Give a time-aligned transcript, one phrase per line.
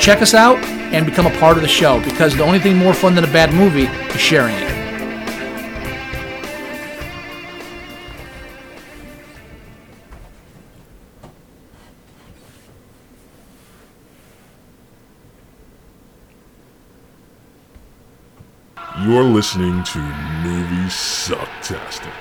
[0.00, 0.58] Check us out
[0.92, 3.32] and become a part of the show because the only thing more fun than a
[3.32, 4.74] bad movie is sharing it.
[19.02, 22.12] You're listening to Movie Sucktastic.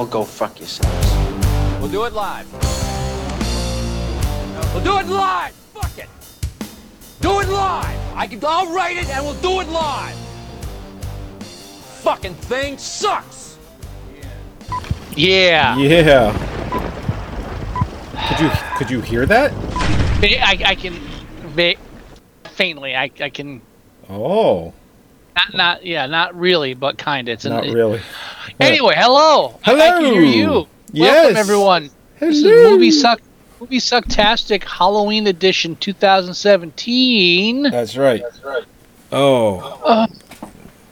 [0.00, 1.12] All go fuck yourselves.
[1.78, 2.50] We'll do it live.
[4.72, 5.52] We'll do it live.
[5.74, 6.08] Fuck it.
[7.20, 7.98] Do it live.
[8.16, 8.40] I can.
[8.42, 10.14] I'll write it and we'll do it live.
[12.02, 13.58] Fucking thing sucks.
[15.14, 15.76] Yeah.
[15.76, 16.32] Yeah.
[18.28, 19.52] Could you could you hear that?
[20.22, 20.94] I, I can
[22.54, 22.96] faintly.
[22.96, 23.60] I, I can
[24.08, 24.72] Oh,
[25.48, 27.34] not not yeah not really but kind of.
[27.34, 28.00] It's an, not really.
[28.58, 29.58] Anyway, hello.
[29.64, 30.60] I- I, can hear Hello.
[30.60, 30.68] you.
[30.92, 31.14] Yes.
[31.14, 31.90] Welcome everyone.
[32.18, 33.20] This is movie suck
[33.60, 37.62] movie sucktastic Halloween edition 2017.
[37.62, 38.22] That's right.
[38.22, 38.64] That's right.
[39.12, 39.80] Oh.
[39.84, 40.06] Uh.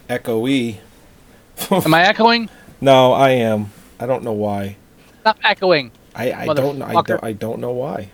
[0.09, 0.79] Echoey.
[1.71, 2.49] Am I echoing?
[2.81, 3.71] No, I am.
[4.01, 4.77] I don't know why.
[5.21, 8.11] Stop echoing, I, I don't I don't I don't know why.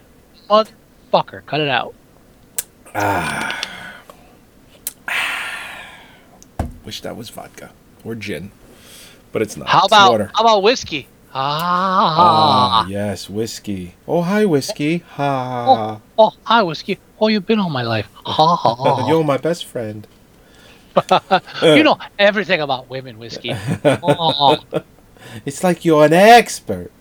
[0.51, 1.45] motherfucker.
[1.47, 1.95] Cut it out.
[6.85, 7.73] Wish that was vodka
[8.05, 8.51] or gin,
[9.33, 9.69] but it's not.
[9.69, 10.31] How It's about water.
[10.35, 11.09] how about whiskey?
[11.37, 12.85] Ah.
[12.85, 13.95] Ah, yes, whiskey.
[14.07, 14.99] Oh, hi, whiskey.
[15.17, 16.01] Ha.
[16.19, 16.99] Oh, hi whiskey.
[17.21, 18.09] Oh, you've been all my life.
[18.25, 19.07] Ha ha ha.
[19.09, 20.07] You're my best friend.
[21.63, 23.53] you know everything about women, whiskey.
[23.85, 24.59] oh.
[25.45, 26.93] It's like you're an expert.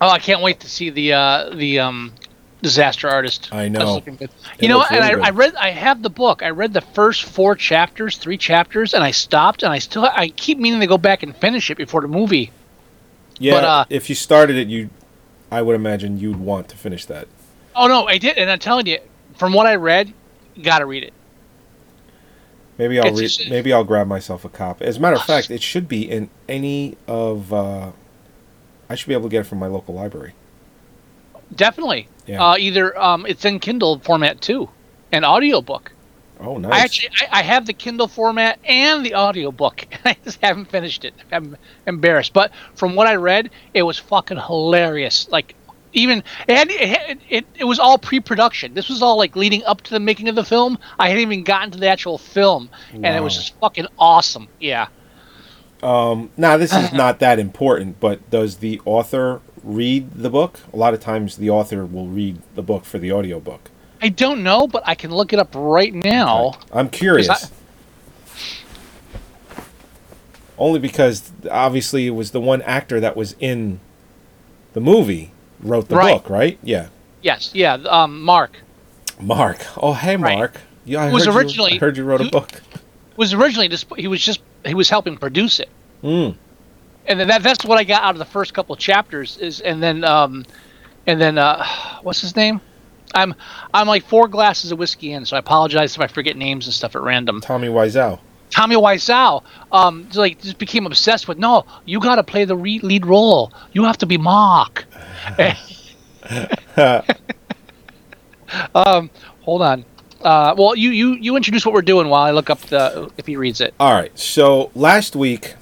[0.00, 2.12] Oh, I can't wait to see the uh, the um,
[2.64, 3.50] disaster artist.
[3.52, 4.00] I know.
[4.00, 4.22] good.
[4.22, 6.42] It You know, and really I, I read, I have the book.
[6.42, 10.28] I read the first four chapters, three chapters, and I stopped, and I still, I
[10.28, 12.50] keep meaning to go back and finish it before the movie.
[13.38, 14.88] Yeah, But, uh, if you started it, you,
[15.50, 17.28] I would imagine you'd want to finish that.
[17.76, 18.98] Oh no, I did, and I'm telling you,
[19.36, 20.12] from what I read,
[20.54, 21.12] you gotta read it.
[22.78, 23.30] Maybe I'll read.
[23.48, 24.84] Maybe I'll grab myself a copy.
[24.84, 27.52] As a matter of fact, it should be in any of.
[27.52, 27.92] Uh,
[28.88, 30.34] I should be able to get it from my local library.
[31.54, 32.08] Definitely.
[32.26, 32.42] Yeah.
[32.52, 34.68] Uh, either um, it's in Kindle format too,
[35.12, 35.92] an audiobook.
[36.40, 36.72] Oh, nice.
[36.72, 39.86] I actually I, I have the Kindle format and the audiobook.
[40.04, 41.14] I just haven't finished it.
[41.30, 42.32] I'm embarrassed.
[42.32, 45.28] But from what I read, it was fucking hilarious.
[45.30, 45.54] Like
[45.92, 48.74] even it had, it, had- it, it was all pre-production.
[48.74, 50.78] This was all like leading up to the making of the film.
[50.98, 54.48] I hadn't even gotten to the actual film, and it was just fucking awesome.
[54.60, 54.88] Yeah.
[55.82, 60.60] Um, now this is not that important, but does the author read the book?
[60.72, 63.70] A lot of times, the author will read the book for the audiobook.
[64.02, 66.54] I don't know, but I can look it up right now.
[66.72, 67.26] I'm curious.
[67.28, 67.50] 'Cause
[70.56, 73.80] Only because obviously it was the one actor that was in
[74.72, 76.12] the movie wrote the Right.
[76.14, 76.58] book, right?
[76.62, 76.86] Yeah.
[77.22, 77.74] Yes, yeah.
[77.88, 78.58] Um, Mark
[79.20, 79.64] Mark.
[79.76, 80.36] Oh, hey, Right.
[80.38, 80.60] Mark.
[80.84, 82.60] Yeah, I was heard originally- You, I heard you wrote a book.
[83.16, 85.68] was originally just he was just he was helping produce it.
[86.02, 86.34] Mm.
[87.06, 89.82] And then that, that's what I got out of the first couple chapters is and
[89.82, 90.44] then um
[91.06, 91.64] and then uh
[92.02, 92.60] what's his name
[93.14, 93.34] I'm
[93.72, 96.74] I'm like four glasses of whiskey in so I apologize if I forget names and
[96.74, 98.18] stuff at random Tommy Wiseau.
[98.50, 99.42] Tommy Wiseau
[99.72, 103.06] um just, like just became obsessed with no you got to play the re- lead
[103.06, 104.84] role you have to be Mark
[108.74, 109.10] um
[109.42, 109.84] hold on
[110.24, 113.26] Uh, well, you, you you introduce what we're doing while I look up the if
[113.26, 113.74] he reads it.
[113.78, 114.10] All right.
[114.18, 115.54] So last week,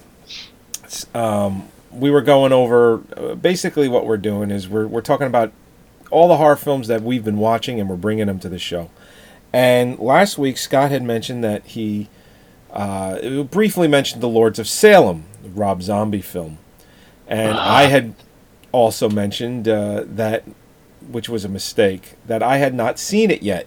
[1.14, 5.52] um, we were going over uh, basically what we're doing is we're we're talking about
[6.10, 8.90] all the horror films that we've been watching and we're bringing them to the show.
[9.52, 12.08] And last week, Scott had mentioned that he
[12.70, 16.58] uh, briefly mentioned the Lords of Salem, the Rob Zombie film,
[17.26, 18.14] and I had
[18.72, 20.44] also mentioned uh, that,
[21.06, 23.66] which was a mistake, that I had not seen it yet.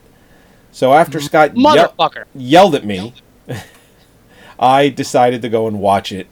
[0.71, 2.25] So after Scott Motherfucker.
[2.33, 3.13] yelled at me,
[4.59, 6.27] I decided to go and watch it,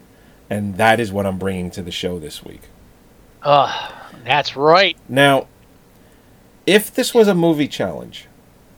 [0.53, 2.61] and that is what I'm bringing to the show this week.
[3.41, 3.91] Ugh,
[4.23, 4.95] that's right.
[5.09, 5.47] Now,
[6.67, 8.27] if this was a movie challenge,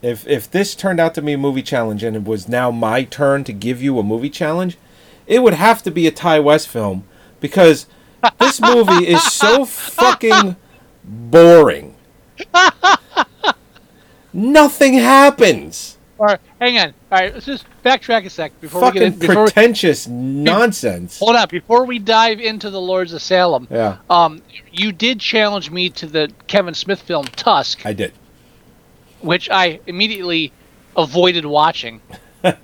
[0.01, 3.03] if if this turned out to be a movie challenge and it was now my
[3.03, 4.77] turn to give you a movie challenge,
[5.27, 7.03] it would have to be a Ti West film
[7.41, 7.87] because
[8.39, 10.55] this movie is so fucking
[11.03, 11.97] boring.
[14.33, 15.94] Nothing happens.
[16.17, 16.87] All right, hang on.
[17.11, 21.19] All right, let's just backtrack a sec before we get in, before we, pretentious nonsense.
[21.19, 23.67] hold on before we dive into the Lords of Salem.
[23.69, 24.41] Yeah, Um,
[24.71, 28.13] you did challenge me to the Kevin Smith film Tusk, I did.
[29.21, 30.53] which I immediately
[30.95, 32.01] avoided watching.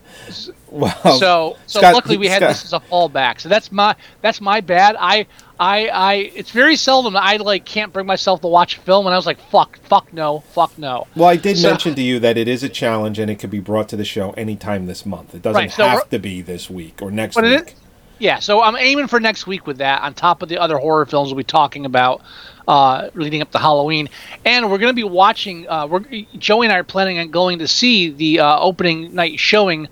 [0.69, 3.41] Well, so, so Scott- luckily we had Scott- this as a fallback.
[3.41, 4.95] So that's my that's my bad.
[4.97, 5.25] I
[5.61, 9.13] I I it's very seldom I like can't bring myself to watch a film, and
[9.13, 11.05] I was like, fuck, fuck no, fuck no.
[11.15, 13.51] Well, I did So- mention to you that it is a challenge and it could
[13.51, 15.35] be brought to the show anytime this month.
[15.35, 17.75] It doesn't Right, so have to be this week or next week.
[18.17, 21.05] Yeah, so I'm aiming for next week with that, on top of the other horror
[21.07, 22.21] films we'll be talking about
[22.67, 24.09] uh, leading up to Halloween,
[24.45, 25.67] and we're going to be watching.
[25.67, 26.01] Uh, we're
[26.37, 29.87] Joey and I are planning on going to see the uh, opening night showing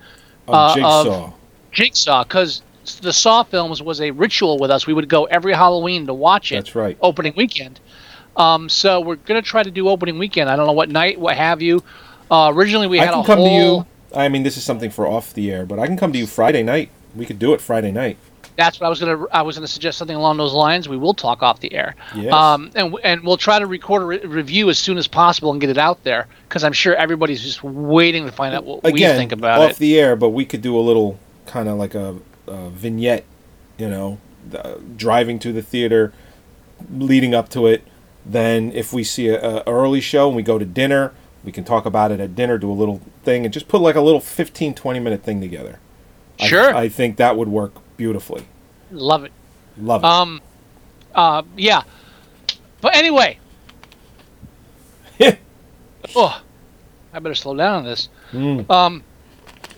[0.47, 1.25] Of uh, Jigsaw.
[1.25, 1.33] of
[1.71, 2.61] Jigsaw because
[2.95, 4.85] the Saw films was a ritual with us.
[4.87, 6.55] We would go every Halloween to watch it.
[6.55, 6.97] That's right.
[7.01, 7.79] Opening weekend.
[8.37, 10.49] Um, so we're gonna try to do opening weekend.
[10.49, 11.83] I don't know what night, what have you.
[12.31, 13.47] Uh, originally we I had can a come whole.
[13.47, 13.85] to you.
[14.15, 16.25] I mean, this is something for off the air, but I can come to you
[16.27, 16.89] Friday night.
[17.15, 18.17] We could do it Friday night.
[18.55, 19.25] That's what I was gonna.
[19.31, 20.89] I was gonna suggest something along those lines.
[20.89, 21.95] We will talk off the air.
[22.15, 22.33] Yes.
[22.33, 25.61] Um, and and we'll try to record a re- review as soon as possible and
[25.61, 29.13] get it out there because I'm sure everybody's just waiting to find out what Again,
[29.13, 29.77] we think about off it.
[29.77, 32.17] the air, but we could do a little kind of like a,
[32.49, 33.25] a vignette,
[33.77, 34.19] you know,
[34.49, 36.13] the, driving to the theater,
[36.91, 37.85] leading up to it.
[38.25, 41.13] Then, if we see a, a early show and we go to dinner,
[41.43, 43.95] we can talk about it at dinner, do a little thing, and just put like
[43.95, 45.79] a little 15, 20 minute thing together.
[46.37, 46.73] Sure.
[46.75, 48.45] I, think that would work beautifully.
[48.91, 49.31] Love it.
[49.77, 50.07] Love it.
[50.07, 50.41] Um,
[51.13, 51.83] uh, yeah.
[52.81, 53.39] But anyway.
[56.15, 56.41] oh,
[57.13, 58.09] I better slow down on this.
[58.31, 58.69] Mm.
[58.69, 59.03] Um,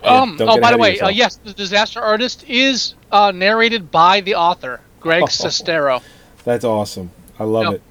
[0.03, 0.37] um.
[0.37, 4.35] don't Oh, by the way, uh, yes, the Disaster Artist is uh, narrated by the
[4.35, 5.27] author, Greg Oh.
[5.27, 6.01] Sestero.
[6.43, 7.11] That's awesome.
[7.39, 7.71] I love No.
[7.73, 7.81] it.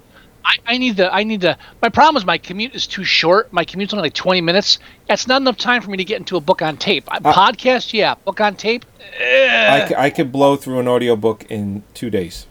[0.43, 1.13] I, I need to.
[1.13, 1.55] I need to.
[1.83, 3.53] My problem is my commute is too short.
[3.53, 4.79] My commute's only like 20 minutes.
[5.07, 7.03] That's not enough time for me to get into a book on tape.
[7.09, 8.15] I, Uh, podcast, yeah.
[8.15, 8.83] Book on tape.
[9.19, 12.47] I, c- I could blow through an audiobook in two days.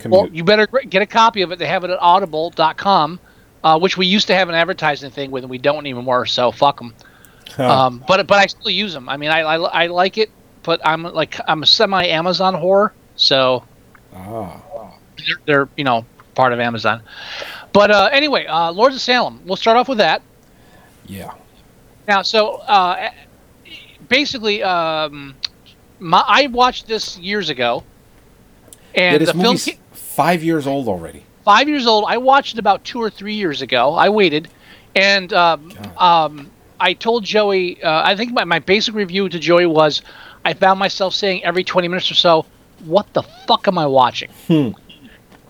[0.00, 0.10] Commute.
[0.22, 1.58] Well, you better get a copy of it.
[1.58, 3.20] They have it at audible.com,
[3.64, 6.26] uh, which we used to have an advertising thing with, and we don't anymore.
[6.26, 6.94] So fuck them.
[7.56, 7.86] Huh.
[7.86, 9.08] Um, but but I still use them.
[9.08, 10.30] I mean, I, I, I like it,
[10.62, 13.64] but I'm like I'm a semi Amazon whore, so
[14.14, 14.92] ah.
[15.16, 17.02] they're, they're you know part of Amazon.
[17.72, 19.40] But uh, anyway, uh, Lords of Salem.
[19.44, 20.22] We'll start off with that.
[21.06, 21.34] Yeah.
[22.08, 23.10] Now, so uh,
[24.08, 25.34] basically, um,
[25.98, 27.84] my, I watched this years ago,
[28.94, 31.24] Yeah, and this the film ca- five years old already.
[31.44, 32.04] five years old.
[32.08, 33.94] I watched it about two or three years ago.
[33.94, 34.48] I waited,
[34.94, 37.82] and um, um, I told Joey.
[37.82, 40.02] Uh, I think my, my basic review to Joey was,
[40.44, 42.46] I found myself saying every twenty minutes or so,
[42.84, 44.70] "What the fuck am I watching?" Hmm.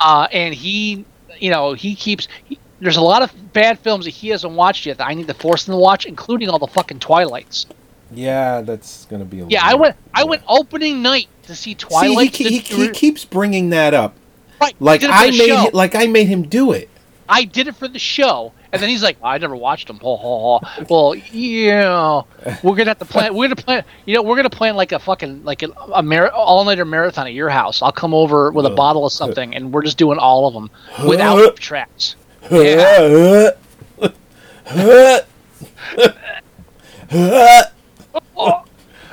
[0.00, 1.04] Uh, and he,
[1.38, 2.26] you know, he keeps.
[2.44, 5.28] He, there's a lot of bad films that he hasn't watched yet that I need
[5.28, 7.66] to force him to watch, including all the fucking Twilights.
[8.12, 9.40] Yeah, that's gonna be.
[9.40, 9.96] A Yeah, I went.
[10.12, 12.36] I went opening night to see See, he, Twilight.
[12.36, 14.16] he, he keeps bringing that up,
[14.60, 16.88] right, like did it for I made, like I made him do it.
[17.28, 20.16] I did it for the show, and then he's like, "I never watched them." Ho,
[20.16, 20.84] ho, ho.
[20.88, 22.22] Well, yeah,
[22.62, 23.34] we're gonna have to plan.
[23.34, 23.84] We're gonna plan.
[24.06, 27.26] You know, we're gonna plan like a fucking like a, a mar- all nighter marathon
[27.26, 27.82] at your house.
[27.82, 30.70] I'll come over with a bottle of something, and we're just doing all of them
[31.06, 32.16] without tracks.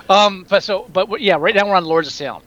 [0.09, 2.41] Um, but so, but yeah, right now we're on Lords of Salem.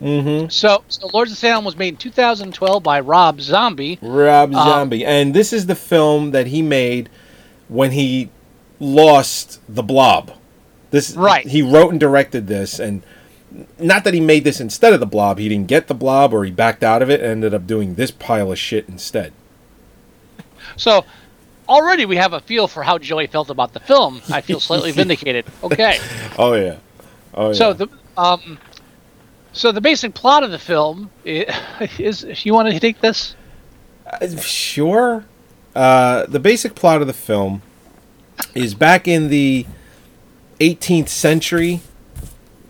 [0.00, 0.48] Mm-hmm.
[0.48, 3.98] So, so Lords of Salem was made in 2012 by Rob Zombie.
[4.02, 7.08] Rob Um, Zombie, and this is the film that he made
[7.68, 8.30] when he
[8.78, 10.32] lost the Blob.
[10.90, 11.46] This Right.
[11.46, 13.02] He wrote and directed this, and
[13.78, 15.38] not that he made this instead of the Blob.
[15.38, 17.94] He didn't get the Blob, or he backed out of it, and ended up doing
[17.94, 19.32] this pile of shit instead.
[20.76, 21.04] So,
[21.68, 24.20] already we have a feel for how Joey felt about the film.
[24.30, 25.46] I feel slightly vindicated.
[25.62, 25.98] Okay.
[26.38, 26.76] Oh yeah.
[27.34, 27.52] Oh yeah.
[27.54, 28.58] So the um,
[29.52, 32.24] so the basic plot of the film is.
[32.24, 33.34] If you want to take this,
[34.06, 35.24] Uh, sure.
[35.74, 37.62] Uh, the basic plot of the film
[38.54, 39.66] is back in the
[40.58, 41.80] 18th century.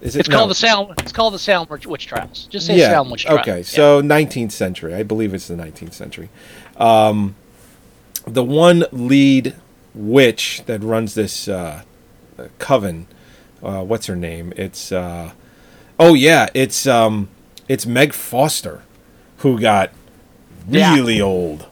[0.03, 0.21] Is it?
[0.21, 0.37] it's No.
[0.39, 0.95] called the Salem.
[0.99, 2.47] It's called the Salem Witch, Trials.
[2.51, 2.89] Just say yeah.
[2.91, 3.41] Salem Witch Trials.
[3.41, 3.63] Okay, Yeah.
[3.65, 4.95] so 19th century.
[4.95, 6.29] I believe it's the 19th century.
[6.77, 7.37] Um,
[8.27, 9.55] the one lead
[9.95, 11.83] witch that runs this uh,
[12.39, 13.07] uh, coven.
[13.63, 14.53] Uh, what's her name?
[14.57, 15.33] It's uh,
[16.01, 17.29] oh yeah, it's um,
[17.69, 18.83] it's Meg Foster,
[19.39, 19.93] who got
[20.69, 20.95] Yeah.
[20.95, 21.69] really old.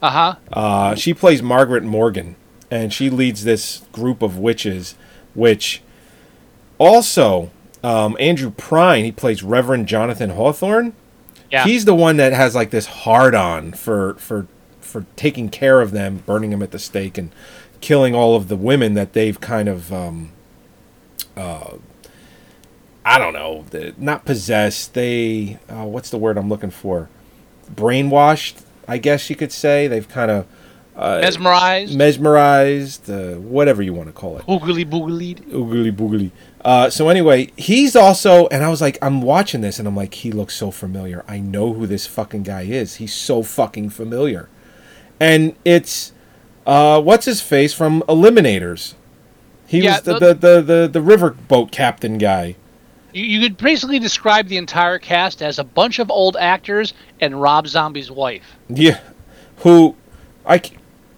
[0.00, 0.34] Uh huh.
[0.52, 2.36] Uh, she plays Margaret Morgan,
[2.70, 4.94] and she leads this group of witches,
[5.34, 5.82] which
[6.78, 7.50] also
[7.82, 10.92] um, Andrew Prine, he plays Reverend Jonathan Hawthorne.
[11.50, 11.64] Yeah.
[11.64, 14.46] He's the one that has like this hard on for for
[14.80, 17.30] for taking care of them, burning them at the stake, and
[17.80, 20.30] killing all of the women that they've kind of um,
[21.36, 21.76] uh,
[23.10, 23.64] I don't know,
[23.96, 24.92] not possessed.
[24.94, 27.08] They uh, what's the word I'm looking for?
[27.74, 29.86] Brainwashed, I guess you could say.
[29.88, 30.46] They've kind of
[30.96, 31.96] Mesmerized.
[31.96, 35.36] mesmerized, uh, whatever you want to call it Oogly boogly.
[35.52, 36.30] oogly boogly.
[36.64, 40.12] Uh, so anyway, he's also, and I was like, I'm watching this, and I'm like,
[40.14, 41.24] he looks so familiar.
[41.28, 42.96] I know who this fucking guy is.
[42.96, 44.48] He's so fucking familiar,
[45.20, 46.12] and it's
[46.66, 48.94] uh, what's his face from Eliminators.
[49.68, 52.56] He Yeah, was the, the- the, the, the, the riverboat captain guy.
[53.12, 57.40] You, you could basically describe the entire cast as a bunch of old actors and
[57.40, 58.56] Rob Zombie's wife.
[58.68, 59.00] Yeah,
[59.58, 59.96] who
[60.46, 60.60] I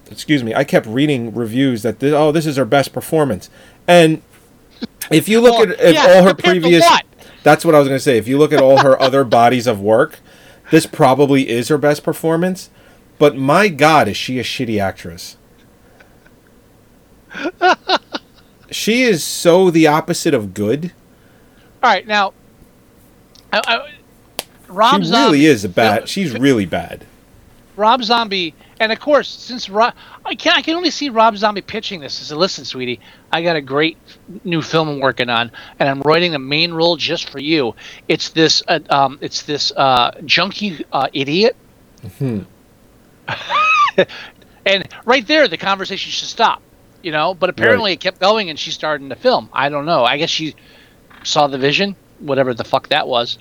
[0.09, 3.49] excuse me, I kept reading reviews that this, oh this is her best performance,
[3.87, 4.21] and
[5.11, 6.85] if you look Well, at, yeah, all her previous,
[7.43, 8.17] that's what I was going to say.
[8.17, 10.19] If you look at all her other bodies of work,
[10.69, 12.69] this probably is her best performance.
[13.17, 15.37] But my God, is she a shitty actress?
[18.71, 20.91] she is so the opposite of good.
[21.83, 22.33] All right, now,
[23.51, 23.91] I, I,
[24.67, 26.07] Rob she Zombie really is a bad.
[26.07, 27.05] She's really bad.
[27.75, 29.93] Rob Zombie, and of course, since Rob,
[30.25, 32.21] I can I can only see Rob Zombie pitching this.
[32.21, 32.99] I said, "Listen, sweetie,
[33.31, 33.97] I got a great
[34.43, 37.73] new film I'm working on, and I'm writing a main role just for you.
[38.07, 41.55] It's this, uh, um, it's this uh, junkie uh, idiot."
[44.65, 46.61] and right there, the conversation should stop,
[47.01, 47.33] you know.
[47.33, 47.97] But apparently, Right.
[47.97, 49.49] it kept going, and she started in the film.
[49.53, 50.03] I don't know.
[50.03, 50.55] I guess she
[51.23, 53.37] saw the vision, whatever the fuck that was.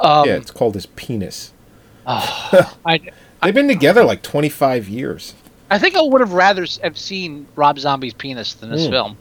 [0.00, 1.52] Um, yeah, it's called his penis.
[2.06, 3.00] I,
[3.42, 5.34] They've been together like twenty five years.
[5.70, 8.90] I think I would have rather have seen Rob Zombie's penis than this Hmm.
[8.92, 9.16] film.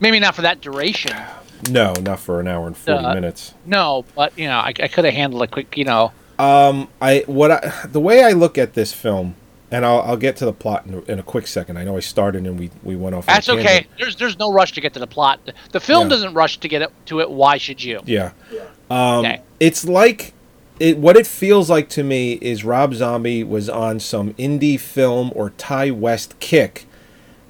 [0.00, 1.12] Maybe not for that duration.
[1.70, 3.54] No, not for an hour and forty Uh, minutes.
[3.66, 6.12] No, but you know, I, I could have handled a quick, you know.
[6.38, 9.34] Um, I what I the way I look at this film,
[9.70, 11.76] and I'll I'll get to the plot in a, in a quick second.
[11.76, 13.26] I know I started and we we went off.
[13.26, 13.86] That's okay.
[13.98, 15.40] There's there's no rush to get to the plot.
[15.44, 16.08] The, the film Yeah.
[16.10, 17.30] doesn't rush to get it, to it.
[17.30, 18.00] Why should you?
[18.06, 18.32] Yeah.
[18.90, 19.40] Um, Okay.
[19.60, 20.32] it's like
[20.78, 20.98] it.
[20.98, 25.50] What it feels like to me is Rob Zombie was on some indie film or
[25.50, 26.86] Ti West kick,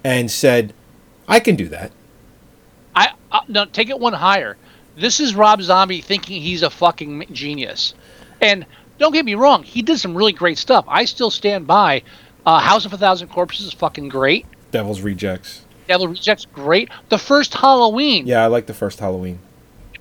[0.04, 0.74] and said,
[1.28, 1.92] "I can do that."
[2.94, 4.56] I uh, no take it one higher.
[4.96, 7.94] This is Rob Zombie thinking he's a fucking genius,
[8.40, 8.66] and
[9.00, 10.85] don't get me wrong, he did some really great stuff.
[10.87, 12.02] I still stand by.
[12.47, 14.47] Uh, House of a Thousand Corpses is fucking great.
[14.71, 15.64] Devil's Rejects.
[15.88, 16.88] Devil Rejects great.
[17.09, 19.40] The first Halloween, Yeah, I like the first Halloween.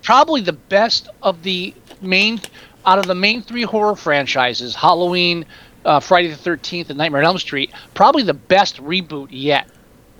[0.03, 2.39] probably the best of the main
[2.85, 5.45] out of the main three horror franchises halloween
[5.83, 9.67] uh, friday the 13th and nightmare on elm street probably the best reboot yet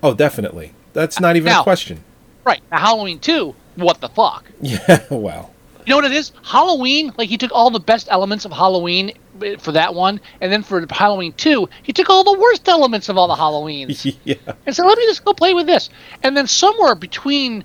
[0.03, 0.73] Oh, definitely.
[0.91, 2.03] That's not even Now- a question.
[2.43, 5.05] right now halloween 2 what the fuck Yeah.
[5.09, 5.53] Well.
[5.89, 9.11] You know what it is halloween like he took all the best elements of halloween
[9.41, 13.09] uh, for that one and then for halloween 2 he took all the worst elements
[13.09, 14.35] of all the halloweens yeah.
[14.65, 15.89] and said, "Let me just go play with this."
[16.23, 17.63] And then somewhere between,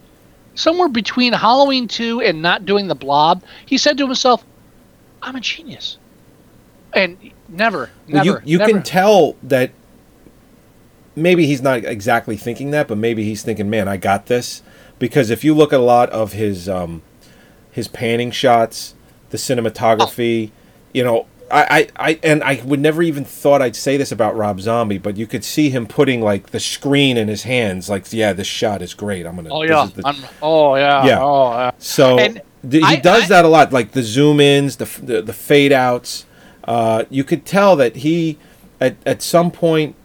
[0.55, 4.45] somewhere between Halloween two and not doing the Blob, he said to himself,
[5.23, 5.99] "I'm a genius."
[6.93, 8.73] And never, Well, never, you you never.
[8.73, 9.73] can tell that
[11.17, 14.63] maybe he's not exactly thinking that, but maybe he's thinking, "Man, I got this."
[14.99, 17.03] Because if you look at a lot of his um,
[17.75, 18.95] his panning shots,
[19.31, 20.51] the cinematography,
[20.93, 24.35] you know, I, I, I and I would never even thought I'd say this about
[24.37, 28.11] Rob Zombie, but you could see him putting like the screen in his hands, like,
[28.13, 29.27] "Yeah, this shot is great.
[29.27, 31.19] I'm gonna." oh yeah, the- I'm- oh yeah, Yeah.
[31.21, 31.71] oh yeah.
[31.79, 32.39] So th-
[32.71, 35.73] he I- does I- that a lot, like the zoom ins, the, the the fade
[35.73, 36.25] outs.
[36.65, 38.39] Uh, you could tell that he,
[38.81, 39.97] at at some point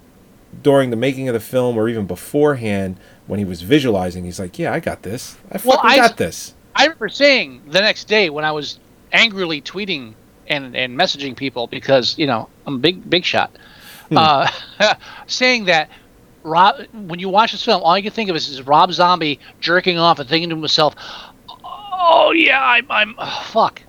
[0.62, 2.98] during the making of the film, or even beforehand,
[3.28, 5.38] when he was visualizing, he's like, "Yeah, I got this.
[5.52, 8.80] I Well, I- got this." I remember saying the next day when I was
[9.12, 10.14] angrily tweeting
[10.48, 13.52] and, and messaging people because you know I'm a big big shot.
[14.12, 14.50] uh,
[15.28, 15.90] saying that
[16.44, 19.42] Rob, when you watch this film, all you can think of is, is Rob Zombie
[19.60, 20.96] jerking off and thinking to himself,
[21.50, 23.82] "Oh yeah, I'm, I'm oh, fuck."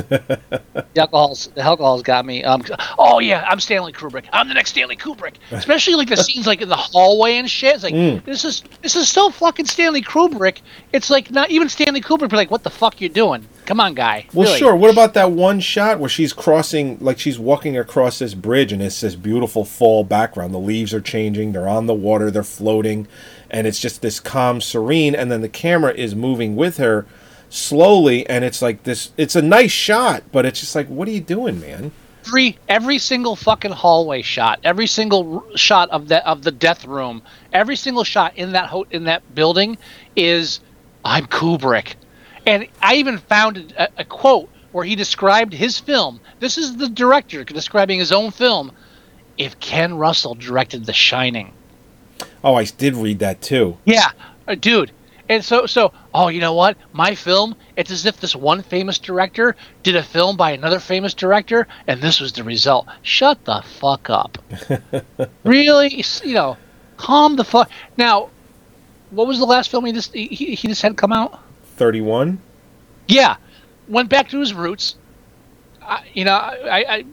[0.00, 2.44] The alcohol's the alcohol's got me.
[2.44, 2.64] Um,
[2.98, 4.24] oh yeah, I'm Stanley Kubrick.
[4.32, 5.34] I'm the next Stanley Kubrick.
[5.50, 7.74] Especially like the scenes like in the hallway and shit.
[7.74, 10.60] It's like this is this is so fucking Stanley Kubrick.
[10.92, 12.30] It's like not even Stanley Kubrick.
[12.30, 13.46] Be like, what the fuck you doing?
[13.66, 14.26] Come on, guy.
[14.32, 14.58] Well, Really.
[14.58, 14.76] sure.
[14.76, 18.80] What about that one shot where she's crossing, like she's walking across this bridge, and
[18.80, 20.54] it's this beautiful fall background.
[20.54, 21.50] The leaves are changing.
[21.52, 22.30] They're on the water.
[22.30, 23.08] They're floating,
[23.50, 25.16] and it's just this calm, serene.
[25.16, 27.06] And then the camera is moving with her
[27.56, 29.10] slowly, and it's like this.
[29.16, 31.92] It's a nice shot, but it's just like, what are you doing, man?
[32.26, 36.84] every every single fucking hallway shot, every single r- shot of the of the death
[36.84, 37.22] room,
[37.52, 39.78] every single shot in that ho- in that building
[40.16, 40.58] is
[41.04, 41.94] I'm Kubrick.
[42.44, 46.18] And I even found a, a quote where he described his film.
[46.40, 48.72] This is the director describing his own film.
[49.38, 51.52] If Ken Russell directed The Shining,
[52.42, 53.76] Oh, I did read that too.
[53.84, 54.10] yeah,
[54.48, 54.90] uh, dude.
[55.28, 56.76] And so, so, oh, you know what?
[56.92, 61.14] My film, it's as if this one famous director did a film by another famous
[61.14, 62.86] director, and this was the result.
[63.02, 64.38] Shut the fuck up.
[65.44, 66.04] really?
[66.24, 66.56] You know,
[66.96, 67.70] calm the fuck.
[67.96, 68.30] Now,
[69.10, 71.40] what was the last film he just he, he just had come out?
[71.76, 72.40] Thirty-one.
[73.08, 73.36] Yeah,
[73.88, 74.96] went back to his roots.
[75.82, 77.04] I, you know, I, I,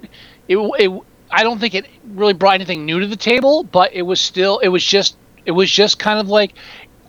[0.47, 1.01] it, it,
[1.31, 4.59] I don't think it really brought anything new to the table, but it was still,
[4.59, 6.53] it was just, it was just kind of like,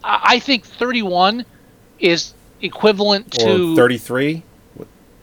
[0.05, 1.45] I, think 31
[1.99, 4.43] is equivalent to or 33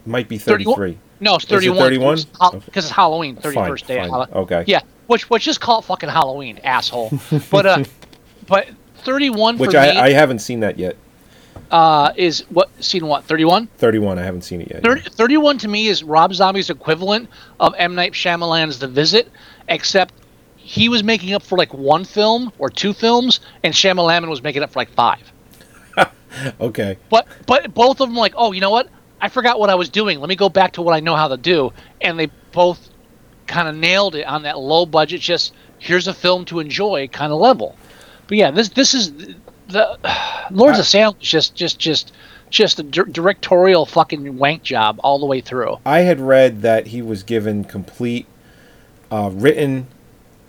[0.06, 1.78] might be 31 33 No, it's Is it 31.
[1.78, 2.18] 31?
[2.66, 4.00] Because it's Halloween, 31st Fine, day.
[4.00, 4.34] of Halloween.
[4.34, 4.64] Okay.
[4.68, 7.12] Yeah, which, which just call it fucking Halloween, asshole.
[7.52, 7.84] but, uh,
[8.48, 10.96] but 31 which for I, me I haven't seen that yet
[11.72, 13.68] uh, is what, seen what, 31?
[13.78, 17.74] 31 i haven't seen it yet 30, 31 to me is Rob Zombie's equivalent of
[17.78, 19.30] M Night Shyamalan's The Visit,
[19.68, 20.14] except
[20.64, 24.64] he was making up for like one film or two films, and Shyamalan was making
[24.64, 25.32] up for like five.
[26.62, 28.88] okay But but both of them like, oh, you know what?
[29.20, 30.20] I forgot what I was doing.
[30.20, 32.90] Let me go back to what I know how to do, and they both
[33.48, 35.20] kind of nailed it on that low budget.
[35.22, 37.76] Just here's a film to enjoy kind of level.
[38.28, 39.12] But yeah, this this is
[39.68, 39.98] the
[40.52, 42.14] Lords of Salem just just just
[42.50, 45.78] just a dir- directorial fucking wank job all the way through.
[45.86, 48.28] i had read that he was given complete
[49.10, 49.88] uh, written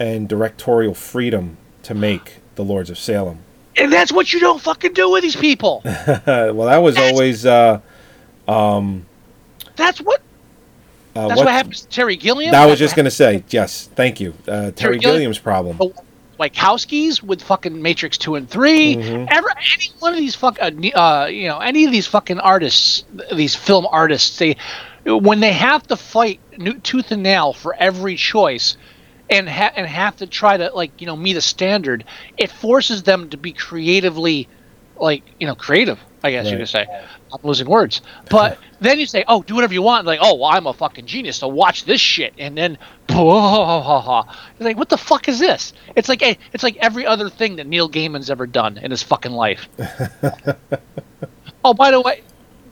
[0.02, 3.38] and directorial freedom to make the lords of salem
[3.76, 5.80] And that's what you don't fucking do with these people.
[5.84, 7.80] well that was That's- always uh,
[9.76, 10.20] That's what
[11.14, 12.54] uh, that's what, happens to Terry Gilliam.
[12.54, 15.76] i was just going to say yes thank you uh, terry Terry Gilliam- gilliam's problem
[15.76, 15.92] the
[16.40, 19.26] Wachowskis with fucking Matrix two and 3 Mm-hmm.
[19.30, 23.04] Ever any one of these fuck, uh, uh, you know, any of these fucking artists,
[23.32, 24.56] these film artists, they
[25.04, 28.76] when they have to fight new, tooth and nail for every choice,
[29.30, 32.04] and ha- and have to try to like you know meet a standard,
[32.36, 34.48] it forces them to be creatively,
[34.96, 35.98] like you know, creative.
[36.24, 36.86] I guess you could say.
[37.32, 40.50] I'm losing words, but then you say, "Oh, do whatever you want." Like, "Oh, well,
[40.50, 44.24] I'm a fucking genius, so watch this shit," and then, you're
[44.60, 47.88] like, "What the fuck is this?" It's like it's like every other thing that Neil
[47.88, 49.68] Gaiman's ever done in his fucking life.
[51.64, 52.22] oh, by the way,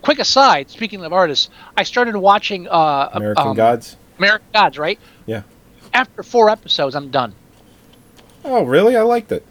[0.03, 0.71] quick aside.
[0.71, 4.79] Speaking of artists, I started watching uh, american um, gods American Gods.
[4.79, 5.43] Right yeah
[5.93, 7.35] after four episodes, I'm done.
[8.45, 9.45] oh really i liked it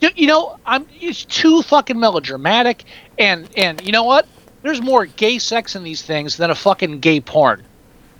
[0.00, 2.84] You, you know, I'm it's too fucking melodramatic,
[3.18, 4.26] and and you know what?
[4.62, 7.62] There's more gay sex in these things than a fucking gay porn.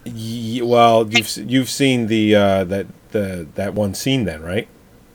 [0.05, 4.67] Ye- well you've you've seen the uh, that the that one scene then right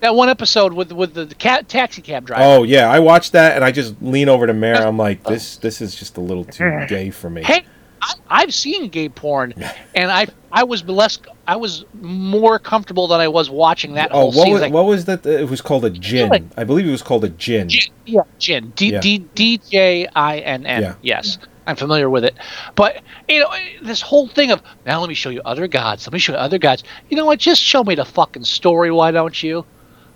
[0.02, 2.44] That one episode with with the, cat taxi cab driver.
[2.44, 4.86] Oh yeah, I watched that and I just lean over to Mare.
[4.88, 7.44] I'm like, this this is just a little too gay for me.
[7.44, 7.64] Hey,
[8.06, 9.54] I, I've seen gay porn,
[9.96, 14.32] and I I was less I was more comfortable than I was watching that Oh,
[14.32, 15.26] whole what was, Like, what was that?
[15.26, 16.30] It was called a gin.
[16.30, 17.70] like- I believe it was called a gin.
[17.70, 18.72] Gin, yeah, gin.
[18.76, 19.00] D Yeah.
[19.00, 20.82] D D J I N N.
[20.82, 20.96] Yeah.
[21.02, 21.38] Yes,
[21.68, 22.36] I'm familiar with it.
[22.76, 23.50] But you know,
[23.82, 26.06] this whole thing of now let me show you other gods.
[26.06, 26.84] Let me show you other gods.
[27.10, 27.40] You know what?
[27.40, 28.92] Just show me the fucking story.
[28.92, 29.66] Why don't you?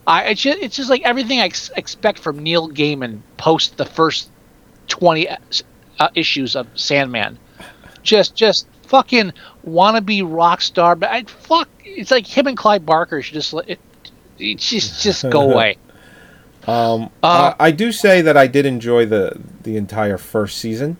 [0.07, 3.85] I it's just, it's just like everything I ex- expect from Neil Gaiman post the
[3.85, 4.29] first
[4.87, 7.37] twenty uh, issues of Sandman.
[8.03, 9.33] Just just fucking
[9.67, 10.95] wannabe rock star.
[10.95, 11.69] But I fuck.
[11.83, 13.79] It's like him and Clive Barker should just let it.
[14.37, 15.77] it just just go away.
[16.67, 20.97] Um, Uh, I, I do say that I did enjoy the the entire first season.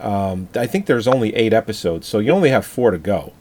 [0.00, 3.32] Um, I think there's only eight episodes, so you only have four to go.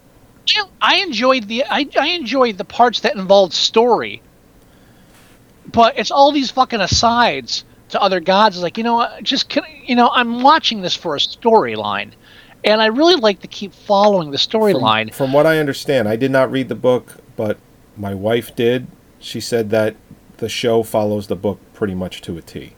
[0.56, 4.22] Yeah, I enjoyed the I, I enjoyed the parts that involved story,
[5.72, 8.56] but it's all these fucking asides to other gods.
[8.58, 12.12] It's like you know, just can, you know, I'm watching this for a storyline,
[12.63, 15.13] and I really like to keep following the storyline.
[15.13, 17.58] From what I understand, I did not read the book, but
[17.97, 18.88] my wife did.
[19.19, 19.95] She said that
[20.38, 22.76] the show follows the book pretty much to a T.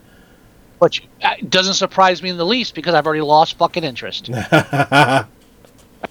[0.78, 4.28] Which uh, doesn't surprise me in the least because I've already lost fucking interest.
[4.34, 5.26] I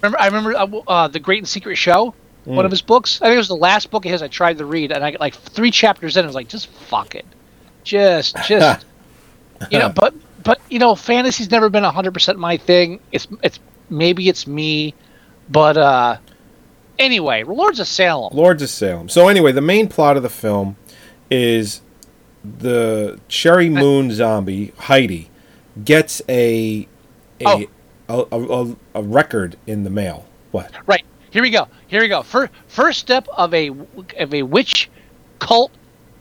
[0.02, 3.20] remember, I remember uh, uh, the Great and Secret Show, one of his books.
[3.22, 5.12] I think it was the last book of his I tried to read, and I
[5.12, 6.24] got like three chapters in.
[6.24, 7.26] I was like, just fuck it,
[7.84, 8.84] just, just,
[9.70, 9.88] you know.
[9.88, 10.14] But,
[10.46, 13.00] but you know, fantasy's never been hundred percent my thing.
[13.12, 13.58] It's, it's
[13.90, 14.94] maybe it's me,
[15.48, 16.18] but uh,
[16.98, 18.34] anyway, Lords of Salem.
[18.34, 19.08] Lords of Salem.
[19.08, 20.76] So anyway, the main plot of the film
[21.30, 21.82] is
[22.44, 25.28] the Sheri Moon Zombie Heidi
[25.84, 26.86] gets a
[27.40, 27.68] a,
[28.08, 30.26] a, a, a record in the mail.
[30.52, 30.70] What?
[30.86, 31.04] Right.
[31.30, 31.68] Here we go.
[31.88, 32.22] Here we go.
[32.22, 33.70] First, first step of a
[34.18, 34.88] of a witch
[35.40, 35.72] cult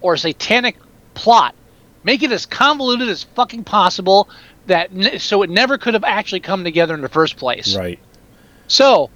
[0.02, 0.78] or satanic
[1.14, 1.54] plot.
[2.06, 4.30] Make it as convoluted as fucking possible
[4.68, 4.90] that
[5.20, 7.76] so it never could have actually come together in the first place.
[7.76, 8.00] Right.
[8.68, 9.10] So,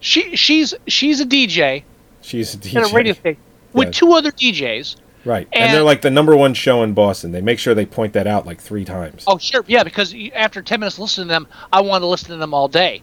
[0.00, 1.84] she she's she's a DJ
[2.22, 2.76] She's a DJ.
[2.82, 3.40] at a radio station
[3.72, 3.96] with Yes.
[3.96, 4.96] two other DJs.
[5.24, 5.46] Right.
[5.52, 7.30] And, And- they're like the number one show in Boston.
[7.32, 9.24] They make sure they point that out like three times.
[9.26, 12.36] Oh, sure, yeah, because after ten minutes listening to them, I want to listen to
[12.38, 13.02] them all day.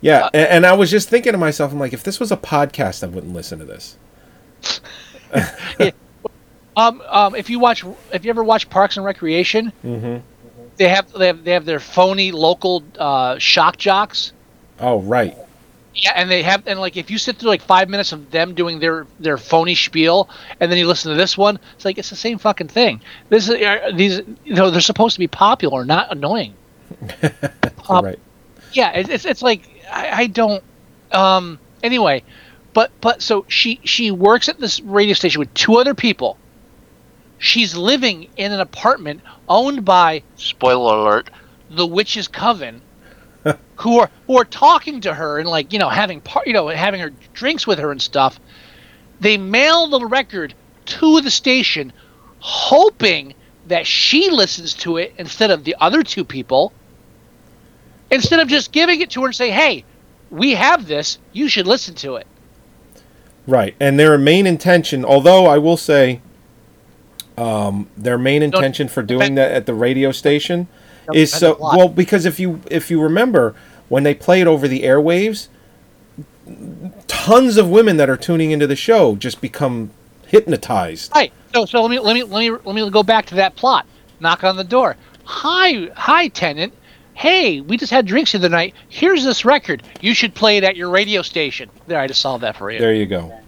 [0.00, 0.26] Yeah.
[0.26, 2.36] uh, and, and I was just thinking to myself, I'm like, if this was a
[2.36, 3.96] podcast, I wouldn't listen to this.
[6.78, 9.72] Um, um, if you watch, if you ever watch Parks and Recreation,
[10.76, 14.32] they have they have they have their phony local uh, shock jocks.
[14.78, 15.36] Oh, right.
[15.92, 18.54] Yeah, and they have and like if you sit through like five minutes of them
[18.54, 22.10] doing their their phony spiel, and then you listen to this one, it's like it's
[22.10, 23.00] the same fucking thing.
[23.28, 26.54] This is uh, these you know they're supposed to be popular, not annoying.
[27.90, 28.18] Um, right.
[28.72, 30.62] Yeah, it, it's it's like I, I don't.
[31.10, 31.58] Um.
[31.82, 32.22] Anyway,
[32.74, 36.36] but but so she she works at this radio station with two other people.
[37.38, 41.30] She's living in an apartment owned by spoiler alert
[41.70, 42.80] the witch's coven,
[43.76, 46.68] who are who are talking to her and like you know having par- you know
[46.68, 48.40] having her drinks with her and stuff.
[49.20, 50.54] They mail the record
[50.86, 51.92] to the station,
[52.38, 53.34] hoping
[53.66, 56.72] that she listens to it instead of the other two people
[58.10, 59.84] instead of just giving it to her and say, "Hey,
[60.30, 61.18] we have this.
[61.32, 62.26] You should listen to it."
[63.46, 63.74] Right.
[63.80, 66.20] And their main intention, although I will say,
[67.38, 70.66] um, their main intention for doing that at the radio station
[71.14, 71.76] is so on the plot.
[71.76, 73.54] well because if you if you remember
[73.88, 75.48] when they play it over the airwaves,
[77.06, 79.90] tons of women that are tuning into the show just become
[80.26, 81.12] hypnotized.
[81.14, 81.32] Right.
[81.54, 83.86] So, so let me let me let me let me go back to that plot.
[84.20, 84.96] Knock on the door.
[85.24, 86.74] Hi, hi, tenant.
[87.14, 88.74] Hey, we just had drinks the other night.
[88.88, 89.82] Here's this record.
[90.00, 91.68] You should play it at your radio station.
[91.86, 92.78] There, I just solved that for you.
[92.78, 93.40] There you go.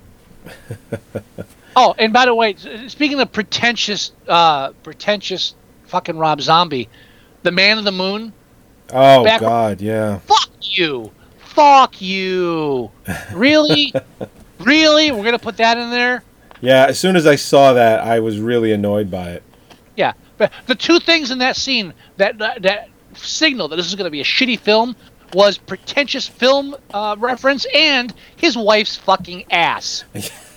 [1.76, 2.56] Oh, and by the way,
[2.88, 5.54] speaking of pretentious, uh, pretentious
[5.86, 6.88] fucking Rob Zombie,
[7.42, 8.32] the Man of the Moon.
[8.92, 10.18] Oh Back- God, yeah.
[10.20, 11.10] Fuck you.
[11.38, 12.90] Fuck you.
[13.32, 13.92] Really?
[14.60, 15.10] really?
[15.10, 16.22] We're gonna put that in there?
[16.60, 19.42] Yeah, as soon as I saw that, I was really annoyed by it.
[19.96, 20.12] Yeah.
[20.38, 24.10] But the two things in that scene that that, that signal that this is gonna
[24.10, 24.96] be a shitty film
[25.32, 30.04] was pretentious film uh, reference and his wife's fucking ass.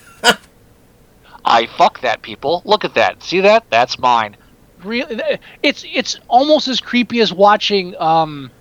[1.46, 2.62] I fuck that people.
[2.66, 3.22] Look at that.
[3.24, 3.66] See that?
[3.70, 4.38] That's mine.
[4.84, 5.22] Really,
[5.62, 8.52] it's it's almost as creepy as watching um,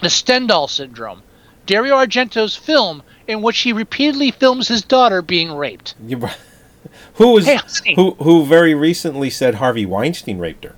[0.00, 1.22] the Stendhal syndrome,
[1.66, 5.94] Dario Argento's film in which he repeatedly films his daughter being raped.
[6.06, 6.28] You-
[7.14, 7.58] who was Hey,
[7.94, 10.76] who who very recently said Harvey Weinstein raped her?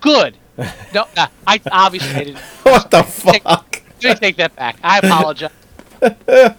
[0.00, 0.36] Good.
[0.94, 2.38] No, uh, I obviously didn't.
[2.62, 3.82] What the fuck?
[4.04, 4.76] Let me take that back.
[4.84, 5.50] I apologize.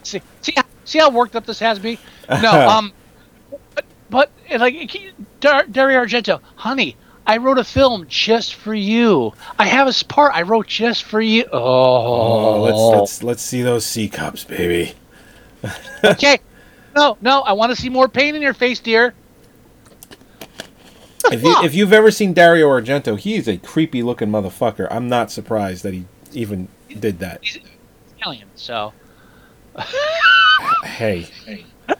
[0.02, 1.98] see, see, how- see how worked up this has me?
[2.28, 2.92] No, um,
[4.10, 4.96] but, like
[5.40, 9.32] Dar- Dario Argento, honey, I wrote a film just for you.
[9.58, 11.44] I have a part I wrote just for you.
[11.52, 14.94] Oh, Oh, let's let's let's see those C cups, baby.
[16.04, 16.38] okay.
[16.94, 19.12] No, no, I want to see more pain in your face, dear.
[21.32, 24.86] If you if you've ever seen Dario Argento, he's a creepy looking motherfucker.
[24.90, 26.68] I'm not surprised that he even
[27.00, 27.40] did that.
[27.42, 27.58] He's
[28.18, 28.92] Italian, so
[30.84, 31.22] hey.
[31.44, 31.66] Hey,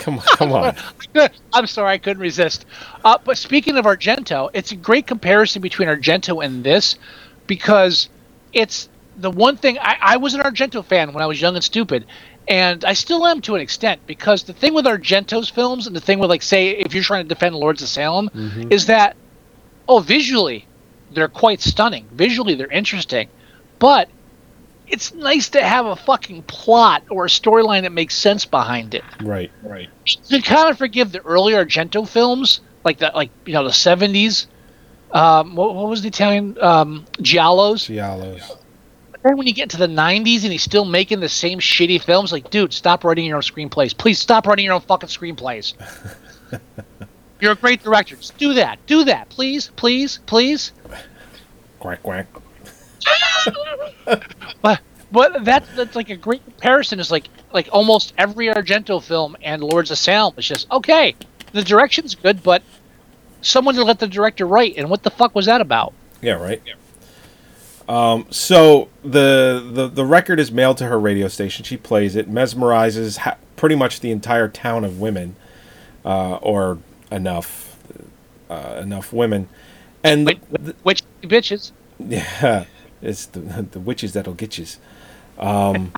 [0.00, 0.76] come come on.
[1.52, 2.66] I'm sorry, I couldn't resist.
[3.04, 6.96] Uh, but speaking of Argento, it's a great comparison between Argento and this
[7.46, 8.08] because
[8.52, 11.64] it's the one thing I, I was an Argento fan when I was young and
[11.64, 12.06] stupid,
[12.48, 16.00] and I still am to an extent because the thing with Argento's films and the
[16.00, 18.30] thing with like say if you're trying to defend Lords of Salem
[18.70, 19.16] is that
[19.88, 20.66] oh visually
[21.12, 23.28] they're quite stunning, visually they're interesting,
[23.78, 24.08] but
[24.86, 29.04] it's nice to have a fucking plot or a storyline that makes sense behind it
[29.22, 29.88] Right, right.
[30.28, 34.46] you kind of forgive the earlier Argento films, like the like you know the seventies.
[35.12, 37.88] Um, what, what was the Italian um, giallos?
[37.88, 38.58] Giallos.
[39.22, 42.32] then when you get to the 90s and he's still making the same shitty films,
[42.32, 43.96] like, dude, stop writing your own screenplays.
[43.96, 45.74] Please stop writing your own fucking screenplays.
[47.40, 48.16] You're a great director.
[48.16, 48.84] Just do that.
[48.86, 49.28] Do that.
[49.28, 50.72] Please, please, please.
[51.78, 52.26] Quack quack.
[54.62, 54.80] But
[55.12, 57.00] but that that's like a great comparison.
[57.00, 61.14] Is like like almost every Argento film and Lords of Salem is just okay.
[61.52, 62.62] The direction's good, but
[63.42, 64.74] someone to let the director write.
[64.76, 65.92] And what the fuck was that about?
[66.20, 66.60] Yeah, right.
[67.88, 71.64] Um, so the, the the record is mailed to her radio station.
[71.64, 75.36] She plays it, mesmerizes ha- pretty much the entire town of women,
[76.04, 76.78] uh, or
[77.12, 77.76] enough
[78.48, 79.48] uh, enough women,
[80.02, 80.38] and Wait,
[80.82, 81.72] which bitches?
[81.98, 82.64] yeah,
[83.04, 83.40] it's the
[83.70, 84.66] the witches that'll get you.
[85.38, 85.92] Um,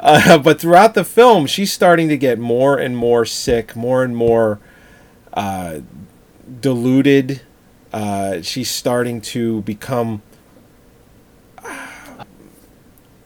[0.00, 4.16] uh, but throughout the film, she's starting to get more and more sick, more and
[4.16, 4.58] more
[5.34, 5.80] uh,
[6.60, 7.42] deluded.
[7.92, 10.22] Uh, she's starting to become.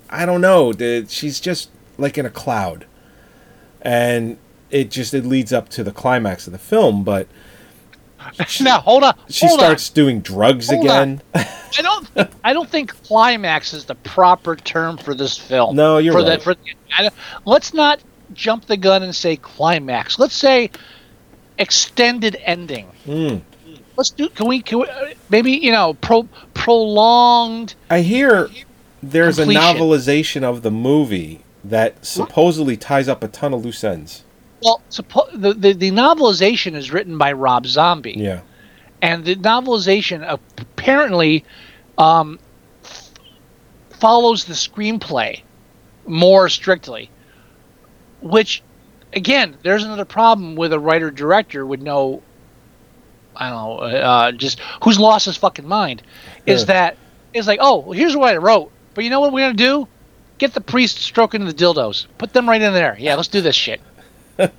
[0.08, 0.72] I don't know.
[1.08, 2.86] She's just like in a cloud,
[3.82, 4.38] and
[4.70, 7.04] it just it leads up to the climax of the film.
[7.04, 7.28] But
[8.60, 9.14] now hold on.
[9.28, 9.66] she hold on.
[9.66, 11.22] starts doing drugs Hold again.
[11.34, 12.08] I don't.
[12.08, 15.76] Think, I don't think climax is the proper term for this film.
[15.76, 16.38] No, you're for right.
[16.38, 17.12] The, for the,
[17.44, 18.00] let's not
[18.32, 20.18] jump the gun and say climax.
[20.18, 20.70] Let's say
[21.58, 22.86] extended ending.
[23.04, 23.36] Hmm.
[23.96, 24.28] Let's do.
[24.28, 24.62] Can we?
[24.62, 24.86] Can we
[25.30, 27.74] maybe you know pro, prolonged?
[27.90, 28.50] I hear
[29.02, 29.62] there's Completion.
[29.62, 34.22] a novelization of the movie that supposedly ties up a ton of loose ends.
[34.66, 38.14] Well, suppo- the, the the novelization is written by Rob Zombie.
[38.16, 38.40] Yeah.
[39.00, 41.44] and the novelization apparently
[41.98, 42.40] um,
[42.82, 43.12] f-
[43.90, 45.42] follows the screenplay
[46.06, 47.10] more strictly
[48.20, 48.62] which
[49.12, 52.22] again there's another problem with a writer director would know.
[53.36, 56.02] i don't know uh, just who's lost his fucking mind
[56.44, 56.66] is Yeah.
[56.66, 56.96] that
[57.34, 59.86] is like oh well, here's what i wrote but you know what we're gonna do
[60.38, 63.56] get the priest stroking the dildos put them right in there yeah let's do this
[63.56, 63.80] shit
[64.38, 64.50] i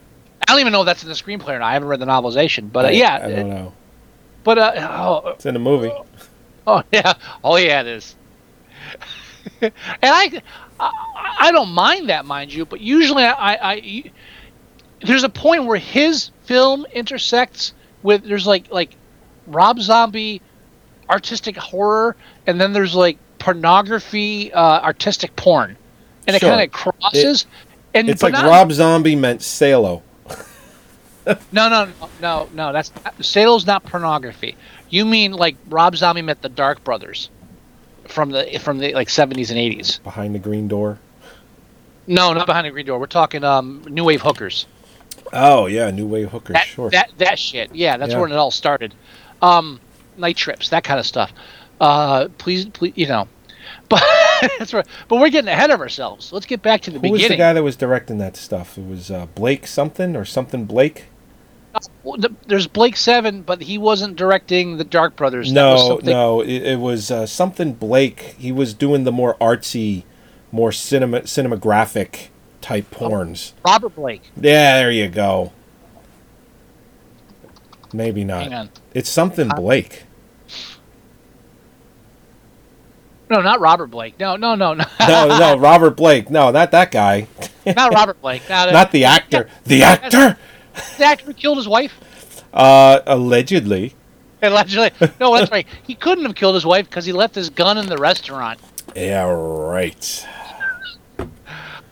[0.48, 2.72] don't even know if that's in the screenplay or not i haven't read the novelization
[2.72, 3.74] but uh, yeah I don't know.
[4.44, 5.92] but uh, oh, It's in the movie.
[6.66, 7.14] oh yeah,
[7.44, 8.16] oh yeah, it is.
[9.62, 9.72] and
[10.04, 10.42] I,
[10.80, 12.66] I, I don't mind that, mind you.
[12.66, 14.04] But usually, I, I, I,
[15.02, 18.96] there's a point where his film intersects with there's like like
[19.48, 20.42] Rob Zombie,
[21.10, 25.78] artistic horror, and then there's like pornography, uh, artistic porn,
[26.28, 27.46] and it kind of crosses.
[27.94, 30.04] And It's like not- Rob Zombie meant Salo.
[31.52, 32.72] No, no, no, no, no.
[32.74, 34.56] That's Salo's not pornography.
[34.90, 37.30] You mean like Rob Zombie met the Dark Brothers
[38.08, 40.00] from the from the like seventies and eighties?
[40.06, 41.00] Behind the green door.
[42.08, 42.98] No, not behind the green door.
[42.98, 44.68] We're talking um new wave hookers.
[45.34, 46.54] Oh yeah, New Wave Hookers.
[46.54, 46.90] That sure.
[46.92, 47.76] that that shit.
[47.76, 48.20] Yeah, that's Yeah.
[48.20, 48.94] where it all started.
[49.42, 49.82] Um,
[50.16, 51.34] night trips, that kind of stuff.
[51.82, 53.28] Uh, please, please, you know.
[54.40, 54.86] But that's right.
[55.08, 56.32] But we're getting ahead of ourselves.
[56.34, 57.20] Let's get back to the beginning.
[57.22, 58.78] Who was the guy that was directing that stuff?
[58.78, 61.06] It was uh, Blake something or something Blake.
[62.04, 65.54] Well, the- There's Blake Seven, but he wasn't directing the Dark Brothers.
[65.54, 68.36] That was No, no, it, it was uh, something Blake.
[68.38, 70.04] He was doing the more artsy,
[70.52, 72.28] more cinema cinematographic
[72.62, 73.54] type porns.
[73.66, 74.24] Robert Blake.
[74.36, 75.54] Yeah, there you go.
[77.94, 78.44] Maybe not.
[78.44, 78.70] Hang on.
[78.94, 80.04] It's something Blake.
[83.30, 84.20] No, not Robert Blake.
[84.20, 84.86] No, no, no, no.
[85.02, 86.30] No, no, Robert Blake.
[86.30, 87.28] No, not that guy.
[87.66, 88.48] not Robert Blake.
[88.50, 89.50] Not, Not the actor.
[89.66, 90.38] The actor.
[90.98, 91.94] The actor killed his wife.
[92.54, 93.96] Uh, allegedly.
[94.42, 94.92] Allegedly.
[95.20, 95.68] No, that's right.
[95.84, 98.60] He couldn't have killed his wife because he left his gun in the restaurant.
[98.96, 100.28] Yeah, right.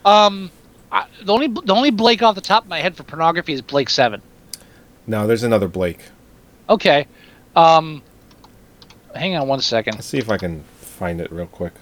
[0.06, 0.52] Um,
[0.92, 3.62] I, the only the only Blake off the top of my head for pornography is
[3.62, 4.22] Blake Seven.
[5.08, 6.00] No, there's another Blake.
[6.70, 7.08] Okay.
[7.56, 8.02] Um,
[9.14, 9.96] hang on one second.
[9.96, 10.64] Let's see if I can
[10.96, 11.74] find it real quick.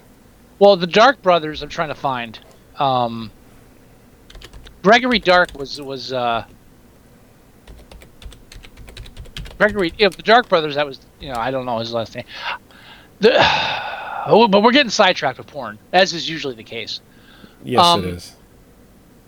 [0.60, 2.40] Well, the Dark Brothers, I'm trying to find.
[2.78, 3.32] Um,
[4.82, 6.46] Gregory Dark was was uh,
[9.58, 9.94] Gregory.
[9.98, 10.76] Yeah, the Dark Brothers.
[10.76, 12.26] That was you know I don't know his last name.
[13.20, 13.34] The,
[14.28, 17.02] oh, but we're getting sidetracked with porn, as is usually the case.
[17.64, 18.36] Yes, Um, it is.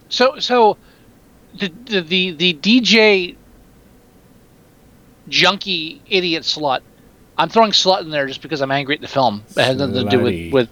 [0.10, 0.78] So so
[1.54, 3.36] the the the, the DJ
[5.30, 6.82] junkie idiot slut.
[7.38, 9.44] I'm throwing slut in there just because I'm angry at the film.
[9.58, 10.70] It has nothing to do with with.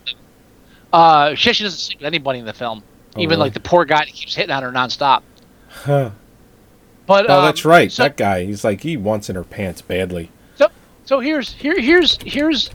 [0.92, 2.84] Uh, she actually doesn't sleep with anybody in the film,
[3.16, 3.40] Oh, even really?
[3.48, 5.24] like the poor guy that keeps hitting on her nonstop.
[5.70, 6.12] Huh.
[7.06, 7.92] But Oh, um, that's right.
[7.92, 8.46] So, that guy.
[8.46, 10.30] He's like he wants in her pants badly.
[10.56, 10.68] so
[11.06, 12.70] so here's here here's here's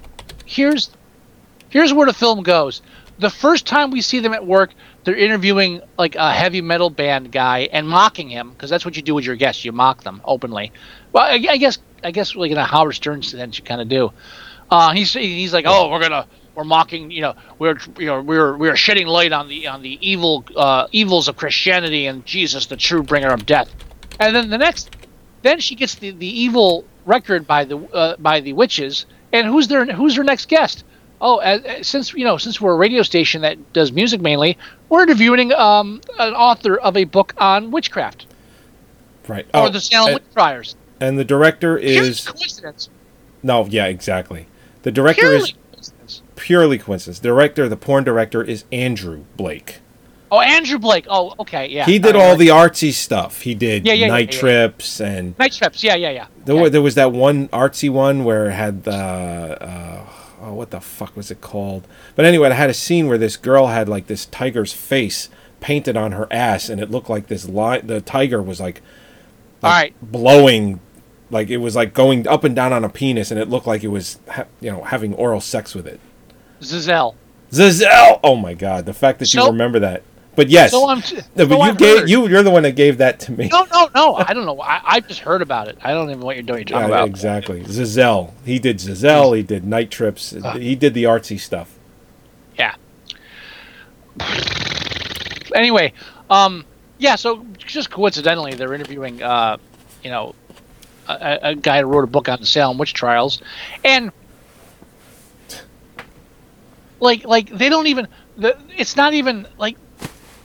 [0.44, 0.90] here's
[1.70, 2.82] here's where the film goes.
[3.20, 4.70] The first time we see them at work,
[5.04, 9.02] they're interviewing like a heavy metal band guy and mocking him because that's what you
[9.02, 9.64] do with your guests.
[9.64, 10.72] You mock them openly.
[11.12, 13.88] Well, I, I guess I guess like in a Howard Stern sense, you kind of
[13.88, 14.12] do.
[14.70, 18.56] Uh, he's he's like, oh, we're gonna we're mocking, you know, we're you know we're
[18.56, 22.76] we're shedding light on the on the evil uh, evils of Christianity and Jesus, the
[22.76, 23.72] true bringer of death.
[24.20, 24.90] And then the next,
[25.42, 29.06] then she gets the, the evil record by the uh, by the witches.
[29.32, 30.84] And who's their who's her next guest?
[31.20, 34.58] Oh, as, as- since you know, since we're a radio station that does music mainly,
[34.88, 38.26] we're interviewing um, an author of a book on witchcraft
[39.26, 39.44] Right.
[39.54, 40.76] or Oh, the Salem and, witch trials.
[41.00, 42.88] And the director Purely is coincidence.
[43.42, 44.46] no, yeah, exactly.
[44.82, 46.22] The director Purely is coincidence.
[46.36, 47.18] purely coincidence.
[47.20, 49.80] The Director, the porn director is Andrew Blake.
[50.30, 51.06] Oh, Andrew Blake.
[51.08, 51.86] Oh, okay, yeah.
[51.86, 53.40] He did All the artsy stuff.
[53.42, 54.40] He did Yeah, yeah, Night yeah.
[54.40, 55.82] Trips and Night Trips.
[55.82, 56.26] Yeah, yeah, yeah.
[56.44, 56.68] There, Okay.
[56.68, 60.06] there was that one artsy one where it had the uh,
[60.42, 61.86] oh, what the fuck was it called?
[62.14, 65.30] But anyway, it had a scene where this girl had like this tiger's face
[65.60, 67.86] painted on her ass, and it looked like this line.
[67.86, 68.82] The tiger was like,
[69.62, 69.94] All right.
[70.02, 70.80] blowing,
[71.30, 73.84] like it was like going up and down on a penis, and it looked like
[73.84, 76.00] it was ha- you know having oral sex with it.
[76.62, 77.14] Giselle.
[77.50, 78.20] Zazel!
[78.22, 80.02] Oh my god, the fact that you remember that.
[80.36, 81.02] But yes, So I'm.
[81.02, 82.10] so but you I've gave heard.
[82.10, 83.48] you you're the one that gave that to me.
[83.50, 84.14] No, no, no.
[84.14, 84.60] I don't know.
[84.60, 85.76] I, I just heard about it.
[85.82, 86.64] I don't even know what you're doing.
[86.68, 87.08] You're Yeah, about.
[87.08, 87.62] exactly.
[87.62, 88.32] Zazel.
[88.44, 89.36] He did Zazel.
[89.36, 90.30] He did Night Trips.
[90.54, 91.76] He did the artsy stuff.
[92.56, 92.74] Yeah.
[95.54, 95.92] Anyway,
[96.30, 96.64] um,
[96.98, 97.16] yeah.
[97.16, 99.56] So just coincidentally, they're interviewing, uh,
[100.04, 100.34] you know,
[101.08, 103.40] a, a- guy who wrote a book on the Salem witch trials,
[103.84, 104.12] and
[107.00, 108.08] like, like they don't even.
[108.36, 109.76] The, it's not even like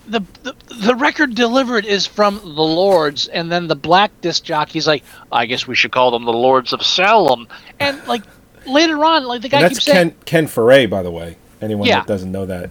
[0.08, 4.88] the, the the record delivered is from the Lords, and then the black disc jockey's
[4.88, 7.48] like, I guess we should call them the Lords of Salem,
[7.80, 8.24] and like
[8.66, 11.38] later on, like the guy And that's keeps saying, Ken Ken Foree, by the way.
[11.62, 12.00] Anyone Yeah.
[12.00, 12.70] that doesn't know that,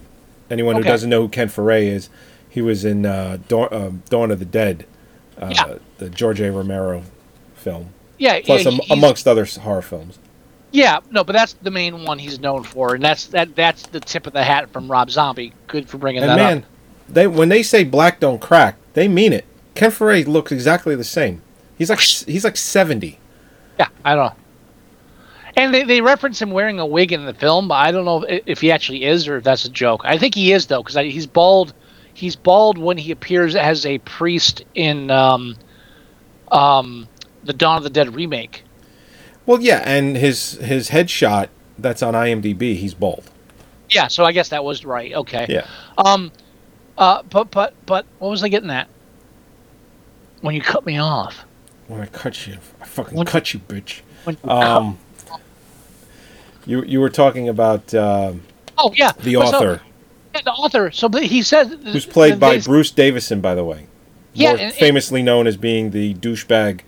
[0.50, 2.10] anyone who doesn't know who Ken Foree is,
[2.50, 4.84] he was in uh, Dawn, um, Dawn of the Dead,
[5.40, 5.74] uh, Yeah.
[5.98, 6.52] the George A.
[6.52, 7.02] Romero
[7.62, 10.18] film, yeah, plus yeah, am- amongst other horror films.
[10.72, 14.00] Yeah, no, but that's the main one he's known for, and that's that that's the
[14.00, 15.52] tip of the hat from Rob Zombie.
[15.66, 16.38] Good for bringing that up.
[16.38, 17.14] And that man, up.
[17.14, 19.44] they when they say black don't crack, they mean it.
[19.74, 21.42] Ken Foree looks exactly the same.
[21.76, 23.18] He's like he's like seventy.
[23.78, 24.36] Yeah, I don't know.
[25.54, 28.22] And they, they reference him wearing a wig in the film, but I don't know
[28.22, 30.02] if, if he actually is or if that's a joke.
[30.04, 31.74] I think he is though, because he's bald.
[32.14, 35.56] He's bald when he appears as a priest in um,
[36.50, 37.08] um,
[37.44, 38.64] the Dawn of the Dead remake.
[39.46, 43.24] Well, yeah, and his his headshot that's on IMDb, he's bald.
[43.90, 45.12] Yeah, so I guess that was right.
[45.12, 45.46] Okay.
[45.48, 45.66] Yeah.
[45.98, 46.30] Um,
[46.96, 48.88] uh, but but but what was I getting at?
[50.40, 51.44] When you cut me off.
[51.88, 54.00] When I cut you, I fucking When- cut you, bitch.
[54.24, 54.98] When you Um,
[56.66, 58.42] you you were talking about um
[58.78, 59.82] Oh yeah, the Well, so- author,
[60.34, 60.90] yeah, the author.
[60.90, 63.86] So he said who's played by they- Bruce Davison, by the way.
[64.32, 66.80] Yeah, More and- and- famously known as being the douchebag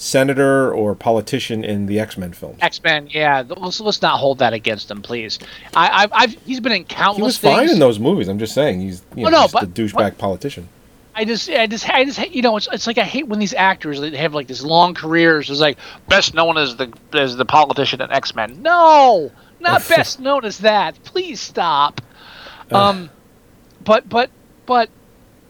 [0.00, 2.58] senator or politician in the X Men films.
[2.60, 3.06] X Men.
[3.08, 5.38] Yeah, let's, let's not hold that against him, please.
[5.76, 7.16] I, I've, I've he's been in countless.
[7.18, 7.54] He was things.
[7.56, 8.28] fine in those movies.
[8.28, 10.68] I'm just saying he's you Oh, know, no, just but- a douchebag politician.
[11.12, 13.52] I just, I just, I just, you know, it's, it's like I hate when these
[13.52, 15.50] actors they have like these long careers.
[15.50, 15.76] It's like
[16.08, 18.62] best known as the as the politician in X Men.
[18.62, 21.02] No, not best known as that.
[21.02, 22.00] Please stop.
[22.70, 23.10] Um,
[23.84, 24.30] but but
[24.66, 24.88] but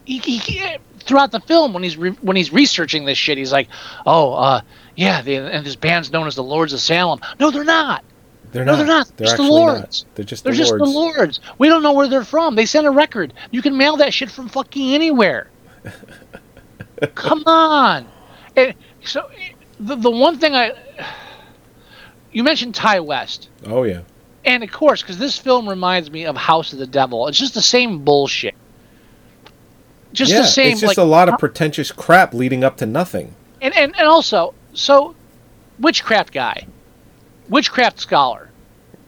[0.07, 3.53] he, he, he- throughout the film when he's re, when he's researching this shit, he's
[3.53, 3.69] like,
[4.07, 4.61] oh, uh,
[4.97, 7.21] yeah, the, and this band's known as the Lords of Salem.
[7.39, 8.05] No, they're not.
[8.53, 8.79] They're No, not.
[8.79, 9.13] they're not.
[9.17, 10.05] They're Just the Lords.
[10.05, 10.15] not.
[10.17, 10.85] They're just They're the just lords.
[10.85, 11.41] the Lords.
[11.59, 12.55] We don't know where they're from.
[12.57, 13.33] They sent a record.
[13.53, 15.49] You can mail that shit from fucking anywhere.
[17.15, 18.07] Come on.
[18.57, 20.73] And so eh, the the one thing I
[22.33, 24.01] you mentioned Ti West, Oh yeah.
[24.45, 27.27] and of course, because this film reminds me of House of the Devil.
[27.29, 28.55] It's just the same bullshit.
[30.13, 30.73] Just yeah, the same.
[30.73, 33.35] it's just like, a lot of pretentious crap leading up to nothing.
[33.61, 35.15] and, and and also so
[35.79, 36.67] witchcraft guy,
[37.49, 38.49] witchcraft scholar.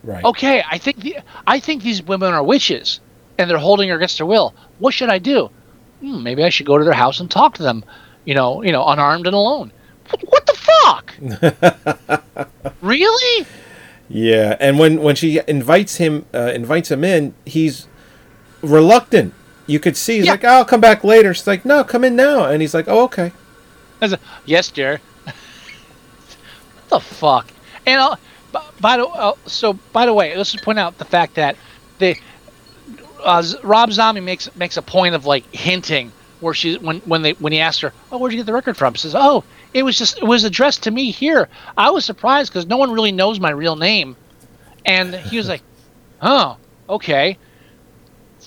[0.05, 0.25] Right.
[0.25, 3.01] okay, I think the, I think these women are witches,
[3.38, 4.53] and they're holding her against her will.
[4.81, 5.49] What should I do?
[6.01, 7.85] Hmm, maybe I should go to their house and talk to them.
[8.25, 9.73] You know, you know, unarmed and alone.
[10.29, 11.15] What, the fuck?
[12.83, 13.47] really?
[14.09, 17.87] Yeah, and when when she invites him uh, invites him in, he's
[18.61, 19.35] reluctant.
[19.67, 20.33] You could see he's Yeah.
[20.33, 23.04] like, "I'll come back later." She's like, "No, come in now." And he's like, "Oh,
[23.04, 23.33] okay."
[24.00, 25.00] I said, yes, dear.
[25.25, 25.35] what
[26.88, 27.46] the fuck?
[27.87, 28.17] And
[28.52, 31.56] b- by the uh, so by the way, let's just point out the fact that
[31.98, 32.17] the
[33.23, 36.10] uh, Rob Zombie makes makes a point of like hinting
[36.40, 38.77] where she when when they when he asked her, "Oh, where'd you get the record
[38.77, 41.48] from?" She says, "Oh, it was just it was addressed to me here."
[41.79, 44.17] I was surprised because no one really knows my real name,
[44.85, 45.63] and he was like,
[46.23, 46.56] "Oh,
[46.88, 47.38] okay."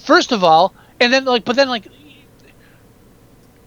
[0.06, 1.88] First of all, and then like, but then like,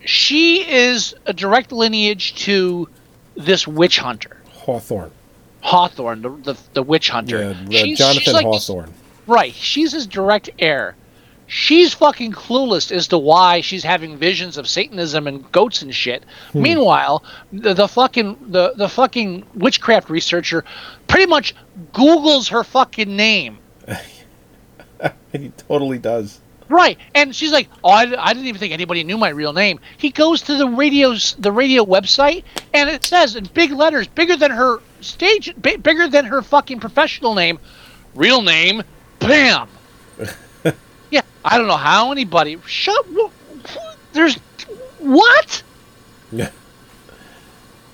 [0.05, 2.89] she is a direct lineage to
[3.37, 4.37] this witch hunter.
[4.53, 5.11] Hawthorne.
[5.61, 7.39] Hawthorne, the the, the witch hunter.
[7.41, 8.93] Yeah, the She's- she's Jonathan like- Hawthorne.
[9.27, 9.53] Right.
[9.53, 10.97] She's his direct heir.
[11.51, 16.23] She's fucking clueless as to why she's having visions of Satanism and goats and shit.
[16.53, 16.63] Hmm.
[16.63, 20.65] Meanwhile, the, the fucking the, the fucking witchcraft researcher
[21.09, 21.55] pretty much
[21.93, 23.59] Googles her fucking name.
[25.33, 26.41] He totally does.
[26.69, 29.81] Right, and she's like, "Oh, I, I didn't even think anybody knew my real name."
[29.97, 32.45] He goes to the radio's the radio website,
[32.75, 36.81] and it says in big letters, bigger than her stage, bi- bigger than her fucking
[36.81, 37.59] professional name,
[38.15, 38.83] real name,
[39.19, 39.69] bam.
[41.11, 43.07] yeah, I don't know how anybody shut.
[44.13, 44.37] There's
[44.99, 45.63] what?
[46.31, 46.51] Yeah.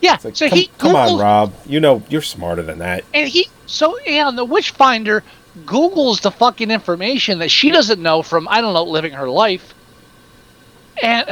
[0.01, 1.55] Yeah, like, so come, he come on, Rob.
[1.65, 3.05] You know you're smarter than that.
[3.15, 5.23] and he so yeah, and the Witchfinder
[5.59, 9.75] Googles the fucking information that she doesn't know from I don't know living her life,
[11.03, 11.29] and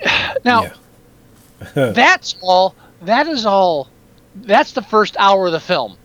[0.44, 0.72] now Yeah.
[1.92, 2.74] that's all.
[3.02, 3.88] That is all.
[4.34, 5.96] That's the first hour of the film.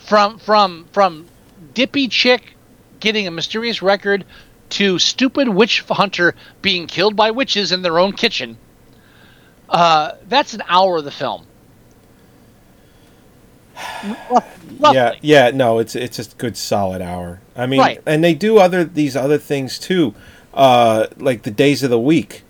[0.00, 1.26] From from from
[1.74, 2.54] dippy chick
[3.00, 4.24] getting a mysterious record
[4.70, 8.56] to stupid witch hunter being killed by witches in their own kitchen.
[9.68, 11.46] Uh, that's an hour of the film.
[14.92, 17.40] Yeah, yeah, no, it's it's a good solid hour.
[17.56, 18.00] I mean, Right.
[18.06, 20.14] and they do other these other things too,
[20.54, 22.42] uh, like the days of the week,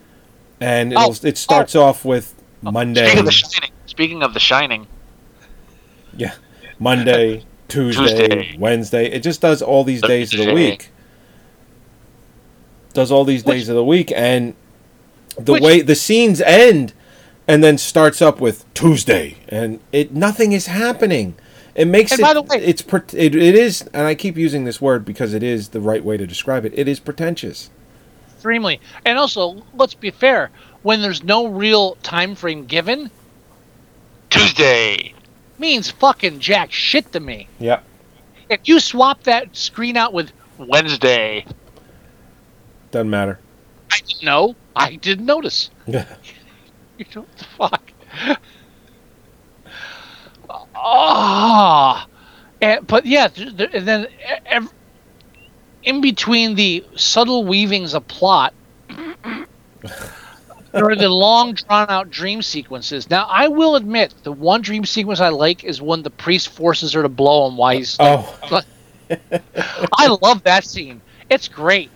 [0.61, 3.71] and it'll, Oh, it starts off with Monday, Speaking of The Shining.
[3.87, 4.87] Speaking of The Shining.
[6.17, 6.33] yeah,
[6.79, 8.57] Monday, Tuesday, Tuesday.
[8.59, 9.11] Wednesday.
[9.11, 10.89] It just does all these days of the week.
[12.95, 14.55] Does all these Which- days of the week, and
[15.39, 16.93] the Which- way the scenes end,
[17.53, 21.35] and then starts up with Tuesday, and it nothing is happening.
[21.75, 22.23] It makes And it.
[22.23, 25.35] by the way- it's pre- it, it is, and I keep using this word because
[25.35, 26.73] it is the right way to describe it.
[26.75, 27.69] It is pretentious.
[28.35, 28.81] extremely.
[29.05, 30.51] And also, let's be fair.
[30.83, 33.11] When there's no real time frame given,
[34.31, 35.13] Tuesday.
[35.59, 37.49] means fucking jack shit to me.
[37.61, 37.81] Yeah.
[38.49, 41.45] If you swap that screen out with Wednesday.
[42.91, 43.39] Doesn't matter.
[43.93, 45.71] I didn't know, I didn't notice.
[45.87, 46.07] Yeah.
[47.15, 47.93] You know what the fuck?
[50.75, 52.07] Ah,
[52.61, 54.07] and but yeah, and then
[55.83, 58.53] in between the subtle weavings of plot,
[60.73, 63.11] there are the long, drawn-out dream sequences.
[63.11, 66.93] Now, I will admit, the one dream sequence I like is when the priest forces
[66.95, 67.97] her to blow him while he's.
[68.01, 68.39] Oh,
[69.99, 71.01] I love that scene.
[71.29, 71.91] It's great.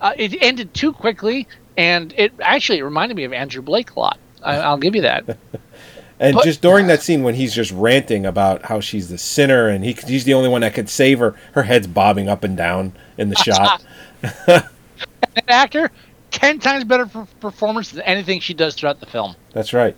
[0.00, 1.46] Uh, it ended too quickly,
[1.76, 4.18] and it actually it reminded me of Andrew Blake a lot.
[4.42, 5.24] I, I'll give you that.
[6.20, 9.68] and But- just during that scene when he's just ranting about how she's the sinner
[9.68, 12.56] and he he's the only one that could save her, her head's bobbing up and
[12.56, 13.82] down in the shot.
[15.34, 15.90] That actor,
[16.32, 19.36] ten times better per- performance than anything she does throughout the film.
[19.52, 19.96] That's right.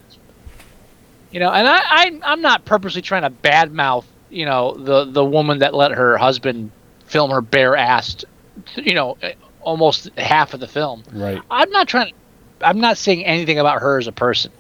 [1.30, 5.24] You know, and I, I I'm not purposely trying to badmouth you know the the
[5.24, 6.70] woman that let her husband
[7.06, 8.24] film her bare ass,
[8.76, 9.16] you know,
[9.60, 11.02] almost half of the film.
[11.12, 11.40] Right.
[11.50, 12.14] I'm not trying to.
[12.64, 14.52] I'm not saying anything about her as a person,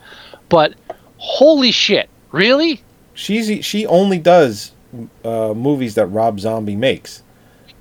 [0.48, 0.74] but
[1.18, 2.82] holy shit, really?
[3.14, 4.72] She's she only does
[5.24, 7.22] uh, movies that Rob Zombie makes.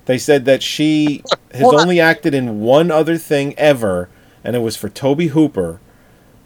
[0.05, 1.81] They said that she has Hold on.
[1.81, 4.09] only acted in one other thing ever,
[4.43, 5.79] and it was for Tobe Hooper.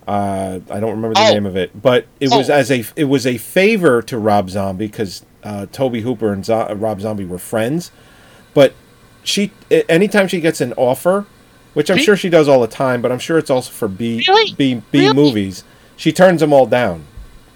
[0.07, 1.33] Uh, I don't remember the Oh.
[1.33, 2.53] name of it, but it was Oh.
[2.53, 6.73] as a it was a favor to Rob Zombie because uh, Tobe Hooper and Zo-
[6.75, 7.91] Rob Zombie were friends.
[8.53, 8.73] But
[9.23, 9.51] she,
[9.89, 11.25] anytime she gets an offer,
[11.75, 13.87] which I'm B- sure she does all the time, but I'm sure it's also for
[13.87, 14.53] B Really?
[14.53, 15.13] B B Really?
[15.13, 15.63] movies,
[15.95, 17.05] she turns them all down.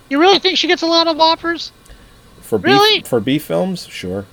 [0.09, 1.71] You really think she gets a lot of offers?
[2.41, 4.25] For B for B films, sure.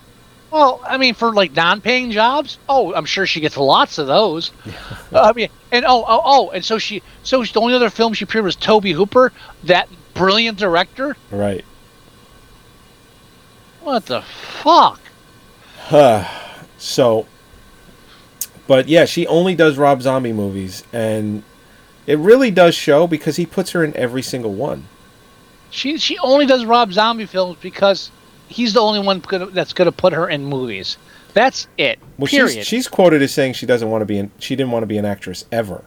[0.51, 4.53] Well, I mean, for like non-paying jobs, oh, I'm sure she gets lots of those.
[5.13, 8.13] Uh, I mean, and oh, oh, oh, and so she, so the only other film
[8.13, 9.33] she appeared was Tobe Hooper,
[9.63, 11.17] that brilliant director.
[11.31, 11.65] Right.
[13.83, 15.01] What the fuck?
[15.79, 16.25] Huh.
[16.77, 17.27] So,
[18.67, 21.43] but yeah, she only does Rob Zombie movies, and
[22.07, 24.89] it really does show because he puts her in every single one.
[25.71, 28.11] She she only does Rob Zombie films because
[28.49, 30.97] he's the only one gonna, that's gonna put her in movies.
[31.35, 31.99] That's it.
[32.19, 32.55] Well, period.
[32.55, 34.87] she's she's quoted as saying she doesn't want to be in, she didn't want to
[34.87, 35.85] be an actress ever.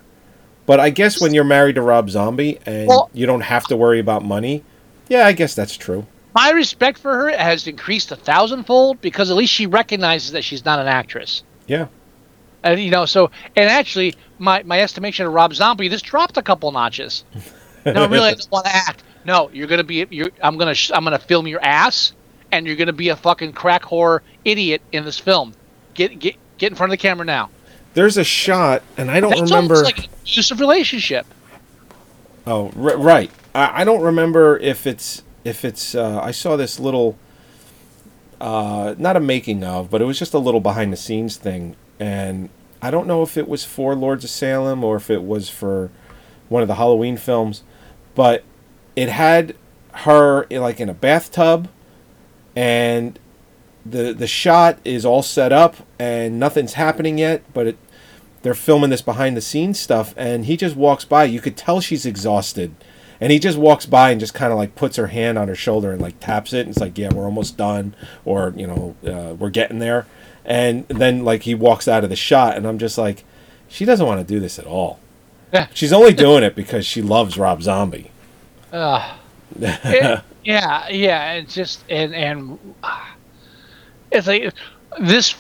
[0.66, 3.78] But I guess when you're married to Rob Zombie and Well- you don't have to
[3.78, 4.64] worry about money,
[5.08, 6.06] yeah, I guess that's true.
[6.36, 10.64] My respect for her has increased a thousandfold because at least she recognizes that she's
[10.64, 11.42] not an actress.
[11.68, 11.88] Yeah.
[12.64, 16.42] And you know, so and actually, my my estimation of Rob Zombie just dropped a
[16.42, 17.24] couple notches.
[17.86, 19.04] No, really, I don't want to act.
[19.24, 20.06] No, you're gonna be.
[20.10, 20.76] You're, I'm gonna.
[20.76, 22.12] Sh- I'm gonna film your ass,
[22.52, 25.54] and you're gonna be a fucking crack whore idiot in this film.
[25.94, 27.50] Get get get in front of the camera now.
[27.94, 29.78] There's a shot, and I don't That's remember.
[29.82, 31.26] like an abusive relationship.
[32.46, 33.32] Oh, r- right.
[33.56, 35.96] I, I don't remember if it's if it's.
[35.96, 37.18] Uh, I saw this little,
[38.42, 41.76] uh, not a making of, but it was just a little behind the scenes thing,
[42.00, 42.50] and
[42.82, 45.92] I don't know if it was for Lords of Salem or if it was for
[46.48, 47.64] one of the Halloween films,
[48.16, 48.44] but
[48.96, 49.56] it had
[49.92, 51.70] her like in a bathtub,
[52.56, 53.20] and
[53.86, 57.78] the the shot is all set up and nothing's happening yet, but it
[58.42, 61.26] they're filming this behind the scenes stuff and he just walks by.
[61.26, 62.74] You could tell she's exhausted.
[63.22, 65.56] And he just walks by and just kind of like puts her hand on her
[65.56, 67.94] shoulder and like taps it and it's like yeah we're almost done
[68.24, 70.06] or you know uh, we're getting there
[70.50, 73.24] and then like he walks out of the shot and i'm just like
[73.70, 75.00] she doesn't want to do this at all
[75.54, 75.68] Yeah.
[75.74, 78.12] she's only doing it because she loves rob zombie
[79.60, 81.34] It- yeah, yeah.
[81.34, 83.06] It's just and and uh,
[84.12, 84.54] it's like
[85.00, 85.36] this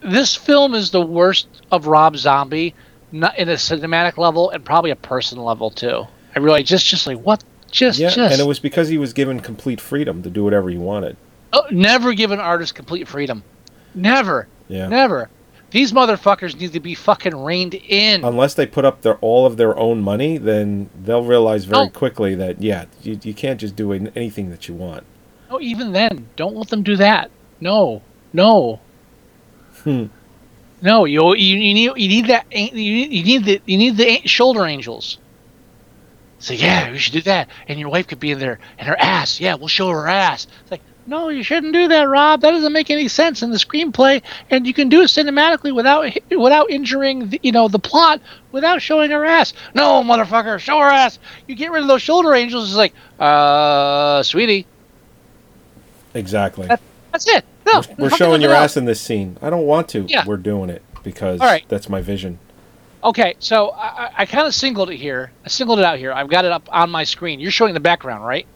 [0.00, 2.74] this film is the worst of Rob Zombie,
[3.10, 6.06] not in a cinematic level and probably a personal level too.
[6.36, 9.12] I really just just like what just yeah just and it was because he was
[9.12, 11.16] given complete freedom to do whatever he wanted
[11.52, 13.42] oh, never given artists complete freedom,
[13.94, 15.28] never, yeah never.
[15.70, 18.24] These motherfuckers need to be fucking reined in.
[18.24, 21.90] unless they put up their all of their own money, then they'll realize very No.
[21.90, 25.04] quickly that yeah, you, you can't just do anything that you want.
[25.50, 27.30] No, even then, don't let them do that.
[27.60, 28.02] No,
[28.32, 28.78] no.
[29.82, 30.04] Hmm.
[30.80, 33.96] No, you, you you need you need that you need, you need the you need
[33.96, 35.18] the shoulder angels.
[36.38, 38.96] So yeah, we should do that, and your wife could be in there, and her
[38.98, 39.40] ass.
[39.40, 40.46] Yeah, we'll show her ass.
[40.62, 42.40] It's like no, you shouldn't do that, Rob.
[42.40, 46.10] That doesn't make any sense in the screenplay, and you can do it cinematically without
[46.30, 48.20] without injuring the, you know the plot
[48.52, 49.52] without showing her ass.
[49.74, 51.18] No, motherfucker, show her ass.
[51.46, 52.68] You get rid of those shoulder angels.
[52.68, 54.66] It's like, uh, sweetie,
[56.14, 56.66] Exactly.
[57.12, 57.44] that's it.
[57.66, 59.36] No, We're fucking showing your ass in this scene.
[59.42, 60.02] I don't want to.
[60.02, 60.24] Yeah.
[60.26, 61.64] We're doing it because All right.
[61.68, 62.38] that's my vision.
[63.02, 65.30] Okay, so I, I- I kind of singled it here.
[65.44, 66.12] I singled it out here.
[66.12, 67.40] I've got it up on my screen.
[67.40, 68.46] You're showing the background, right?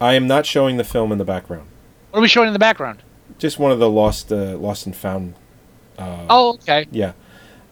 [0.00, 1.68] I am not showing the film in the background.
[2.12, 3.02] What are we showing in the background?
[3.38, 5.32] Just one of the lost, uh, lost and found.
[5.98, 6.86] oh, okay.
[6.90, 7.12] Yeah.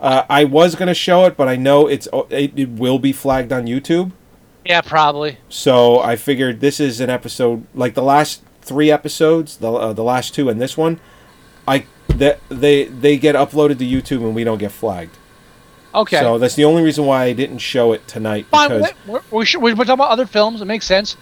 [0.00, 3.52] Uh, I was gonna show it, but I know it's it, it will be flagged
[3.52, 4.12] on YouTube.
[4.64, 5.36] Yeah, probably.
[5.50, 10.02] So I figured this is an episode like the last three episodes, the uh, the
[10.02, 11.00] last two and this one.
[11.68, 15.18] I that they they get uploaded to YouTube and we don't get flagged.
[15.94, 16.20] Okay.
[16.20, 18.46] So that's the only reason why I didn't show it tonight.
[18.46, 18.70] Fine.
[18.70, 20.62] Because we're, we're, we're talking about other films.
[20.62, 21.18] It makes sense.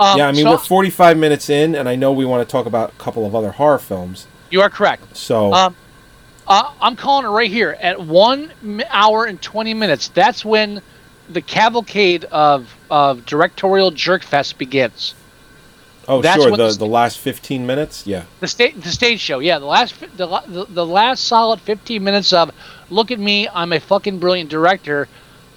[0.00, 2.50] Um, yeah, I mean so we're 45 minutes in, and I know we want to
[2.50, 4.26] talk about a couple of other horror films.
[4.50, 5.16] you are correct.
[5.16, 5.76] So Um,
[6.46, 8.52] uh, I'm calling it right here at one
[8.90, 10.08] hour and 20 minutes.
[10.08, 10.82] That's when
[11.30, 15.14] the cavalcade of of directorial jerkfest begins.
[16.06, 18.24] oh that's sure, the the- the last 15 minutes, yeah.
[18.40, 19.58] The stage, the stage show, yeah.
[19.58, 22.50] The last, the, the, the last solid 15 minutes of,
[22.90, 25.08] look at me, I'm a fucking brilliant director.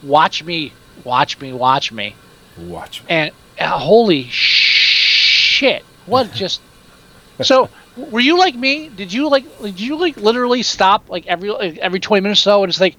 [0.04, 0.72] Watch me,
[1.04, 2.16] watch me, watch me,
[2.58, 3.04] Watch.
[3.10, 6.62] and uh, holy shit, what just?
[7.42, 8.90] So, were you like me?
[8.90, 9.46] Did you like?
[9.62, 12.82] Did you like literally stop like every like, every 20 minutes or so and it's
[12.82, 12.96] like,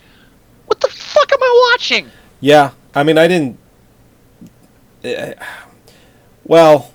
[0.67, 2.11] what the fuck am I watching?
[2.41, 3.59] Yeah, I mean, I didn't.
[5.05, 5.33] Uh,
[6.45, 6.93] well,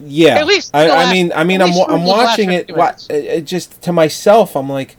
[0.00, 0.38] yeah.
[0.38, 2.94] At least I, the I mean, I mean, I'm I'm last watching it, 50 wa-
[3.10, 4.56] it just to myself.
[4.56, 4.96] I'm like,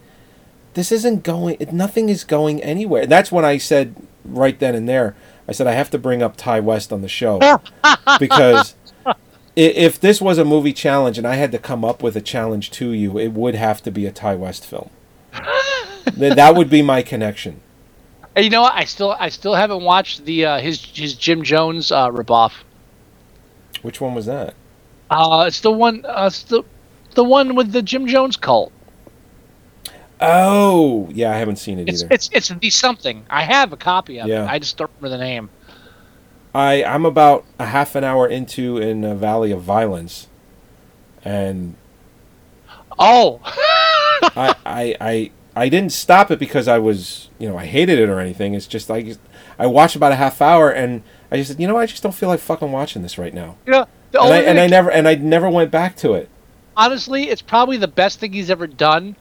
[0.74, 1.58] this isn't going.
[1.72, 3.06] Nothing is going anywhere.
[3.06, 5.16] That's when I said right then and there.
[5.48, 7.40] I said I have to bring up Ti West on the show
[8.20, 8.76] because
[9.56, 12.72] if this was a movie challenge and I had to come up with a challenge
[12.72, 14.90] to you, it would have to be a Ti West film.
[16.18, 17.62] That would be my connection.
[18.36, 18.74] And you know what?
[18.74, 22.54] I still I still haven't watched the uh, his his Jim Jones uh, ripoff.
[23.82, 24.56] Which one was that?
[25.10, 26.06] Uh, it's the one.
[26.06, 26.64] Uh, it's the
[27.16, 28.72] the one with the Jim Jones cult.
[30.22, 32.14] Oh, yeah, I haven't seen it It's either.
[32.14, 33.26] it's it's the something.
[33.30, 34.46] I have a copy of Yeah.
[34.46, 34.50] it.
[34.50, 35.50] I just don't remember the name.
[36.54, 40.28] I I'm about a half an hour into in a Valley of Violence,
[41.24, 41.76] and
[43.00, 47.98] Oh, I, I I I didn't stop it because I was you know I hated
[48.00, 48.54] it or anything.
[48.54, 49.16] It's just I
[49.58, 51.02] I watched about a half hour and
[51.32, 53.56] I just said you know I just don't feel like fucking watching this right now.
[53.66, 56.30] the And I, and I never and I never went back to it.
[56.78, 59.16] honestly, it's probably the best thing he's ever done.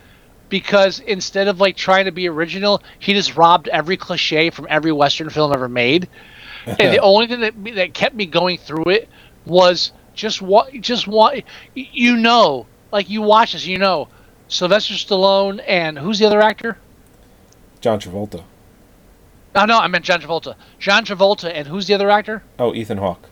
[0.51, 4.93] Because instead of like trying to be original, he just robbed every cliche from every
[4.93, 6.09] Western film ever made.
[6.67, 9.09] and the only thing that that kept me going through it
[9.47, 11.43] was just what just what
[11.75, 14.09] you know, like you watch this, you know,
[14.49, 16.77] Sylvester Stallone and who's the other actor?
[17.81, 18.43] John Travolta.
[19.55, 20.55] Oh no, I meant John Travolta.
[20.79, 22.43] John Travolta and who's the other actor?
[22.59, 23.29] Oh, Ethan Hawke.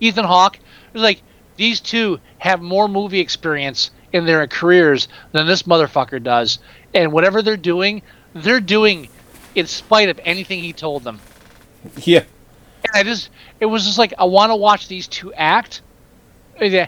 [0.00, 0.56] Ethan Hawke.
[0.56, 1.22] It was like
[1.56, 6.60] these two have more movie experience in their careers than this motherfucker does,
[6.94, 8.00] and whatever they're doing,
[8.32, 9.08] they're doing
[9.54, 11.20] in spite of anything he told them.
[12.02, 12.20] Yeah.
[12.20, 13.28] and I just
[13.60, 15.82] it was just like I want to watch these two act.
[16.58, 16.86] Yeah,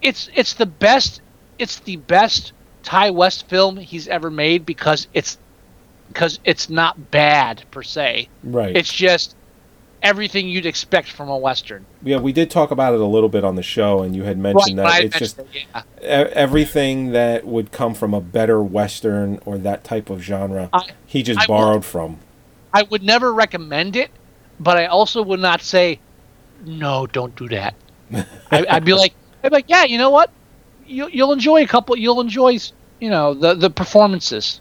[0.00, 1.20] It's it's the best
[1.58, 2.52] it's the best
[2.84, 5.36] Ti West film he's ever made because it's
[6.08, 8.28] because it's not bad per se.
[8.42, 8.74] Right.
[8.74, 9.36] It's just
[10.02, 11.84] everything you'd expect from a western.
[12.02, 14.38] yeah, we did talk about it a little bit on the show, and you had
[14.38, 15.82] mentioned but that it's just it, yeah.
[16.02, 20.70] everything that would come from a better western or that type of genre.
[20.72, 22.18] I- he just I borrowed from.
[22.72, 24.10] I would never recommend it,
[24.60, 26.00] but I also would not say,
[26.64, 27.74] no, don't do that.
[28.12, 30.30] I, I'd be like, I'd be like, yeah, you know what?
[30.86, 31.96] You, you'll enjoy a couple.
[31.96, 32.58] You'll enjoy,
[33.00, 34.60] you know, the the performances.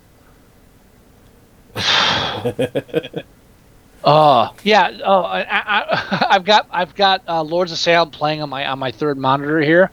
[4.04, 4.98] Oh yeah.
[5.04, 8.80] Oh, I, I, I've got I've got uh, Lords of Salem playing on my on
[8.80, 9.92] my third monitor here,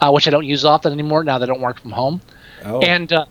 [0.00, 2.20] uh, which I don't use often anymore now that I don't work from home.
[2.64, 3.26] Oh, And uh,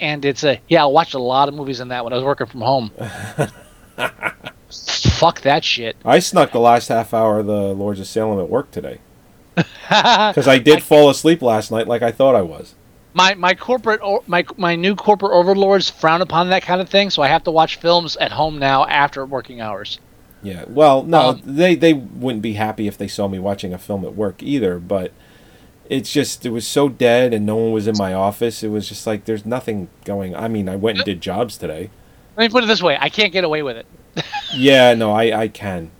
[0.00, 0.82] and it's a yeah.
[0.82, 2.90] I watched a lot of movies in that when I was working from home.
[4.70, 5.96] Fuck that shit.
[6.04, 9.00] I snuck the last half hour of the Lords of Salem at work today
[9.54, 12.74] because I did fall asleep last night like I thought I was.
[13.14, 17.22] My my corporate my my new corporate overlords frown upon that kind of thing, so
[17.22, 19.98] I have to watch films at home now after working hours.
[20.42, 20.64] Yeah.
[20.68, 24.04] Well, no, Um, they they wouldn't be happy if they saw me watching a film
[24.04, 24.78] at work either.
[24.78, 25.12] But
[25.88, 28.62] it's just it was so dead, and no one was in my office.
[28.62, 30.34] It was just like there's nothing going.
[30.34, 31.90] I mean, I went and did jobs today.
[32.36, 33.86] Let me put it this way: I can't get away with it.
[34.54, 35.90] Yeah, no, I I can.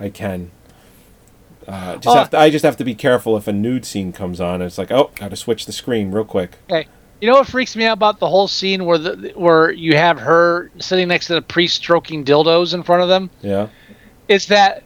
[0.00, 0.50] I can.
[1.66, 2.18] Uh, just Oh.
[2.18, 4.60] have to, I just have to be careful if a nude scene comes on.
[4.62, 6.56] It's like, oh, got to switch the screen real quick.
[6.70, 6.86] Okay.
[7.20, 10.18] You know what freaks me out about the whole scene where the where you have
[10.18, 13.30] her sitting next to the priest stroking dildos in front of them?
[13.40, 13.68] Yeah.
[14.28, 14.82] Is that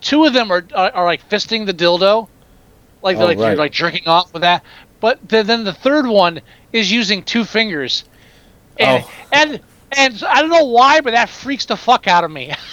[0.00, 2.28] two of them are are, are like fisting the dildo,
[3.02, 3.58] like they're Oh, like, right.
[3.58, 4.62] like jerking off with that.
[5.00, 6.40] But then, then the third one
[6.72, 8.04] is using two fingers,
[8.78, 9.10] and Oh.
[9.32, 9.60] and
[9.92, 12.54] and I don't know why, but that freaks the fuck out of me.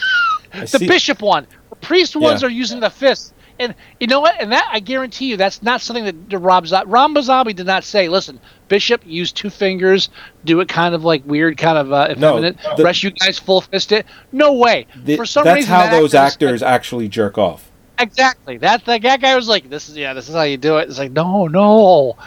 [0.71, 2.47] The bishop one, the priest ones Yeah.
[2.47, 3.33] are using the fist.
[3.57, 4.35] And you know what?
[4.39, 7.85] And that I guarantee you, that's not something that the Rob Rob Zombie did not
[7.85, 8.09] say.
[8.09, 10.09] Listen, Bishop, use two fingers,
[10.43, 12.57] do it kind of like weird, kind of uh, No, effeminate.
[12.75, 14.05] the- rest you guys full fist it.
[14.33, 14.87] No way.
[15.05, 17.71] The- For some that's reason, how that those actor actors actually jerk off.
[17.97, 18.57] exactly.
[18.57, 20.89] That like, that guy was like, "This is yeah, this is how you do it."
[20.89, 22.17] It's like, no, no.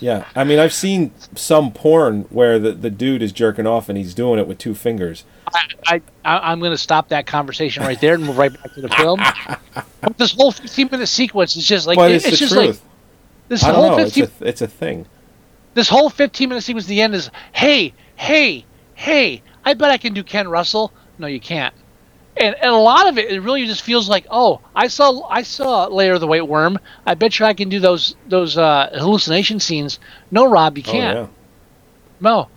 [0.00, 3.96] Yeah, I mean, I've seen some porn where the, the dude is jerking off and
[3.98, 5.24] he's doing it with two fingers.
[5.54, 8.80] I, I I'm going to stop that conversation right there and move right back to
[8.80, 9.20] the film.
[10.00, 12.66] But this whole 15 minute sequence is just like it's, it's, just truth.
[12.66, 12.90] like
[13.48, 13.98] this whole know.
[13.98, 15.06] It's 15 a, it's a thing.
[15.74, 19.96] this whole 15 minute sequence at the end is hey hey hey i bet i
[19.98, 21.74] can do ken russell no you can't
[22.36, 25.42] and, and a lot of it it really just feels like oh i saw i
[25.42, 28.90] saw lair of the white worm i bet you i can do those those uh,
[28.94, 29.98] hallucination scenes
[30.30, 31.30] no rob you can't Oh,
[32.20, 32.48] no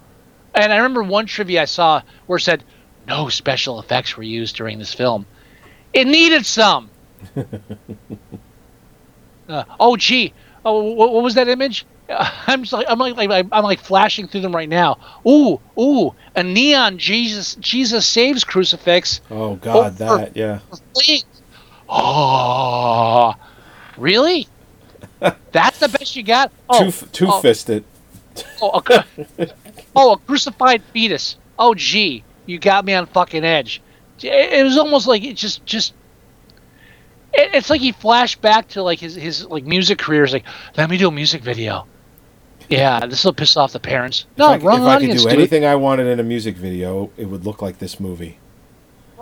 [0.54, 2.64] and i remember one trivia i saw where it said
[3.08, 5.26] no special effects were used during this film
[5.94, 6.90] it needed some
[9.50, 10.34] uh, oh gee
[10.64, 14.28] oh what, what was that image I'm just like I'm like, like I'm like flashing
[14.28, 14.98] through them right now.
[15.28, 19.22] Ooh, ooh, a neon Jesus Jesus saves crucifix.
[19.32, 20.60] Oh God, Oh, that yeah.
[21.90, 23.34] Oh,
[23.98, 24.48] really?
[25.52, 26.52] That's the best you got?
[26.70, 27.84] Oh, two two oh, fisted.
[28.62, 29.06] oh, a,
[29.96, 31.38] oh, a crucified fetus.
[31.58, 33.82] Oh, gee, you got me on fucking edge.
[34.22, 35.94] It, was almost like it just just.
[37.34, 40.24] It, it's like he flashed back to like his his like music career.
[40.24, 40.46] It's like,
[40.78, 41.86] let me do a music video.
[42.70, 44.26] Yeah, this will piss off the parents.
[44.38, 45.34] No, if I, wrong if I could do dude.
[45.34, 48.40] anything I wanted in a music video, it would look like this movie.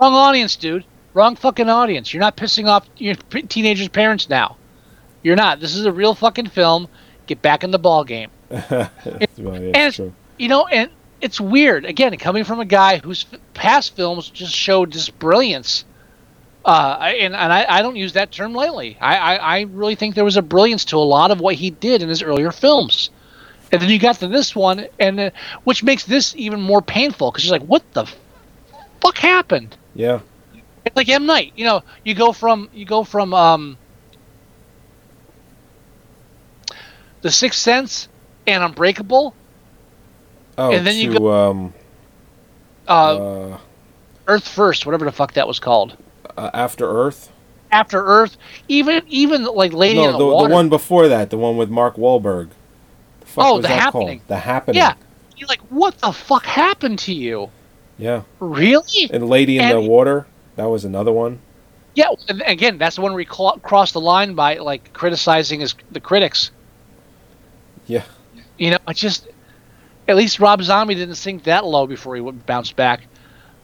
[0.00, 0.84] Wrong audience, dude.
[1.12, 2.12] Wrong fucking audience.
[2.12, 4.56] You're not pissing off your teenagers' parents now.
[5.22, 5.60] You're not.
[5.60, 6.88] This is a real fucking film.
[7.26, 8.30] Get back in the ball game.
[9.36, 10.90] Well, yeah, and you know, and
[11.24, 11.86] it's weird.
[11.86, 15.86] Again, coming from a guy whose past films just showed this brilliance.
[16.66, 18.98] Uh, and and I, I don't use that term lightly.
[19.00, 21.70] I, I, I really think there was a brilliance to a lot of what he
[21.70, 23.08] did in his earlier films.
[23.72, 25.30] And then you got to this one, and uh,
[25.64, 28.06] which makes this even more painful because you're like, what the
[29.00, 29.78] fuck happened?
[29.94, 30.20] Yeah.
[30.84, 31.54] It's like M Night.
[31.56, 33.78] You know, you go from you go from um,
[37.22, 38.08] the Sixth Sense
[38.46, 39.34] and Unbreakable,
[40.56, 41.74] Oh, And then you go, um
[42.88, 42.92] uh,
[43.52, 43.58] uh,
[44.26, 45.96] Earth First, whatever the fuck that was called.
[46.36, 47.30] uh, After Earth.
[47.72, 48.36] After Earth,
[48.68, 50.48] even even like Lady in the, the, Water.
[50.48, 52.50] the one before that, the one with Mark Wahlberg.
[53.20, 54.18] The Oh, The Happening.
[54.20, 54.28] Called?
[54.28, 54.76] The Happening.
[54.76, 54.94] Yeah,
[55.36, 57.50] you're like, what the fuck happened to you?
[57.98, 58.22] Yeah.
[58.38, 59.10] Really?
[59.10, 60.26] And Lady in the Water.
[60.56, 61.40] That was another one.
[61.96, 62.10] Yeah.
[62.28, 66.00] And again, that's the one we cl- crossed the line by like criticizing his the
[66.00, 66.50] critics.
[67.86, 68.04] Yeah.
[68.58, 69.26] You know, I just
[70.06, 73.06] at least Rob Zombie didn't sink that low before he bounced back.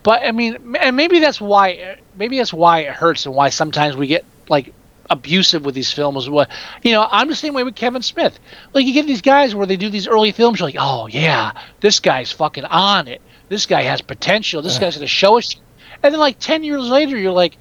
[0.02, 3.96] But I mean, and maybe that's why maybe that's why it hurts and why sometimes
[3.96, 4.72] we get like
[5.10, 6.28] abusive with these films.
[6.30, 6.48] What
[6.82, 8.38] you know, I'm the same way with Kevin Smith.
[8.72, 11.52] Like you get these guys where they do these early films, you're like, oh yeah,
[11.80, 13.20] this guy's fucking on it.
[13.50, 14.62] This guy has potential.
[14.62, 15.56] This guy's gonna show us.
[16.02, 17.58] And then like ten years later, you're like,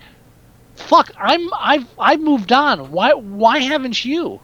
[0.76, 2.92] fuck, I'm I've I've moved on.
[2.92, 4.40] Why why haven't you?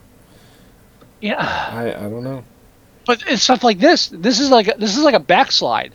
[1.22, 2.44] Yeah, I, I don't know.
[3.06, 4.08] But it's stuff like this.
[4.08, 5.92] This is like a, this is like a backslide.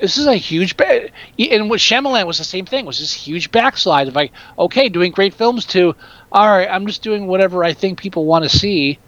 [0.00, 1.08] This is a huge ba-
[1.38, 2.86] and with Shyamalan was the same thing.
[2.86, 5.96] Was this huge backslide of like, okay, doing great films to,
[6.30, 8.98] all right, I'm just doing whatever I think people want to see,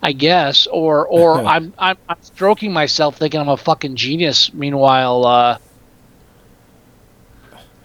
[0.00, 4.52] I guess, or or I'm, I'm I'm stroking myself thinking I'm a fucking genius.
[4.54, 5.58] Meanwhile, uh,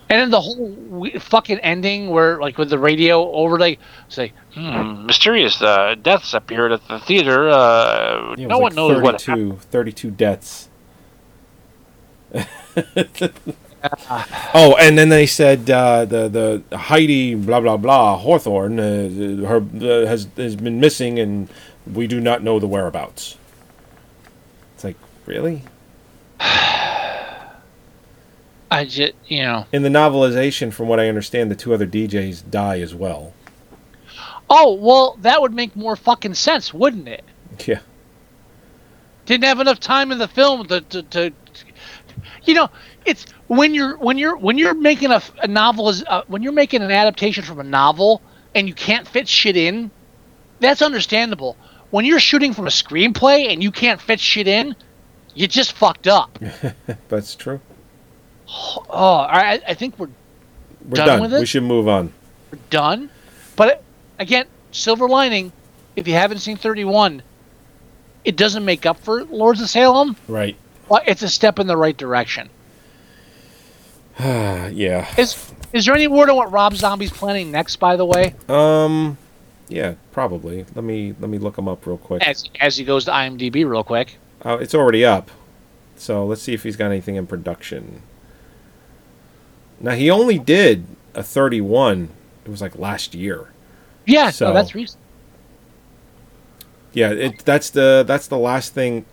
[0.09, 3.77] and then the whole we- fucking ending where like with the radio overlay
[4.09, 7.49] say, hmm, mysterious uh, deaths appeared at the theater.
[7.49, 9.21] Uh, Yeah, it no was one like knows what.
[9.21, 9.61] happened.
[9.61, 10.69] 32, 32 deaths.
[14.53, 19.57] oh, and then they said uh, the the Heidi blah blah blah Hawthorne uh, her
[19.57, 21.49] uh, has has been missing and
[21.91, 23.37] we do not know the whereabouts.
[24.75, 25.63] It's like really
[28.73, 29.67] I just, you know.
[29.71, 33.33] in the novelization, from what I understand, the two other DJs die as well.
[34.49, 37.23] Oh well, that would make more fucking sense, wouldn't it?
[37.67, 37.81] Yeah,
[39.25, 41.33] Didn't have enough time in the film to, to, to
[42.45, 42.69] you know,
[43.05, 46.51] it's when you're when you're when you're making a, a novel is uh, when you're
[46.51, 48.21] making an adaptation from a novel
[48.55, 49.91] and you can't fit shit in,
[50.59, 51.57] that's understandable.
[51.91, 54.75] When you're shooting from a screenplay and you can't fit shit in,
[55.35, 56.39] you just fucked up.
[57.07, 57.61] that's true.
[58.89, 60.09] Oh, I, I think we're
[60.85, 61.21] We're Done done.
[61.21, 61.39] with it?
[61.39, 62.13] We should move on.
[62.69, 63.09] done.
[63.55, 63.83] But
[64.19, 65.51] again, silver lining.
[65.95, 67.21] If you haven't seen 31,
[68.25, 70.15] it doesn't make up for Lords of Salem.
[70.27, 70.55] Right.
[70.89, 72.49] Well, it's a step in the right direction.
[74.19, 75.07] yeah.
[75.17, 77.77] Is is there any word on what Rob Zombie's planning next?
[77.77, 79.17] By the way, Um.
[79.69, 80.65] Yeah, probably.
[80.75, 82.21] Let me let me look him up real quick.
[82.27, 84.17] as as he goes to IMDb real quick.
[84.45, 85.31] Oh, it's already up.
[85.95, 88.01] So let's see if he's got anything in production.
[89.83, 92.09] Now he only did a 31.
[92.45, 93.49] It was like last year.
[94.07, 94.99] Yeah, So- no, that's recent.
[96.93, 99.05] Yeah, it that's the that's the last thing.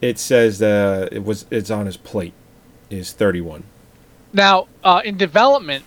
[0.00, 2.34] It says uh, it was it's on his plate
[2.88, 3.64] is 31.
[4.32, 5.84] Now, uh, in development,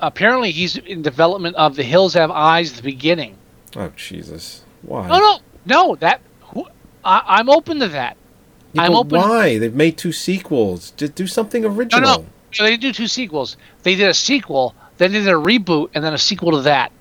[0.00, 3.36] apparently he's in development of The Hills Have Eyes, the beginning.
[3.76, 4.62] Oh Jesus!
[4.82, 5.08] Why?
[5.08, 5.96] No, no, no.
[5.96, 6.66] That who,
[7.04, 8.16] I, I'm open to that.
[8.74, 9.58] Yeah, I'm open- Why?
[9.58, 10.92] They've made two sequels.
[10.92, 12.00] Just do something original.
[12.08, 12.14] no.
[12.14, 12.26] So
[12.62, 13.56] they didn't do two sequels.
[13.82, 16.92] They did a sequel, then they did a reboot, and then a sequel to that.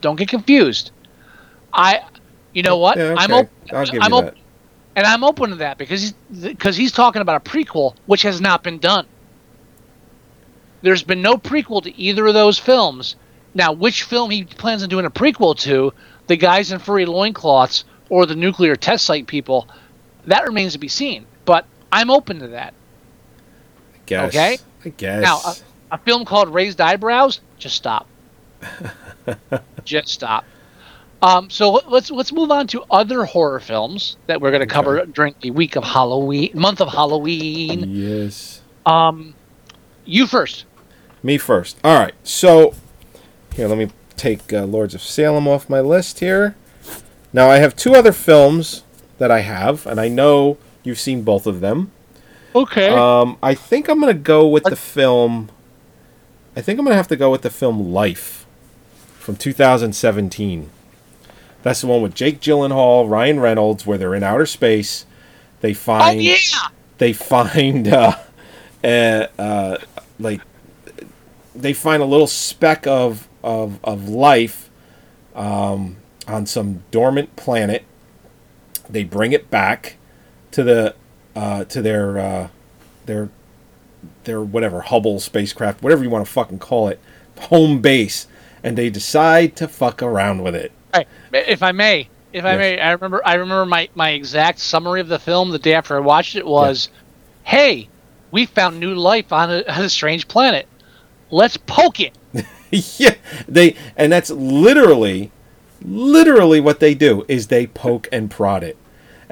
[0.00, 0.92] Don't get confused.
[1.72, 2.02] I,
[2.52, 2.96] you know what?
[2.98, 3.50] Yeah, I'm open.
[3.72, 4.38] I'll give I'm you open,
[4.94, 8.40] and I'm open to that because he's because he's talking about a prequel which has
[8.40, 9.06] not been done.
[10.82, 13.16] There's been no prequel to either of those films.
[13.54, 15.92] Now, which film he plans on doing a prequel to,
[16.26, 19.68] the guys in furry loincloths or the nuclear test site people,
[20.26, 21.26] that remains to be seen.
[21.44, 22.74] But I'm open to that.
[24.12, 24.28] Guess.
[24.34, 24.58] Okay.
[24.84, 25.22] I guess.
[25.22, 25.54] Now, a,
[25.94, 28.06] a film called Raised Eyebrows, just stop.
[29.84, 30.44] just stop.
[31.20, 34.66] Um, so let- let's let's move on to other horror films that we're going to
[34.66, 37.84] cover during the week of Halloween, month of Halloween.
[37.88, 38.60] yes.
[38.86, 39.34] Um,
[40.04, 40.64] you first.
[41.22, 41.78] Me first.
[41.84, 42.14] All right.
[42.24, 42.74] So
[43.54, 46.56] here, let me take uh, Lords of Salem off my list here.
[47.32, 48.82] Now I have two other films
[49.18, 51.92] that I have, and I know you've seen both of them.
[52.54, 52.88] Okay.
[52.88, 55.50] Um, I think I'm gonna go with the film.
[56.56, 58.46] I think I'm gonna have to go with the film Life
[59.18, 60.70] from 2017.
[61.62, 65.06] That's the one with Jake Gyllenhaal, Ryan Reynolds, where they're in outer space.
[65.60, 66.02] They find.
[66.02, 66.68] oh find yeah.
[66.98, 68.16] they find uh,
[68.84, 69.78] uh, uh,
[70.18, 70.40] like
[71.54, 74.70] they find a little speck of of, of life
[75.34, 75.96] um,
[76.26, 77.84] on some dormant planet.
[78.88, 79.96] They bring it back
[80.50, 80.94] to the
[81.36, 82.48] uh, to their uh,
[83.06, 83.28] their
[84.24, 87.00] their whatever Hubble spacecraft, whatever you want to fucking call it,
[87.38, 88.26] home base,
[88.62, 90.72] and they decide to fuck around with it.
[90.94, 91.08] Right.
[91.32, 92.58] If I may, if I Yes.
[92.58, 95.96] may, I remember I remember my my exact summary of the film the day after
[95.96, 96.90] I watched it was,
[97.44, 97.90] "Hey,
[98.30, 100.68] we found new life on a, on a strange planet.
[101.30, 102.14] Let's poke it."
[102.70, 103.14] yeah,
[103.48, 105.32] they and that's literally,
[105.82, 108.81] literally what they do is they poke and prod it,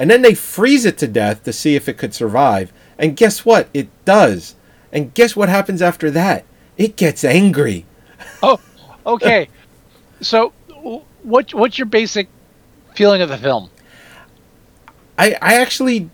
[0.01, 2.73] and then they freeze it to death to see if it could survive.
[2.99, 3.69] And guess what?
[3.75, 4.57] It does.
[4.91, 6.47] And guess what happens after that?
[6.79, 7.85] It gets angry.
[8.43, 8.59] Oh,
[9.05, 9.49] okay.
[10.23, 10.53] so,
[11.23, 12.29] what what's your basic
[12.95, 13.71] feeling of the film?
[15.19, 16.09] I I actually,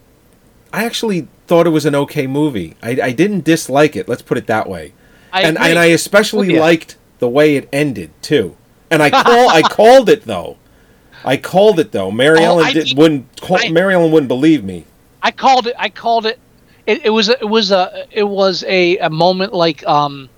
[0.73, 2.75] I actually thought it was an okay movie.
[2.83, 4.09] I, I didn't dislike it.
[4.09, 4.93] Let's put it that way.
[5.33, 5.71] I and agree.
[5.71, 6.61] and I especially yeah.
[6.61, 8.57] liked the way it ended too.
[8.91, 10.59] And I call I called it though.
[11.25, 12.11] I called it though.
[12.11, 13.41] Mary Oh, Ellen I did, wouldn't.
[13.41, 14.85] Call, I- Mary Ellen wouldn't believe me.
[15.23, 15.75] I called it.
[15.79, 16.39] I called it.
[16.87, 17.29] It, it was.
[17.29, 18.07] a- It was a.
[18.11, 19.87] It was a, a moment like.
[19.87, 20.29] Um,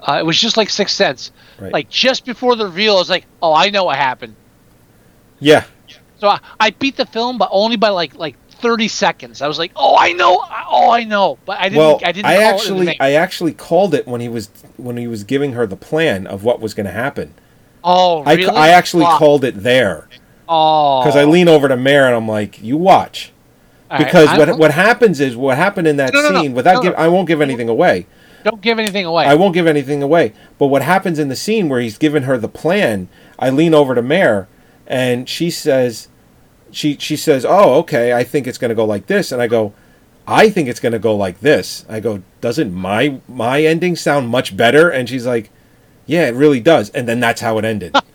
[0.00, 1.32] uh, it was just like Sixth Sense.
[1.58, 1.72] Right.
[1.72, 4.36] Like just before the reveal, I was like, "Oh, I know what happened."
[5.40, 5.64] Yeah,
[6.18, 9.42] So I, I beat the film, but only by like like thirty seconds.
[9.42, 10.44] I was like, "Oh, I know.
[10.70, 11.78] Oh, I know." But I didn't.
[11.78, 12.26] well, I didn't.
[12.26, 13.00] I call actually.
[13.00, 16.42] I actually called it when he was when he was giving her the plan of
[16.44, 17.34] what was going to happen.
[17.84, 18.50] oh, I, really?
[18.56, 19.18] I actually Fuck.
[19.18, 20.08] called it there
[20.48, 23.32] Oh, because I lean over to Mary and I'm like, "You watch."
[23.90, 26.40] All right, Because I- what what happens is what happened in that No, no, no.
[26.42, 26.98] scene without No, give no.
[26.98, 28.06] I won't give anything away.
[28.44, 29.24] Don't give anything away.
[29.24, 30.32] I won't give anything away.
[30.58, 33.94] But what happens in the scene where he's giving her the plan, I lean over
[33.94, 34.46] to Mare,
[34.86, 36.08] and she says,
[36.70, 38.12] she she says, "Oh, okay.
[38.12, 39.72] I think it's going to go like this," and I go,
[40.26, 44.28] "I think it's going to go like this." I go, "Doesn't my my ending sound
[44.28, 45.50] much better?" And she's like,
[46.06, 47.94] "Yeah, it really does." And then that's how it ended.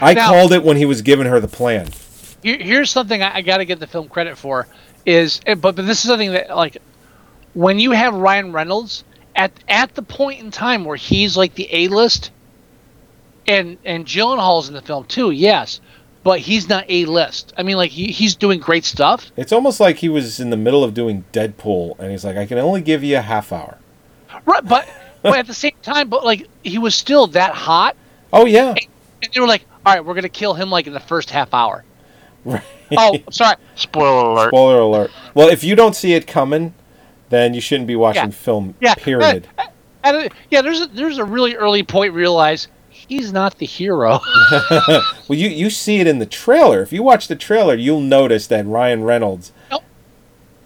[0.00, 1.88] I Now- called it when he was giving her the plan.
[2.42, 4.66] Here's something I, I got to give the film credit for
[5.06, 6.76] is, eh, but but this is something that like
[7.54, 11.68] when you have Ryan Reynolds at at the point in time where he's like the
[11.72, 12.30] A list,
[13.46, 15.80] and and Gyllenhaal's in the film too, yes,
[16.22, 17.52] but he's not A list.
[17.56, 20.56] I mean, like he, he's doing great stuff, It's almost like he was in the
[20.56, 23.78] middle of doing Deadpool, and he's like, "I can only give you a half hour."
[24.44, 24.64] right?
[24.66, 24.86] But
[25.22, 27.96] but at the same time, but like he was still that hot,
[28.32, 28.74] Oh yeah,
[29.22, 31.52] and they were like, all right, we're gonna kill him like in the first half
[31.54, 31.84] hour.
[32.44, 32.62] right.
[32.96, 34.48] Oh, sorry, spoiler alert.
[34.48, 35.10] Spoiler alert.
[35.34, 36.74] Well, if you don't see it coming,
[37.30, 38.30] then you shouldn't be watching Yeah.
[38.30, 38.74] film.
[38.80, 38.94] Yeah.
[38.94, 39.48] Period.
[40.02, 44.20] And, yeah, there's a, there's a really early point realize he's not the hero.
[45.28, 46.82] Well, you you see it in the trailer.
[46.82, 49.82] If you watch the trailer, you'll notice that Ryan Reynolds Nope.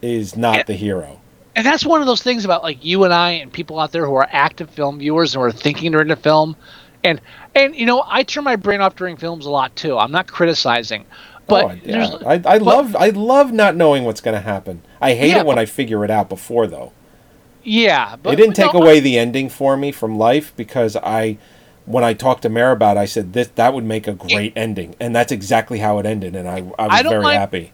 [0.03, 0.63] is not Yeah.
[0.65, 1.21] the hero.
[1.55, 4.05] and that's one of those things about like you and I and people out there
[4.07, 6.57] who are active film viewers and who are thinking they're into film,
[7.05, 7.21] and
[7.65, 9.97] and you know I turn my brain off during films a lot too.
[9.99, 11.05] I'm not criticizing,
[11.47, 12.11] but oh, yeah.
[12.27, 14.83] I, I but- love I love not knowing what's going to happen.
[15.01, 16.93] I hate Yeah, it when but- I figure it out before though.
[17.63, 21.39] yeah, but it didn't take no, away the ending for me from life because I
[21.87, 24.53] when I talked to Mare about it, I said this that would make a great
[24.57, 27.73] ending, and that's exactly how it ended, and I, I was I very mind- happy.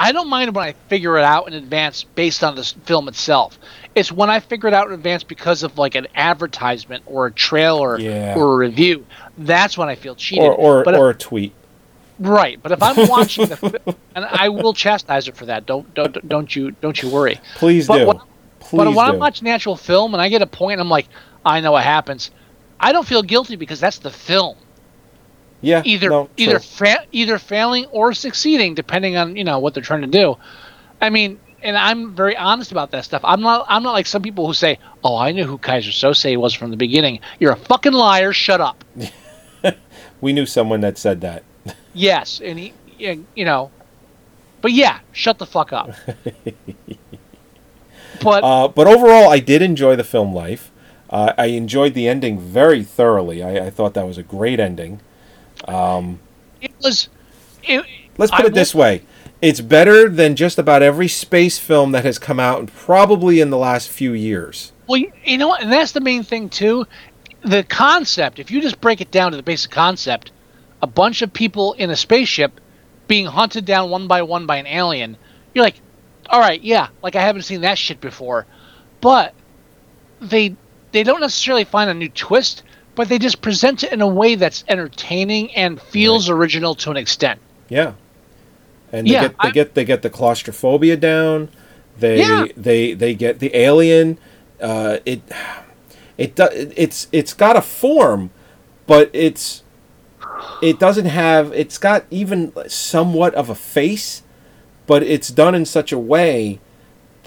[0.00, 3.58] I don't mind when I figure it out in advance based on the film itself.
[3.96, 7.32] It's when I figure it out in advance because of like an advertisement or a
[7.32, 8.36] trailer Yeah.
[8.36, 9.04] or a review.
[9.36, 10.44] That's when I feel cheated.
[10.44, 11.52] Or or, but if- or a tweet.
[12.20, 15.66] Right, but if I'm watching the, and I will chastise her for that.
[15.66, 17.40] Don't don't don't you don't you worry.
[17.56, 18.06] Please But do.
[18.06, 18.20] what-
[18.60, 19.12] Please but when do.
[19.14, 21.08] I'm watching the actual film and I get a point, point, I'm like,
[21.44, 22.30] I know what happens.
[22.80, 24.56] I don't feel guilty because that's the film.
[25.60, 29.82] Yeah, Either no, either fa- either failing or succeeding, depending on you know what they're
[29.82, 30.36] trying to do.
[31.00, 33.22] I mean, and I'm very honest about that stuff.
[33.24, 36.36] I'm not I'm not like some people who say, "Oh, I knew who Kaiser Söze
[36.36, 38.32] was from the beginning." You're a fucking liar.
[38.32, 38.84] Shut up.
[40.20, 41.42] we knew someone that said that.
[41.94, 43.72] Yes, and he, and, you know,
[44.60, 45.90] but yeah, shut the fuck up.
[48.22, 50.70] but Uh, but overall, I did enjoy the film Life.
[51.10, 53.42] Uh, I enjoyed the ending very thoroughly.
[53.42, 55.00] I, I thought that was a great ending.
[55.66, 56.20] Um,
[56.60, 57.08] it was.
[57.64, 57.84] It,
[58.16, 59.02] Let's put I it this way:
[59.40, 63.58] it's better than just about every space film that has come out, probably in the
[63.58, 64.72] last few years.
[64.88, 66.86] Well, you, know what, and that's the main thing too.
[67.42, 70.32] The concept, if you just break it down to the basic concept,
[70.82, 72.60] a bunch of people in a spaceship
[73.06, 75.16] being hunted down one by one by an alien,
[75.54, 75.80] you're like,
[76.28, 78.46] all right, yeah, like I haven't seen that shit before,
[79.00, 79.34] but
[80.20, 80.56] they
[80.90, 82.64] they don't necessarily find a new twist,
[82.98, 86.96] but they just present it in a way that's entertaining and feels original to an
[86.96, 87.38] extent.
[87.68, 87.92] Yeah,
[88.92, 91.48] and they Yeah, get they I- get they get the claustrophobia down.
[91.96, 92.46] They Yeah.
[92.56, 94.18] they they get the alien.
[94.60, 95.22] Uh, it
[96.18, 98.30] it do, it's it's got a form,
[98.88, 99.62] but it's
[100.60, 101.52] it doesn't have.
[101.52, 104.22] It's got even somewhat of a face,
[104.88, 106.58] but it's done in such a way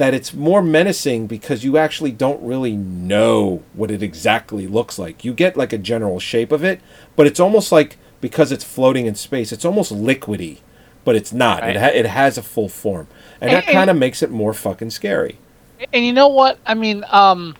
[0.02, 5.24] that it's more menacing because you actually don't really know what it exactly looks like.
[5.24, 6.82] You get like a general shape of it,
[7.16, 10.62] but it's almost like because it's floating in space, it's almost liquidy,
[11.06, 11.62] but it's not.
[11.62, 11.76] Right.
[11.76, 14.89] It ha- it has a full form, and that kind of makes it more fucking
[14.89, 15.38] scary.
[15.93, 16.58] And you know what?
[16.66, 17.56] I mean, um,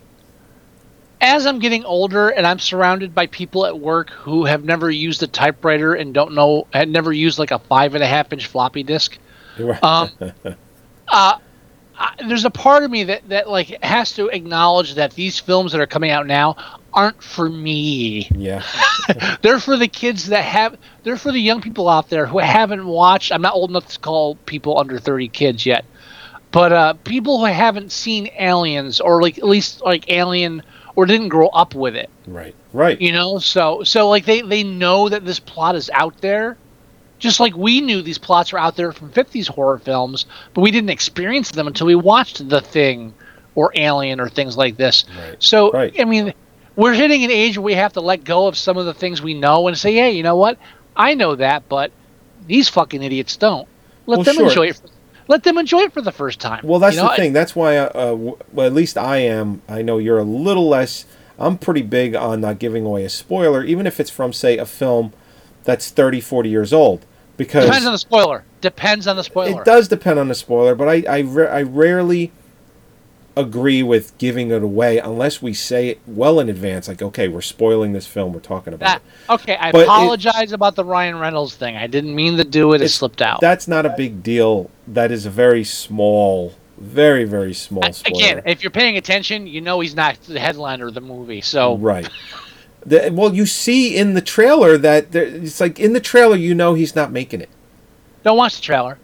[1.22, 5.22] as I'm getting older and I'm surrounded by people at work who have never used
[5.22, 8.48] a typewriter and don't know, had never used like a five and a half inch
[8.48, 9.20] floppy disk.
[9.84, 10.10] Um,
[11.08, 11.38] uh,
[12.02, 15.72] I, there's a part of me that, that like has to acknowledge that these films
[15.74, 16.56] that are coming out now
[16.94, 18.28] aren't for me.
[18.34, 18.64] yeah,
[19.42, 20.78] They're for the kids that have.
[21.04, 23.32] They're for the young people out there who haven't watched.
[23.32, 25.86] I'm not old enough to call people under 30 kids yet.
[26.52, 30.64] But uh, people who haven't seen Aliens or like at least like Alien
[30.96, 32.54] or didn't grow up with it, Right.
[32.74, 33.00] Right.
[33.00, 36.58] you know, so so like they they know that this plot is out there.
[37.22, 40.72] Just like we knew these plots were out there from 50s horror films, but we
[40.72, 43.14] didn't experience them until we watched The Thing
[43.54, 45.06] or Alien or things like this.
[45.16, 45.36] Right.
[45.38, 45.94] So, Right.
[46.00, 46.34] I mean,
[46.76, 49.22] we're hitting an age where we have to let go of some of the things
[49.22, 50.58] we know and say, hey, you know what?
[50.96, 51.92] I know that, but
[52.48, 53.68] these fucking idiots don't.
[54.08, 54.48] Let Well, them sure.
[54.48, 54.78] enjoy it.
[54.78, 54.88] For,
[55.28, 56.62] let them enjoy it for the first time.
[56.66, 57.34] Well, that's You know, the thing.
[57.34, 59.62] That's why, uh, uh, w- well, at least I am.
[59.70, 61.06] I know you're a little less.
[61.38, 64.66] I'm pretty big on not giving away a spoiler, even if it's from, say, a
[64.66, 65.14] film
[65.66, 67.06] that's 30, 40 years old.
[67.38, 68.44] Because Depends on the spoiler.
[68.62, 69.62] Depends on the spoiler.
[69.62, 72.32] it does depend on the spoiler, but I I, ra- I rarely
[73.38, 76.88] agree with giving it away unless we say it well in advance.
[76.90, 78.34] Like, okay, we're spoiling this film.
[78.34, 79.34] We're talking about That, it.
[79.42, 81.78] okay, I But it- apologize about the Ryan Reynolds thing.
[81.78, 82.82] I didn't mean to do it.
[82.82, 83.40] It slipped out.
[83.42, 84.70] That's not a big deal.
[84.88, 88.16] That is a very small, very very small spoiler.
[88.18, 91.42] Again, if you're paying attention, you know he's not the headliner of the movie.
[91.42, 92.08] So Right.
[92.86, 96.56] The, well, you see in the trailer that there, it's like in the trailer, you
[96.56, 97.50] know he's not making it.
[98.24, 98.98] don't watch the trailer.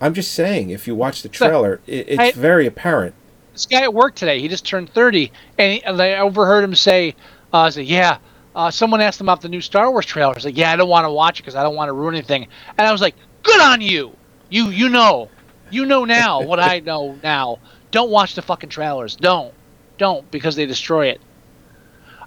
[0.00, 3.14] I'm just saying, if you watch the trailer, it, it's I- very apparent.
[3.52, 6.74] this guy at work today, he just turned 30, and, he, and I overheard him
[6.74, 7.14] say,
[7.52, 8.18] uh, say yeah,
[8.54, 10.34] uh, someone asked him about the new Star Wars trailer.
[10.34, 12.14] He's like, yeah, I don't want to watch it because I don't want to ruin
[12.14, 12.46] anything.
[12.78, 14.14] And I was like, good on you.
[14.50, 15.28] You you know.
[15.70, 17.58] You know now what I know now.
[17.90, 19.16] Don't watch the fucking trailers.
[19.16, 19.52] Don't.
[19.98, 21.20] Don't because they destroy it.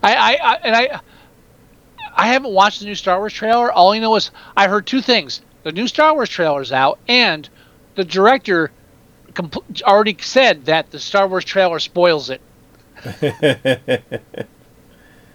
[0.03, 0.99] I, I, I and I
[2.15, 3.71] I haven't watched the new Star Wars trailer.
[3.71, 5.41] All I know is I heard two things.
[5.63, 7.47] The new Star Wars trailer's out and
[7.95, 8.71] the director
[9.33, 12.41] compl- already said that the Star Wars trailer spoils it.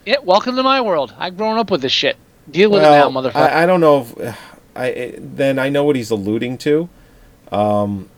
[0.04, 1.14] yeah, welcome to my world.
[1.18, 2.16] I've grown up with this shit.
[2.50, 3.36] Deal with it now, motherfucker.
[3.36, 4.38] I, I don't know if
[4.76, 6.88] I then I know what he's alluding to.
[7.50, 8.10] Um,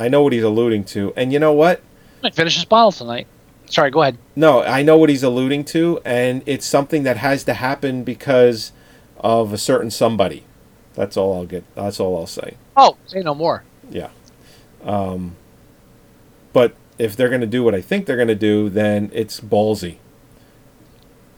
[0.00, 1.82] I know what he's alluding to, and you know what?
[2.24, 3.26] I finish this bottle tonight.
[3.72, 4.18] Sorry, go ahead.
[4.36, 8.70] No, I know what he's alluding to, and it's something that has to happen because
[9.18, 10.44] of a certain somebody.
[10.94, 11.64] That's all I'll get.
[11.74, 12.58] That's all I'll say.
[12.76, 13.64] Oh, say no more.
[13.90, 14.10] Yeah.
[14.84, 15.36] Um,
[16.52, 19.40] but if they're going to do what I think they're going to do, then it's
[19.40, 19.96] ballsy.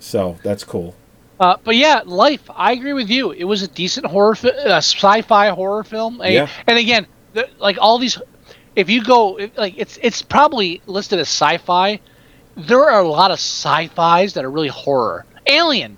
[0.01, 0.97] So that's cool.
[1.39, 2.43] Uh, but yeah, Life.
[2.53, 3.31] I agree with you.
[3.31, 6.21] It was a decent horror, fi- uh, sci-fi horror film.
[6.21, 6.49] A- Yeah.
[6.67, 8.21] And again, the, like all these,
[8.75, 12.01] if you go, if- like it's it's probably listed as sci-fi.
[12.57, 15.25] There are a lot of sci-fis that are really horror.
[15.47, 15.97] Alien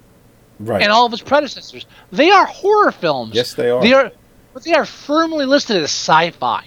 [0.58, 0.82] Right.
[0.82, 3.34] and all of its predecessors, they are horror films.
[3.34, 3.82] Yes, they are.
[3.82, 4.10] They are,
[4.54, 6.64] but they are firmly listed as sci-fi.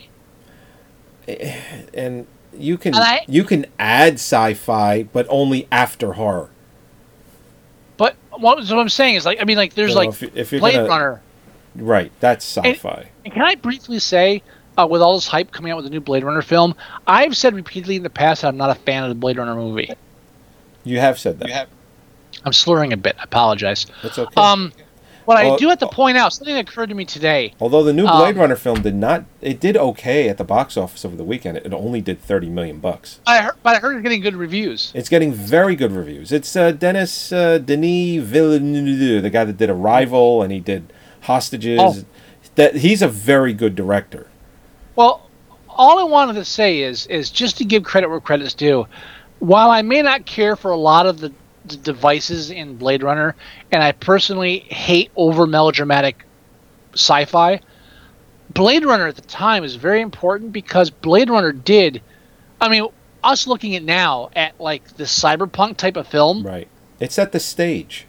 [1.28, 1.56] Eh,
[1.94, 2.28] and
[2.58, 6.50] you can And I- you can add sci-fi, but only after horror.
[7.98, 10.60] But what, what I'm saying is, like, I mean, like, there's know, like if if
[10.62, 11.22] Blade gonna- Runner.
[11.76, 12.12] Right.
[12.20, 13.10] That's sci-fi.
[13.26, 14.42] And can I briefly say,
[14.80, 16.76] uh, with all this hype coming out with the new Blade Runner film,
[17.06, 19.56] I've said repeatedly in the past that I'm not a fan of the Blade Runner
[19.56, 19.94] movie.
[20.84, 21.68] You have said that.
[22.46, 23.16] I'm slurring a bit.
[23.20, 23.86] I apologize.
[24.02, 24.42] That's okay.
[24.42, 24.72] Um,
[25.26, 27.54] what I do have to point out something that occurred to me today.
[27.60, 30.76] Although the new Blade um, Runner film did not, it did okay at the box
[30.76, 31.58] office over the weekend.
[31.58, 33.20] It only did thirty million bucks.
[33.28, 34.92] I heard, but I heard it's getting good reviews.
[34.96, 36.32] It's getting very good reviews.
[36.32, 41.80] It's uh, Dennis uh, Denis Villeneuve, the guy that did Arrival and he did Hostages.
[41.80, 42.06] Oh.
[42.56, 44.28] That he's a very good director.
[45.00, 45.30] Well,
[45.70, 48.86] all I wanted to say is is just to give credit where credit's due.
[49.40, 51.32] While I may not care for a lot of the,
[51.64, 53.34] the devices in Blade Runner,
[53.72, 56.26] and I personally hate over melodramatic
[56.96, 57.62] sci-fi,
[58.54, 62.02] Blade Runner at the time is very important because Blade Runner did.
[62.60, 62.86] I mean,
[63.24, 66.68] us looking at now at like the cyberpunk type of film, Right.
[67.00, 68.06] It set the stage.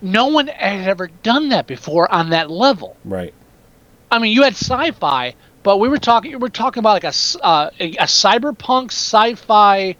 [0.00, 2.96] no one had ever done that before on that level.
[3.04, 3.32] Right.
[4.10, 6.32] I mean, you had sci-fi, but we were talking.
[6.32, 9.96] We were talking about like a uh, a, a cyberpunk sci-fi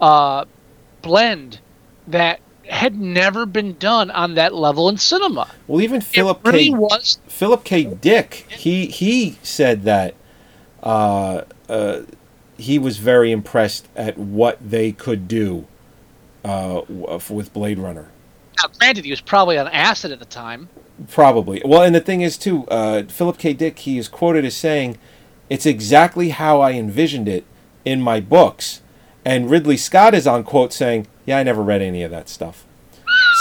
[0.00, 0.44] uh,
[1.02, 1.60] blend
[2.08, 5.50] that had never been done on that level in cinema.
[5.66, 6.74] Well, even Philip really K.
[6.74, 7.18] was.
[7.26, 7.84] Philip K.
[7.84, 10.14] Dick, he he said that
[10.82, 12.02] uh, uh,
[12.56, 15.66] he was very impressed at what they could do
[16.44, 18.10] uh, with Blade Runner.
[18.58, 20.68] Now, granted, he was probably on acid at the time.
[21.10, 21.62] Probably.
[21.64, 23.52] Well, and the thing is too, uh, Philip K.
[23.52, 24.98] Dick, he is quoted as saying,
[25.48, 27.44] "It's exactly how I envisioned it
[27.84, 28.80] in my books."
[29.24, 32.64] And Ridley Scott is on quote saying, "Yeah, I never read any of that stuff."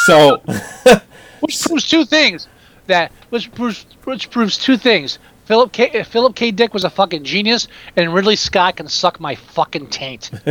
[0.05, 0.41] So,
[1.41, 2.47] Which proves two things.
[2.87, 5.19] That which proves which proves two things.
[5.45, 6.03] Philip K.
[6.03, 6.51] Philip K.
[6.51, 10.31] Dick was a fucking genius, and Ridley Scott can suck my fucking taint.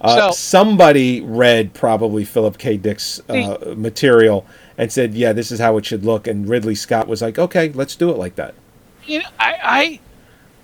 [0.00, 2.76] uh, So- somebody read probably Philip K.
[2.76, 4.46] Dick's uh, material
[4.78, 7.70] and said, "Yeah, this is how it should look." And Ridley Scott was like, "Okay,
[7.72, 8.54] let's do it like that."
[9.06, 10.00] you know, I,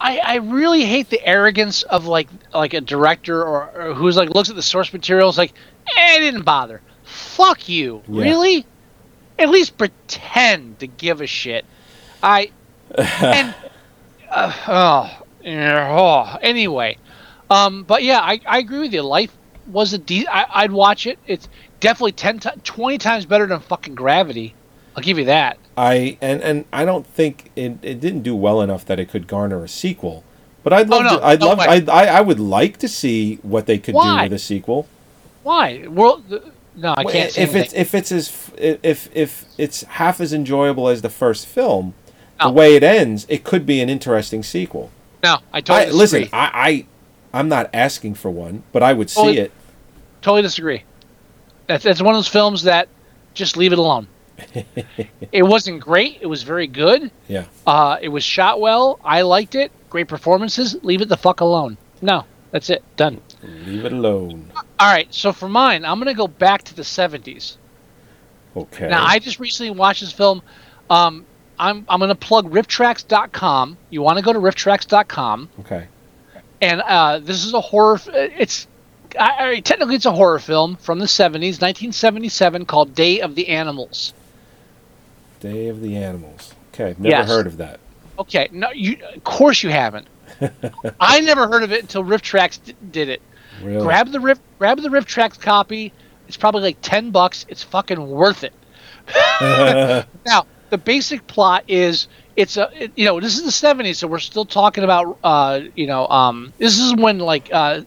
[0.00, 4.30] I, I really hate the arrogance of like like a director or, or who's like
[4.30, 5.52] looks at the source materials like,
[5.96, 6.80] eh, I didn't bother.
[7.04, 8.24] Fuck you, Yeah.
[8.24, 8.66] really?
[9.38, 11.64] At least pretend to give a shit.
[12.22, 12.50] I
[12.98, 13.54] and
[14.28, 16.98] uh, oh, oh anyway,
[17.50, 19.02] um, but yeah, I, I agree with you.
[19.02, 19.32] Life
[19.68, 21.18] was a de- I, I'd watch it.
[21.28, 21.48] It's
[21.82, 24.54] definitely 10 ti 20 times better than fucking Gravity.
[24.96, 25.58] I'll give you that.
[25.76, 29.26] I and and I don't think it, it didn't do well enough that it could
[29.26, 30.24] garner a sequel.
[30.62, 31.58] But I'd oh, love Oh, no, to, I'd no love.
[31.60, 34.18] I, I I would like to see what they could Why?
[34.18, 34.86] do with a sequel.
[35.42, 35.86] Why?
[35.88, 36.22] World?
[36.76, 37.32] No, I can't.
[37.32, 41.46] say if it's if it's as if if it's half as enjoyable as the first
[41.46, 41.94] film,
[42.38, 42.46] No.
[42.46, 42.52] the oh.
[42.52, 44.90] way it ends, it could be an interesting sequel.
[45.22, 46.28] no, I totally I, listen.
[46.32, 46.86] I, I
[47.38, 49.52] I'm not asking for one, but I would see Oh, it.
[50.20, 50.84] Totally disagree.
[51.72, 52.88] That's, that's one of those films that
[53.34, 54.06] just leave it alone.
[55.32, 56.18] it wasn't great.
[56.20, 57.10] It was very good.
[57.28, 57.44] Yeah.
[57.66, 58.98] Uh, it was shot well.
[59.04, 59.70] I liked it.
[59.90, 60.76] Great performances.
[60.82, 61.76] Leave it the fuck alone.
[62.00, 62.82] No, that's it.
[62.96, 63.20] Done.
[63.42, 64.50] Leave it alone.
[64.56, 65.12] All right.
[65.14, 67.56] So for mine, I'm gonna go back to the 70s.
[68.56, 68.88] Okay.
[68.88, 70.42] Now I just recently watched this film.
[70.90, 71.24] Um,
[71.58, 73.76] I'm I'm gonna plug rifftrax.com.
[73.90, 75.50] You want to go to rifftrax.com.
[75.60, 75.86] okay.
[76.60, 77.94] and uh, this is a horror.
[77.96, 78.66] f- It's
[79.18, 83.48] I, I, technically it's a horror film from the '70s, 1977, called Day of the
[83.48, 84.12] Animals.
[85.40, 86.54] Day of the Animals.
[86.72, 87.28] Okay, never Yes.
[87.28, 87.80] heard of that.
[88.18, 90.06] Okay, no, you of course you haven't.
[91.00, 93.20] I never heard of it until RiffTrax d- did it.
[93.62, 93.82] Really?
[93.82, 95.92] Grab the Rift, grab the RiffTrax copy.
[96.28, 97.44] It's probably like ten bucks.
[97.48, 98.52] It's fucking worth it.
[100.26, 102.06] now the basic plot is
[102.36, 105.60] it's a it- you know this is the 70s so we're still talking about uh
[105.74, 107.80] you know um this is when like uh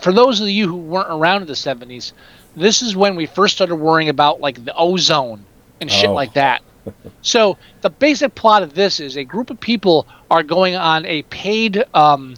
[0.00, 2.12] for those of you who weren't around in the 70s
[2.56, 5.44] this is when we first started worrying about like the ozone
[5.80, 6.14] and shit Oh.
[6.14, 6.62] like that
[7.22, 11.22] so the basic plot of this is a group of people are going on a
[11.24, 12.34] paid um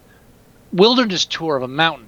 [0.73, 2.05] wilderness tour of a mountain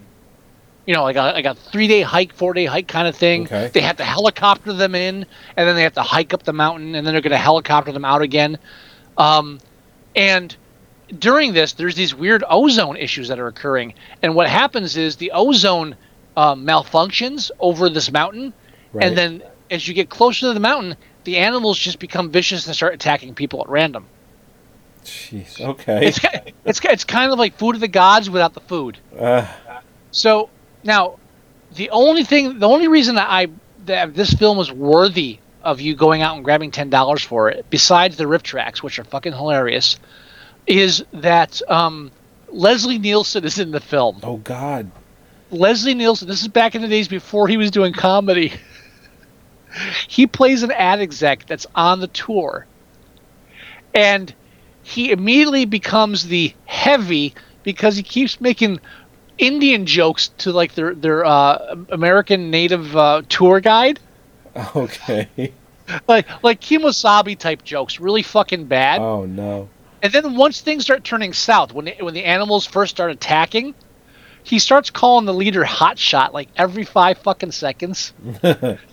[0.87, 3.45] you know, like a, like a three day hike, four day hike kind of thing.
[3.45, 3.69] Okay.
[3.75, 6.95] They have to helicopter them in, and then they have to hike up the mountain,
[6.95, 8.57] and then they're going to helicopter them out again.
[9.19, 9.59] Um,
[10.17, 10.57] and
[11.19, 13.95] during this, there's these weird ozone issues that are occurring.
[14.23, 15.97] And what happens is the ozone
[16.37, 18.53] um, malfunctions over this mountain,
[18.93, 19.07] Right.
[19.07, 22.75] and then as you get closer to the mountain, the animals just become vicious and
[22.75, 24.07] start attacking people at random.
[25.05, 25.61] Jeez.
[25.61, 26.07] Okay.
[26.09, 26.21] It's
[26.65, 28.99] it's it's kind of like food of the gods without the food.
[29.19, 29.47] Uh,
[30.11, 30.49] So
[30.85, 31.19] now,
[31.75, 33.49] the only thing, the only reason that I
[33.87, 37.67] that this film was worthy of you going out and grabbing ten dollars for it,
[37.71, 39.99] besides the riff tracks, which are fucking hilarious,
[40.69, 42.13] is that um,
[42.53, 44.21] Leslie Nielsen is in the film.
[44.23, 44.91] oh God.
[45.51, 46.29] Leslie Nielsen.
[46.29, 48.53] This is back in the days before he was doing comedy.
[50.09, 52.67] he plays an ad exec that's on the tour,
[53.95, 54.35] and
[54.83, 58.79] he immediately becomes the heavy because he keeps making
[59.39, 63.99] Indian jokes to like their their uh, American native uh, tour guide,
[64.77, 65.29] Okay.
[66.07, 69.01] like like Kimosabi type jokes, really fucking bad.
[69.01, 69.71] Oh no.
[70.03, 73.75] And then once things start turning south, when the, when the animals first start attacking,
[74.49, 78.15] he starts calling the leader hot shot like every five fucking seconds.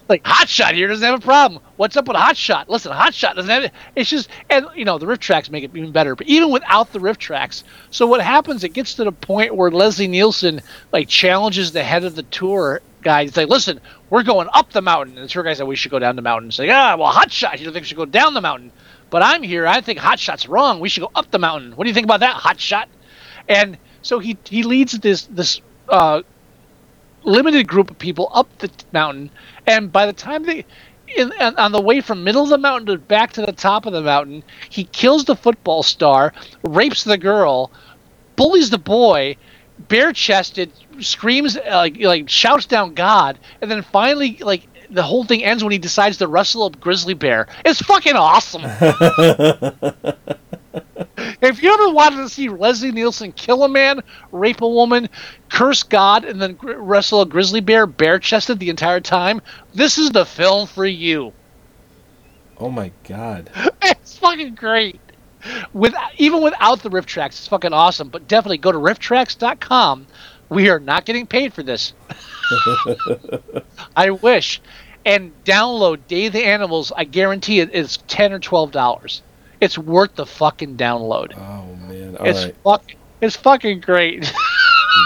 [0.10, 1.62] like hot shot here doesn't have a problem.
[1.78, 2.68] What's up with hot shot?
[2.68, 3.72] Listen, hot shot doesn't have it.
[3.96, 6.16] It's just and you know the riff tracks make it even better.
[6.16, 8.66] But even without the riff tracks, so what happens?
[8.66, 12.82] It gets to the point where Leslie Nielsen like challenges the head of the tour
[13.02, 13.24] guy.
[13.24, 13.80] He's like, "Listen,
[14.10, 16.22] we're going up the mountain." And the tour guy said, "We should go down the
[16.22, 17.60] mountain." He's like, "Ah, well, hot shot.
[17.60, 18.74] You don't think we should go down the mountain?"
[19.10, 19.68] But I'm here.
[19.68, 20.80] I think hot shot's wrong.
[20.80, 21.74] We should go up the mountain.
[21.76, 22.90] What do you think about that, hot shot?
[23.48, 26.22] And so he he leads this this uh,
[27.24, 29.30] limited group of people up the mountain,
[29.68, 30.66] and by the time they
[31.16, 33.86] in, on on the way from middle of the mountain to back to the top
[33.86, 36.34] of the mountain, he kills the football star,
[36.64, 37.72] rapes the girl,
[38.36, 39.36] bullies the boy,
[39.78, 45.24] bare chested, screams uh, like like shouts down God, and then finally like the whole
[45.24, 47.48] thing ends when he decides to wrestle a grizzly bear.
[47.64, 48.62] It's fucking awesome.
[51.42, 54.02] if you ever wanted to see Leslie Nielsen kill a man,
[54.32, 55.10] rape a woman,
[55.50, 59.42] curse God, and then gr- wrestle a grizzly bear bare chested the entire time,
[59.74, 61.34] this is the film for you.
[62.58, 63.50] Oh my God.
[63.82, 65.00] it's fucking great.
[65.74, 68.10] With even without the riff tracks, it's fucking awesome.
[68.10, 70.08] But definitely go to rifftrax.com.
[70.50, 71.94] We are not getting paid for this.
[73.96, 74.62] I wish.
[75.06, 76.92] And download Day of the Animals.
[76.96, 79.22] I guarantee it is ten or twelve dollars.
[79.62, 81.38] It's worth the fucking download.
[81.38, 82.18] Oh man.
[82.18, 82.56] All it's right.
[82.64, 82.92] fuck,
[83.22, 84.32] it's fucking great.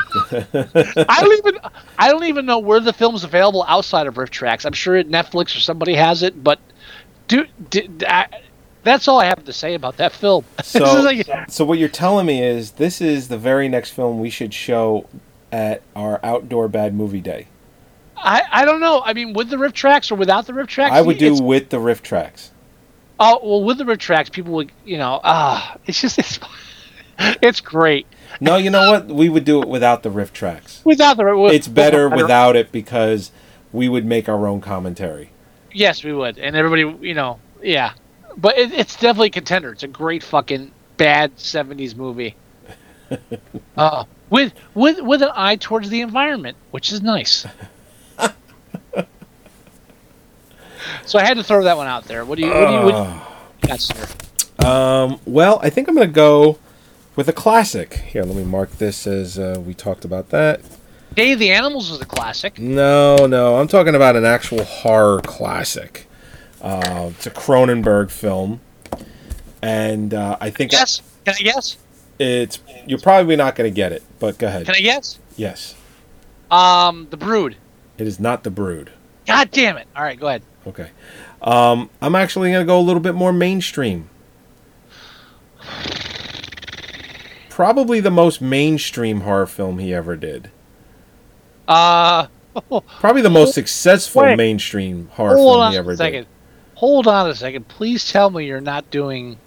[0.32, 1.60] I don't even
[1.98, 4.66] I don't even know where the film's available outside of RiffTrax.
[4.66, 6.60] I'm sure Netflix or somebody has it, but
[7.28, 8.28] dude, d- d- I-
[8.84, 10.46] that's all I have to say about that film.
[10.64, 14.30] So, like- so what you're telling me is this is the very next film we
[14.30, 15.08] should show
[15.52, 17.48] at our outdoor bad movie day.
[18.18, 19.02] I, I don't know.
[19.04, 21.70] I mean, with the riff tracks or without the riff tracks, I would do with
[21.70, 22.52] the riff tracks.
[23.20, 26.40] Oh well, with the riff tracks, people would, you know, ah, it's just it's,
[27.42, 28.08] it's great
[28.42, 29.08] No, you know what?
[29.08, 30.82] We would do it without the riff tracks.
[30.86, 31.36] without the.
[31.38, 33.32] With, It's better don't- without it because
[33.72, 35.32] we would make our own commentary.
[35.72, 37.94] Yes, we would, and everybody, you know, yeah.
[38.38, 39.72] But it, it's definitely a contender.
[39.72, 42.36] It's a great fucking bad '70s movie.
[43.78, 47.46] uh, with with with an eye towards the environment, which is nice.
[51.06, 52.26] so I had to throw that one out there.
[52.26, 52.50] What do you?
[52.52, 52.82] What do you?
[52.82, 53.20] What, Uh.
[53.68, 54.08] yes, sir.
[54.68, 56.58] Um, well, I think I'm going to go
[57.16, 57.94] with a classic.
[57.96, 60.62] Here, let me mark this as uh, we talked about that.
[61.16, 62.60] Day of the Animals was a classic.
[62.60, 66.08] No, no, I'm talking about an actual horror classic.
[66.62, 68.60] Uh, it's a Cronenberg film,
[69.62, 71.02] and uh, I think Yes.
[71.26, 71.78] Can I guess?
[72.20, 74.04] It's you're probably not going to get it.
[74.20, 74.66] But go ahead.
[74.66, 75.18] Can I guess?
[75.38, 75.76] Yes,
[76.52, 77.56] Um, The Brood.
[77.98, 78.92] it is not The Brood.
[79.26, 79.88] God damn it!
[79.96, 80.42] All right, go ahead.
[80.68, 80.90] Okay,
[81.42, 84.10] um, I'm actually going to go a little bit more mainstream.
[87.50, 90.50] Probably the most mainstream horror film he ever did.
[91.68, 92.28] Uh,
[93.00, 94.38] Probably the most successful Wait.
[94.38, 96.22] mainstream horror hold film on he a ever second.
[96.22, 96.28] did.
[96.76, 97.68] Hold on a second.
[97.68, 99.38] Please tell me you're not doing.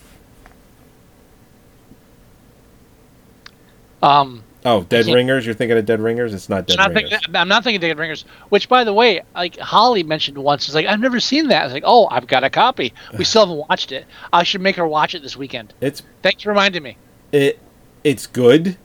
[4.03, 5.45] Um, Oh, Dead Ringers.
[5.45, 6.33] You're thinking of Dead Ringers?
[6.33, 7.11] It's not Dead I'm Ringers.
[7.11, 8.25] thinking, I'm not thinking of Dead Ringers.
[8.49, 11.63] Which, by the way, like Holly mentioned once, is like I've never seen that.
[11.63, 12.93] I was like, oh, I've got a copy.
[13.19, 14.07] We still haven't watched it.
[14.33, 15.75] I should make her watch it this weekend.
[15.81, 16.97] It's Thanks for reminding me.
[17.33, 17.59] it
[18.05, 18.77] it's good,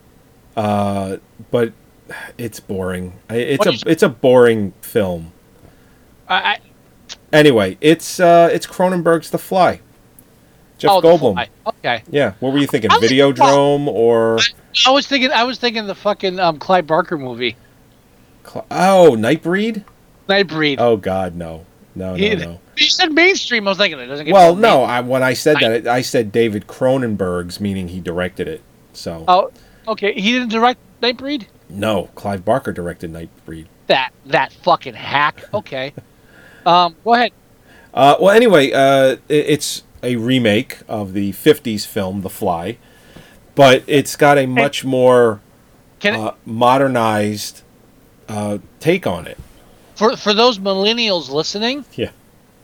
[0.56, 1.18] uh,
[1.52, 1.74] but
[2.38, 3.14] it's boring.
[3.30, 5.32] It's What a it's a boring film.
[6.28, 6.60] I, I
[7.32, 9.82] Anyway, it's uh, it's Cronenberg's The Fly.
[10.78, 11.48] Jeff oh, Goldblum.
[11.66, 12.04] Okay.
[12.10, 12.34] Yeah.
[12.40, 12.92] What were you thinking?
[12.92, 14.40] I like Videodrome or
[14.86, 15.32] I was thinking.
[15.32, 17.56] I was thinking the fucking um, Clive Barker movie,
[18.46, 19.84] Cl- oh Nightbreed?
[20.28, 20.76] Nightbreed.
[20.80, 22.60] Oh God, no, no, no, no.
[22.78, 23.68] You said mainstream.
[23.68, 24.34] I was thinking it doesn't get.
[24.34, 24.84] Well, no.
[24.84, 28.62] I, when I said that, I said David Cronenberg's, meaning he directed it.
[28.94, 29.52] So Oh,
[29.88, 30.14] okay.
[30.14, 31.48] He didn't direct Nightbreed.
[31.70, 33.66] no, Clive Barker directed Nightbreed.
[33.88, 35.44] That that fucking hack.
[35.56, 35.92] Okay.
[36.68, 37.32] um, go ahead.
[37.96, 42.78] Uh, well, anyway, uh, i- it's a remake of the '50s film The Fly,
[43.56, 45.42] but it's got a much more
[46.00, 47.62] Can uh, modernized
[48.30, 49.38] uh, take on it.
[49.96, 52.12] for for those millennials listening, Yeah,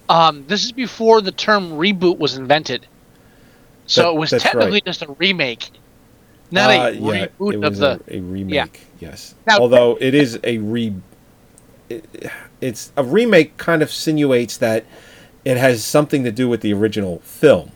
[0.09, 2.87] um, this is before the term reboot was invented.
[3.85, 4.85] So That- it was technically right.
[4.85, 5.69] just a remake,
[6.51, 7.99] not Uh, a yeah, reboot it of the.
[8.07, 8.79] a, a remake.
[8.99, 10.93] Yes, Now- although it is a re.
[11.89, 12.05] It,
[12.61, 13.57] it's a remake.
[13.57, 14.85] Kind of insinuates that
[15.45, 17.71] it has something to do with the original film.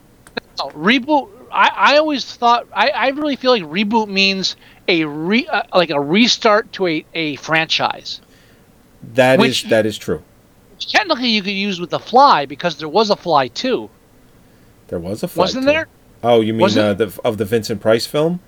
[0.59, 1.29] No, reboot.
[1.51, 4.55] I, I always thought I, I really feel like reboot means
[4.87, 8.21] a re uh, like a restart to a, a franchise.
[9.13, 10.23] That is Which- that is true.
[10.75, 13.89] Which technically, you could use with the Fly because there was a Fly too,
[14.89, 15.71] There was a fly wasn't too.
[15.71, 15.87] there?
[16.23, 18.39] Oh, you mean uh, the, of the Vincent Price film?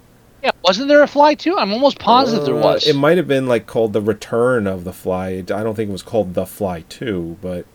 [0.43, 1.57] Yeah, wasn't there a Fly too?
[1.57, 2.87] I'm almost positive there Uh, was.
[2.87, 5.29] It might have been like called the Return of the Fly.
[5.37, 7.65] I don't think it was called the Fly Two, but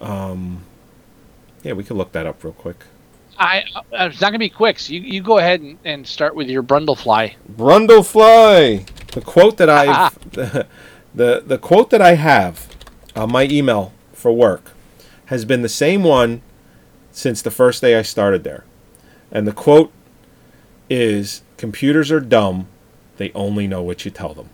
[0.00, 0.64] um,
[1.62, 2.84] yeah, we could look that up real quick.
[3.38, 4.78] I, I it's not gonna be quick.
[4.78, 7.36] So you, you go ahead and, and start with your Brundle Fly.
[7.50, 8.84] Brundle Fly.
[9.12, 10.66] The quote that I the,
[11.14, 12.68] the the quote that I have
[13.14, 14.72] on my email for work
[15.26, 16.42] has been the same one
[17.10, 18.64] since the first day I started there,
[19.30, 19.92] and the quote
[20.88, 22.68] is "Computers are dumb;
[23.16, 24.50] they only know what you tell them,"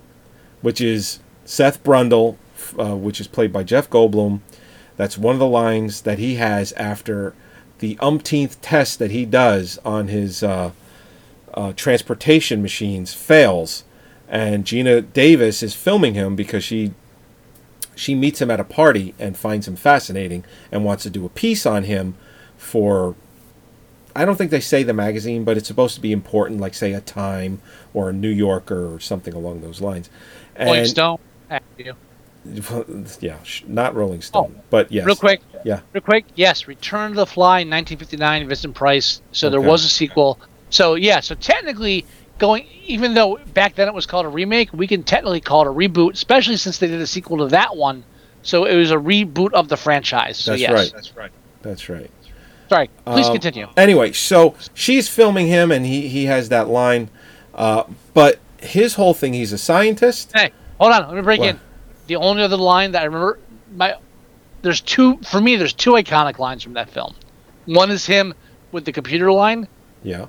[0.61, 2.37] which is Seth Brundle,
[2.79, 4.41] uh, which is played by Jeff Goldblum.
[5.03, 7.35] That's one of the lines that he has after
[7.81, 10.43] the umpteenth test that he does on his.
[10.45, 10.71] Uh,
[11.55, 13.85] uh, transportation machines fails,
[14.29, 16.93] and Geena Davis is filming him because she
[17.95, 21.29] she meets him at a party and finds him fascinating and wants to do a
[21.29, 22.15] piece on him
[22.57, 23.15] for
[24.17, 26.93] I don't think they say the magazine, but it's supposed to be important, like say
[26.93, 27.61] a Time
[27.93, 30.09] or a New Yorker or something along those lines.
[30.59, 31.19] Rolling And Stone.
[32.45, 32.71] Thank
[33.23, 33.29] you.
[33.29, 35.41] yeah, not Rolling Stone, but yes, Oh, Real quick.
[35.65, 35.81] Yeah.
[35.93, 36.25] Real quick.
[36.35, 39.23] Yes, Return to the Fly, 1959, Vincent Price.
[39.33, 40.39] So there was a sequel.
[40.71, 41.21] So yeah.
[41.21, 42.05] So technically,
[42.39, 45.69] going even though back then it was called a remake, we can technically call it
[45.69, 48.05] a reboot, especially since they did a sequel to that one.
[48.43, 50.37] So it was a reboot of the franchise.
[50.39, 50.73] So That's yes.
[50.73, 50.93] right.
[50.93, 51.31] That's right.
[51.63, 52.11] That's right.
[52.69, 52.91] Sorry.
[53.05, 53.69] Please Um, continue.
[53.77, 57.09] Anyway, so she's filming him, and he he has that line,
[57.55, 60.33] uh, but his whole thing, he's a scientist.
[60.35, 60.51] Hey,
[60.81, 61.07] hold on.
[61.07, 61.51] Let me break What?
[61.51, 61.61] in.
[62.07, 63.39] The only other line that I remember,
[63.75, 63.97] my
[64.63, 65.57] there's two for me.
[65.57, 67.15] There's two iconic lines from that film.
[67.67, 68.35] One is him
[68.71, 69.69] with the computer line.
[70.03, 70.27] Yeah.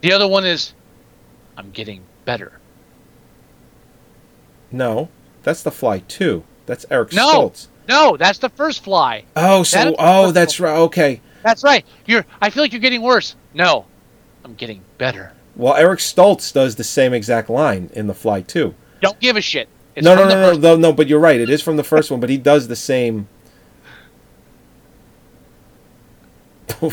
[0.00, 0.74] The other one is,
[1.56, 2.52] I'm getting better.
[4.70, 5.08] No,
[5.42, 6.44] that's the Fly Two.
[6.66, 7.50] That's Eric No.
[7.50, 7.68] Stoltz.
[7.88, 9.24] No, that's the first fly.
[9.36, 10.76] Oh, so the oh, that's right.
[10.76, 11.20] Okay.
[11.42, 11.84] That's right.
[12.06, 12.24] You're.
[12.40, 13.36] I feel like you're getting worse.
[13.52, 13.84] No,
[14.44, 15.32] I'm getting better.
[15.54, 18.74] Well, Eric Stoltz does the same exact line in the Fly Two.
[19.00, 19.68] Don't give a shit.
[19.94, 20.92] It's No, no, no, no, no, no.
[20.92, 21.40] But you're right.
[21.40, 23.28] It is from the first one, but he does the same.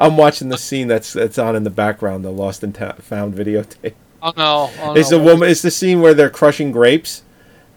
[0.00, 3.34] I'm watching the scene that's that's on in the background, the lost and ta- found
[3.34, 3.94] videotape.
[4.22, 4.70] Oh no.
[4.80, 5.18] Oh, It's no.
[5.18, 5.48] the woman.
[5.50, 7.22] It's the scene where they're crushing grapes,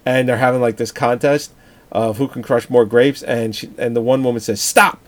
[0.05, 1.53] and they're having like this contest
[1.91, 3.23] of who can crush more grapes.
[3.23, 4.99] And she and the one woman says stop,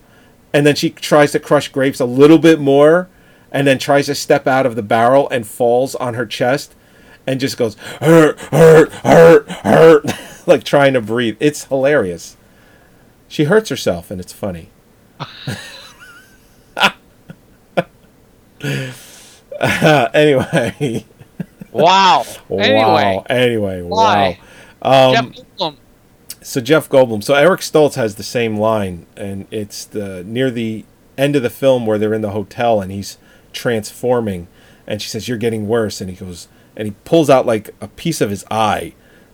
[0.53, 3.07] and then she tries to crush grapes a little bit more,
[3.51, 6.75] and then tries to step out of the barrel and falls on her chest,
[7.27, 10.05] and just goes hurt, hurt, hurt, hurt,
[10.47, 11.37] like trying to breathe.
[11.39, 12.37] It's hilarious.
[13.27, 14.69] She hurts herself, and it's funny.
[20.13, 21.05] anyway.
[21.71, 22.25] Wow.
[22.49, 22.59] Wow.
[22.59, 23.23] Anyway.
[23.29, 24.39] Anyway, Why?
[24.81, 25.13] wow.
[25.13, 25.75] Um, Jeff Goldblum.
[26.41, 27.23] so Jeff Goldblum.
[27.23, 30.83] So Eric Stoltz has the same line, and it's the near the
[31.17, 33.17] end of the film where they're in the hotel and he's
[33.53, 34.47] transforming,
[34.85, 37.87] and she says, "You're getting worse," and he goes, and he pulls out like a
[37.87, 38.93] piece of his eye,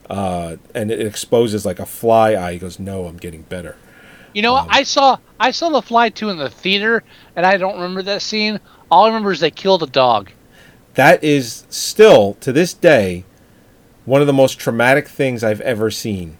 [0.09, 2.53] uh, and it exposes like a fly eye.
[2.53, 3.75] He goes, "No, I'm getting better."
[4.33, 7.03] You know, Um, I saw I saw The Fly too in the theater,
[7.35, 8.59] and I don't remember that scene.
[8.91, 10.31] All I remember is they killed a dog.
[10.95, 13.23] That is still to this day
[14.05, 16.37] one of the most traumatic things I've ever seen.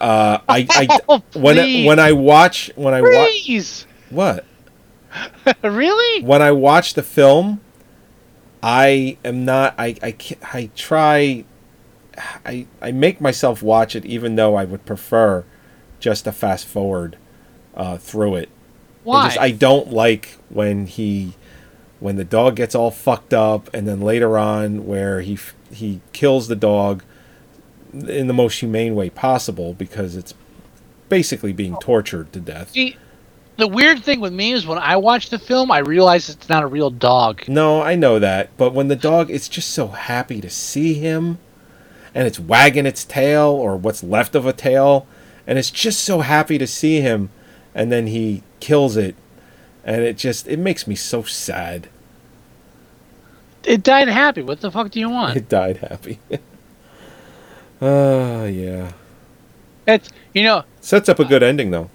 [0.00, 4.44] Uh, I, I Oh, when I, when I watch when I watch what
[5.62, 6.22] really?
[6.22, 7.60] when I watch the film,
[8.68, 9.76] I am not.
[9.78, 10.16] I I
[10.52, 11.44] I try.
[12.44, 15.44] I I make myself watch it, even though I would prefer
[16.00, 17.16] just to fast forward
[17.76, 18.48] uh, through it.
[19.04, 19.26] Why?
[19.28, 21.34] just- I don't like when he
[22.00, 25.38] when the dog gets all fucked up, and then later on where he
[25.70, 27.04] he kills the dog
[27.92, 30.34] in the most humane way possible because it's
[31.08, 32.72] basically being tortured to death.
[32.72, 32.96] See,
[33.56, 36.62] the weird thing with me is when I watch the film, I realize it's not
[36.62, 37.48] a real dog.
[37.48, 41.38] No, I know that, but when the dog it's just so happy to see him
[42.14, 45.06] and it's wagging its tail or what's left of a tail
[45.46, 47.30] and it's just so happy to see him
[47.74, 49.14] and then he kills it
[49.84, 51.88] and it just it makes me so sad.
[53.64, 54.42] It died happy.
[54.42, 55.36] What the fuck do you want?
[55.36, 56.18] It died happy.
[57.80, 58.92] Oh, yeah.
[59.86, 61.90] It's you know, Sets up a good ending though.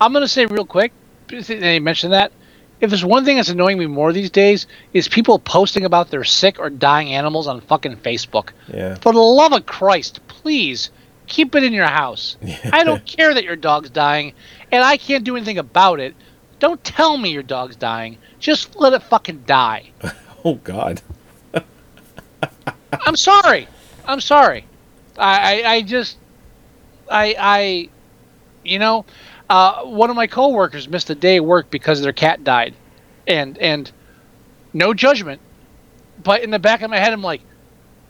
[0.00, 0.92] I'm gonna say real quick.
[1.28, 2.32] They mentioned that.
[2.80, 6.24] If there's one thing that's annoying me more these days, is people posting about their
[6.24, 8.50] sick or dying animals on fucking Facebook.
[8.72, 8.96] Yeah.
[8.96, 10.90] For the love of Christ, please
[11.26, 12.36] keep it in your house.
[12.72, 14.34] I don't care that your dog's dying,
[14.70, 16.14] and I can't do anything about it.
[16.58, 18.18] Don't tell me your dog's dying.
[18.38, 19.90] Just let it fucking die.
[20.46, 21.00] Oh god.
[23.06, 23.66] I'm sorry.
[24.04, 24.66] I'm sorry.
[25.16, 26.18] I, I, I just,
[27.10, 27.88] I, I,
[28.62, 29.06] you know,
[29.54, 32.74] uh, one of my coworkers missed a day of work because their cat died,
[33.28, 33.92] and and
[34.72, 35.40] no judgment,
[36.24, 37.40] but in the back of my head, I'm like,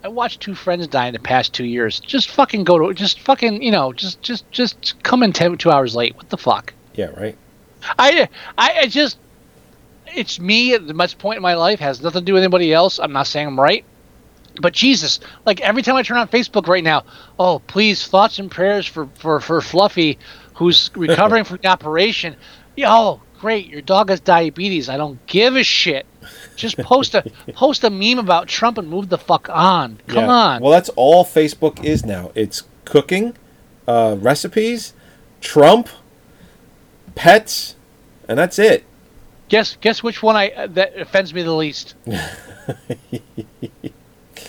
[0.03, 2.01] I watched two friends die in the past two years.
[2.01, 5.71] Just fucking go to, just fucking, you know, just just just come in ten, two
[5.71, 6.17] hours late.
[6.17, 6.73] What the fuck?
[6.95, 7.37] Yeah, right.
[7.99, 8.27] I,
[8.57, 9.19] I, I just,
[10.07, 12.73] it's me at the much point in my life has nothing to do with anybody
[12.73, 12.99] else.
[12.99, 13.85] I'm not saying I'm right,
[14.63, 17.05] but Jesus, like every time I turn on Facebook right now,
[17.39, 20.19] oh please thoughts and prayers for for for Fluffy,
[20.55, 22.37] who's recovering from the operation.
[22.85, 24.89] Oh great, your dog has diabetes.
[24.89, 26.07] I don't give a shit.
[26.57, 27.23] Just post a
[27.53, 29.99] post a meme about Trump and move the fuck on.
[30.09, 30.31] Come Yeah.
[30.31, 30.63] on.
[30.63, 32.33] Well, that's all Facebook is now.
[32.35, 33.37] It's cooking,
[33.87, 34.95] uh, recipes,
[35.41, 35.89] Trump,
[37.15, 37.77] pets,
[38.29, 38.85] and that's it.
[39.49, 41.95] Guess guess which one I uh, that offends me the least.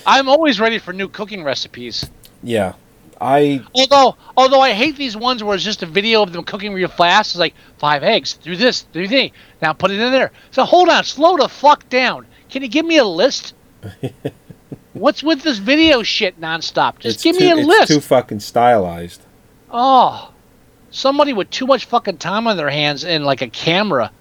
[0.08, 2.10] I'm always ready for new cooking recipes.
[2.44, 2.74] Yeah.
[3.22, 6.74] I Although, although I hate these ones where it's just a video of them cooking
[6.74, 7.32] real fast.
[7.32, 9.32] It's like five eggs, do this, do that.
[9.62, 10.32] Now put it in there.
[10.52, 12.26] So hold on, slow the fuck down.
[12.50, 13.54] Can you give me a list?
[14.94, 17.00] What's with this video shit nonstop?
[17.00, 17.88] Just it's give too, me a it's list.
[17.88, 19.22] too fucking stylized.
[19.72, 20.32] oh,
[20.92, 24.12] somebody with too much fucking time on their hands and like a camera.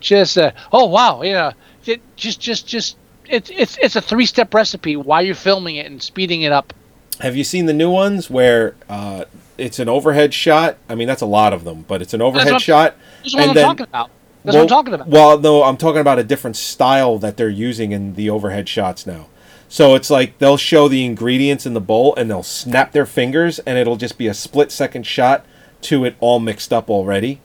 [0.00, 1.52] Just uh, oh wow, yeah.
[1.86, 2.96] It, just just just
[3.26, 6.72] it's it's it's a three step recipe while you're filming it and speeding it up.
[7.20, 9.24] Have you seen the new ones where uh,
[9.58, 10.78] it's an overhead shot?
[10.88, 12.96] I mean, that's a lot of them, but it's an overhead what- shot.
[13.22, 14.10] That's what and I'm then- talking about.
[14.42, 15.08] That's well, what I'm talking about.
[15.08, 19.06] Well, no, I'm talking about a different style that they're using in the overhead shots
[19.06, 19.26] now.
[19.68, 23.58] So it's like they'll show the ingredients in the bowl and they'll snap their fingers
[23.60, 25.44] and it'll just be a split second shot
[25.82, 27.40] to it all mixed up already.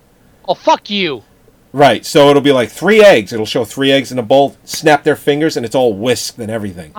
[0.47, 1.23] Oh fuck you.
[1.73, 2.05] Right.
[2.05, 3.33] So it'll be like three eggs.
[3.33, 4.55] It'll show three eggs in a bowl.
[4.63, 6.93] Snap their fingers, and it's all whisked and everything.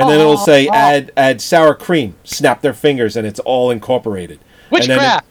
[0.00, 2.14] And then it'll say add add sour cream.
[2.24, 4.38] Snap their fingers, and it's all incorporated.
[4.70, 5.26] Then it- Witchcraft.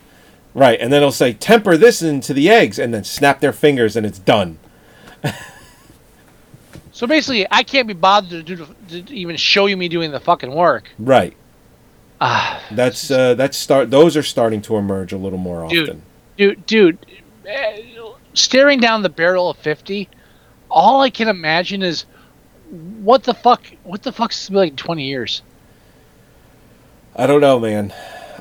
[0.53, 0.79] right.
[0.79, 4.05] And then it'll say temper this into the eggs, and then snap their fingers, and
[4.05, 4.57] it's done.
[6.91, 8.67] So basically, I can't be bothered to, do
[9.05, 10.89] to even show you me doing the fucking work.
[10.99, 11.33] Right.
[12.19, 13.89] Ah, That's uh, that's start.
[13.89, 16.03] Those are starting to emerge a little more often.
[16.35, 16.65] Dude.
[16.65, 17.05] dude, dude,
[17.47, 17.81] eh,
[18.33, 20.09] staring down the barrel of fifty,
[20.69, 22.03] all I can imagine is
[22.69, 25.41] what the fuck, what the fuck's this been like twenty years?
[27.15, 27.93] I don't know, man.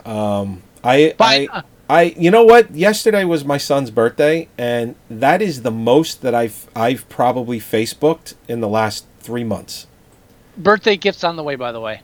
[0.05, 1.49] Um, I, Fine.
[1.53, 2.71] I, I, you know what?
[2.75, 8.35] Yesterday was my son's birthday, and that is the most that I've I've probably Facebooked
[8.47, 9.87] in the last three months.
[10.57, 12.03] Birthday gifts on the way, by the way.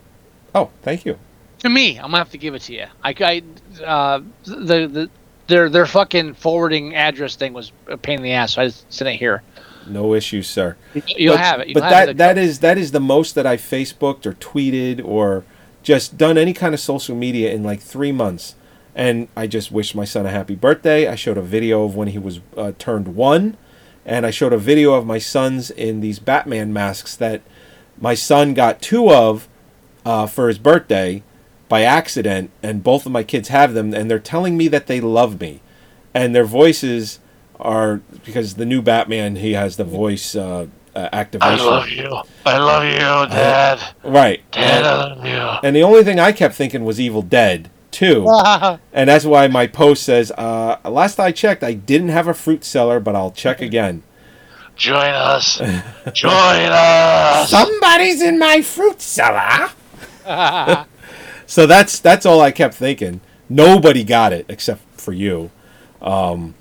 [0.55, 1.19] Oh, thank you.
[1.61, 2.87] To me, I'm gonna have to give it to you.
[3.03, 3.43] I, I
[3.85, 5.11] uh, the the
[5.47, 8.55] their their fucking forwarding address thing was a pain in the ass.
[8.55, 9.43] So I just sent it here.
[9.87, 10.77] No issues, sir.
[10.95, 11.69] You'll but, have it.
[11.69, 12.17] You'll but have that it.
[12.19, 15.45] that is that is the most that I Facebooked or tweeted or
[15.83, 18.55] just done any kind of social media in like three months.
[18.95, 21.09] And I just wished my son a happy birthday.
[21.09, 23.57] I showed a video of when he was uh, turned one,
[24.07, 27.43] and I showed a video of my sons in these Batman masks that
[28.01, 29.49] my son got two of
[30.07, 31.23] uh, for his birthday
[31.69, 35.01] by accident, and both of my kids have them, and they're telling me that they
[35.01, 35.61] love me,
[36.13, 37.19] and their voices
[37.61, 41.61] are because the new Batman he has the voice uh, uh, activation.
[41.61, 42.23] I love you.
[42.47, 43.81] I love you, Dad.
[44.03, 44.49] Right.
[44.53, 45.69] Dad, And, I love you.
[45.69, 48.29] and the only thing I kept thinking was Evil Dead too,
[48.93, 52.65] and that's why my post says, uh, "Last I checked, I didn't have a fruit
[52.65, 54.03] cellar, but I'll check again."
[54.77, 55.59] Join us.
[56.13, 56.33] Join
[56.73, 57.49] us.
[57.51, 59.71] Somebody's in my fruit cellar.
[61.47, 63.21] so that's that's all I kept thinking.
[63.49, 65.51] Nobody got it except for you.
[66.03, 66.55] Um,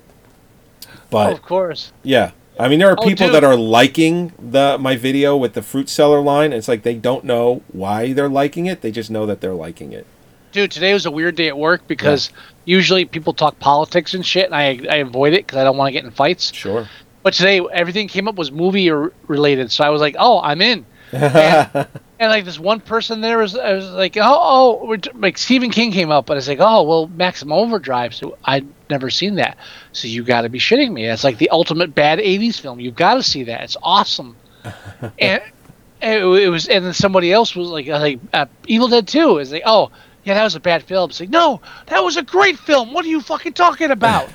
[1.14, 1.92] but oh, of course.
[2.02, 3.34] yeah, I mean there are Oh, people dude.
[3.36, 6.52] that are liking the my video with the fruit cellar line.
[6.52, 8.80] It's like they don't know why they're liking it.
[8.82, 10.06] They just know that they're liking it.
[10.52, 12.30] Dude, today was a weird day at work because
[12.64, 15.88] usually people talk politics and shit, and I I avoid it because I don't want
[15.88, 16.52] to get in fights.
[16.52, 16.88] Sure.
[17.22, 20.84] But today everything came up was movie related, so I was like, oh, I'm in.
[22.18, 25.92] and, like this one person there was, I was like, oh, oh, like Stephen King
[25.92, 28.14] came up, and I was like, oh, well, Maximum Overdrive.
[28.14, 29.56] So I'd never seen that.
[29.92, 31.06] So you got to be shitting me.
[31.06, 32.80] It's like the ultimate bad '80s film.
[32.80, 33.62] You've got to see that.
[33.62, 34.36] It's awesome.
[35.18, 35.42] and,
[36.00, 39.38] it, it was, and then somebody else was like, uh, like uh, Evil Dead 2
[39.38, 39.90] is like, oh,
[40.24, 41.10] yeah, that was a bad film.
[41.10, 42.92] It's like, no, that was a great film.
[42.92, 44.28] What are you fucking talking about?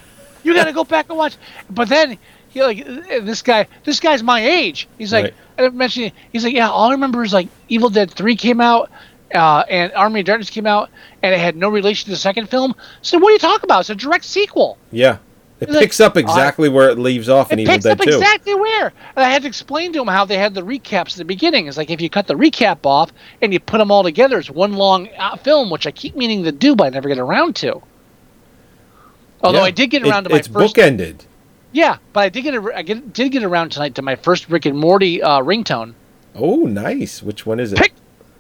[0.43, 1.35] You got to go back and watch.
[1.69, 2.17] But then
[2.49, 3.67] he like uh, this guy.
[3.83, 4.87] This guy's my age.
[4.97, 5.65] He's like, Right.
[5.65, 6.11] I mentioned.
[6.31, 6.69] He's like, yeah.
[6.69, 8.89] All I remember is like Evil Dead 3 came out.
[9.33, 10.89] Uh, and Army of Darkness came out,
[11.21, 12.73] and it had no relation to the second film.
[13.03, 13.81] So what are you talking about?
[13.81, 14.79] It's a direct sequel.
[14.91, 15.19] Yeah.
[15.59, 17.91] It It's like, picks up exactly where it leaves off in It Evil picks Dead
[18.01, 18.09] up 2.
[18.15, 18.87] exactly where.
[18.87, 21.67] And I had to explain to him how they had the recaps at the beginning.
[21.67, 24.49] It's like if you cut the recap off and you put them all together, it's
[24.49, 27.55] one long uh, film, which I keep meaning to do, but I never get around
[27.57, 27.83] to.
[29.43, 29.65] Although Yeah.
[29.65, 30.75] I did get It- around to my it's first.
[30.75, 31.19] bookended.
[31.71, 34.49] Yeah, but I did get a, I get, did get around tonight to my first
[34.49, 35.93] Rick and Morty uh, ringtone.
[36.35, 37.21] Oh, nice.
[37.21, 37.79] Which one is it?
[37.79, 37.93] Pick,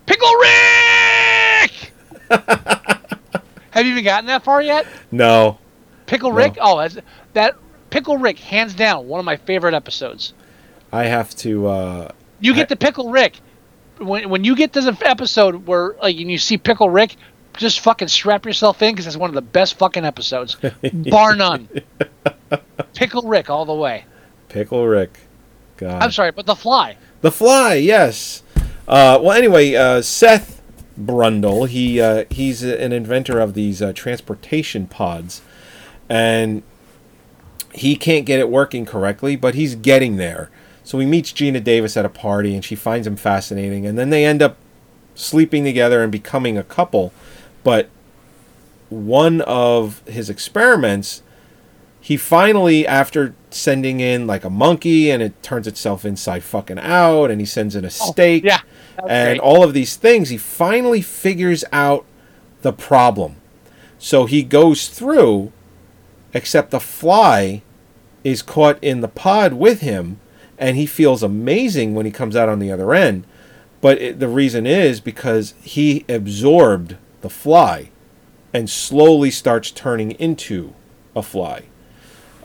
[0.05, 1.91] Pickle Rick.
[3.71, 4.85] Have you even gotten that far yet?
[5.11, 5.57] No.
[6.05, 6.35] Pickle No.
[6.37, 6.57] Rick.
[6.59, 6.97] Oh, that's,
[7.33, 7.55] that
[7.91, 10.33] Pickle Rick, hands down, one of my favorite episodes.
[10.91, 13.39] I have to uh You I- get the Pickle Rick.
[13.99, 17.15] When when you get to the episode where like and you see Pickle Rick,
[17.59, 20.55] just fucking strap yourself in because it's one of the best fucking episodes,
[21.09, 21.69] bar none.
[22.95, 24.05] Pickle Rick all the way.
[24.47, 25.19] Pickle Rick.
[25.77, 26.01] God.
[26.01, 26.97] I'm sorry, but The Fly.
[27.21, 28.43] The Fly, yes.
[28.87, 30.61] Uh, well, anyway, uh, Seth
[30.99, 35.41] Brundle, he uh, he's an inventor of these uh, transportation pods,
[36.09, 36.63] and
[37.73, 40.49] he can't get it working correctly, but he's getting there.
[40.83, 44.09] So he meets Geena Davis at a party, and she finds him fascinating, and then
[44.09, 44.57] they end up
[45.13, 47.13] sleeping together and becoming a couple.
[47.63, 47.89] But
[48.89, 51.21] one of his experiments
[52.01, 57.29] he finally after sending in like a monkey and it turns itself inside fucking out
[57.29, 58.59] and he sends in a oh, steak Oh, yeah,
[59.07, 59.39] and great.
[59.39, 62.05] all of these things he finally figures out
[62.61, 63.35] the problem.
[63.97, 65.51] So he goes through
[66.33, 67.61] except the fly
[68.23, 70.19] is caught in the pod with him
[70.57, 73.25] and he feels amazing when he comes out on the other end.
[73.81, 77.89] But it, the reason is because he absorbed the fly
[78.53, 80.73] and slowly starts turning into
[81.15, 81.63] a fly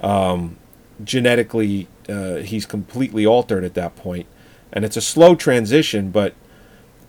[0.03, 0.57] um,
[1.03, 4.27] genetically uh, he's completely altered at that point
[4.73, 6.35] and it's a slow transition but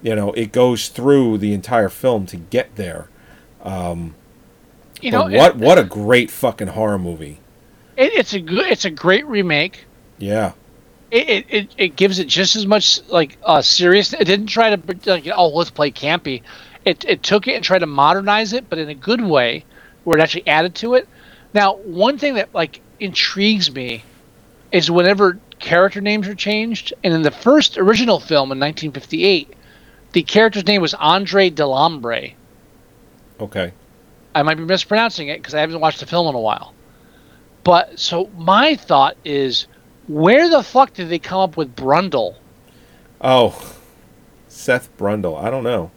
[0.02, 3.10] you know it goes through the entire film to get there
[5.02, 7.40] You know, what what a great fucking horror movie
[7.98, 8.68] It, it's a good.
[8.72, 9.86] It's a great remake.
[10.18, 10.54] Yeah.
[11.12, 14.14] It, it, it, it gives it just as much like uh, serious.
[14.14, 16.44] It didn't try to like oh let's play campy.
[16.86, 19.66] It it took it and tried to modernize it, but in a good way,
[20.04, 21.08] where it actually added to it.
[21.54, 24.04] Now, one thing that like intrigues me
[24.72, 29.54] is whenever character names are changed, and in the first original film in 1958,
[30.12, 32.34] the character's name was Andre Delambre.
[33.40, 33.74] Okay.
[34.34, 36.74] I might be mispronouncing it because I haven't watched the film in a while.
[37.64, 39.68] But so my thought is,
[40.08, 42.36] where the fuck did they come up with Brundle?
[43.22, 43.76] Oh,
[44.48, 45.42] Seth Brundle.
[45.42, 45.90] I don't know.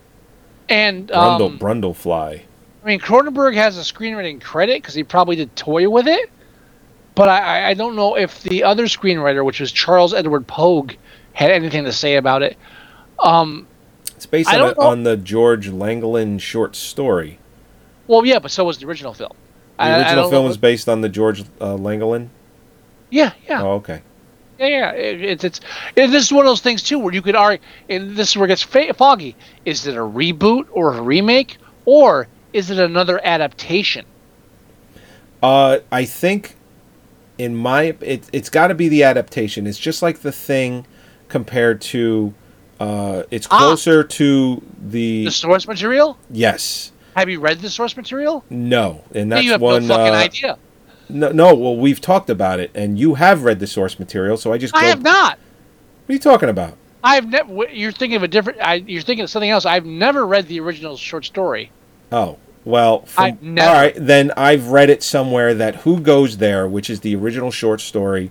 [0.69, 2.43] And Brundle um, Brundlefly.
[2.83, 6.31] I mean, Cronenberg has a screenwriting credit because he probably did toy with it.
[7.15, 10.93] But I, I- don't know if the other screenwriter, which was Charles Edward Pogue,
[11.33, 12.57] had anything to say about it.
[13.19, 13.67] Um,
[14.15, 17.39] It's based on, a, on the George Langelaan short story.
[18.07, 19.33] well, yeah, but so was the original film.
[19.79, 22.29] The original film know- was based on the George uh, Langelaan.
[23.11, 23.63] Yeah, yeah.
[23.63, 24.03] Oh, okay.
[24.59, 24.91] Yeah, yeah.
[24.93, 25.61] It, it's it's
[25.97, 28.37] it, this is one of those things too where you could argue, and this is
[28.37, 29.37] where it gets fa- foggy.
[29.65, 34.05] Is it a reboot or a remake, or is it another adaptation?
[35.43, 36.57] Uh, I think,
[37.39, 39.67] in my, it, it's got to be the adaptation.
[39.67, 40.87] It's just like the thing
[41.29, 42.35] compared to.
[42.81, 43.59] Uh, it's Ah.
[43.59, 46.17] closer to the The source material?
[46.31, 46.93] yes.
[47.17, 48.45] Have you read the source material?
[48.49, 49.89] No, and that's you have one.
[49.89, 50.59] no fucking uh, idea.
[51.09, 51.55] No, no.
[51.55, 54.75] Well, we've talked about it, and you have read the source material, so I just.
[54.77, 55.39] I go- have not.
[56.07, 56.77] What are you talking about?
[57.03, 57.69] I've never.
[57.71, 58.59] You're thinking of a different.
[58.61, 59.65] I, you're thinking of something else.
[59.67, 61.71] I've never read the original short story.
[62.13, 63.95] Oh, well, from, never- all right.
[63.97, 68.31] Then I've read it somewhere that "Who Goes There," which is the original short story.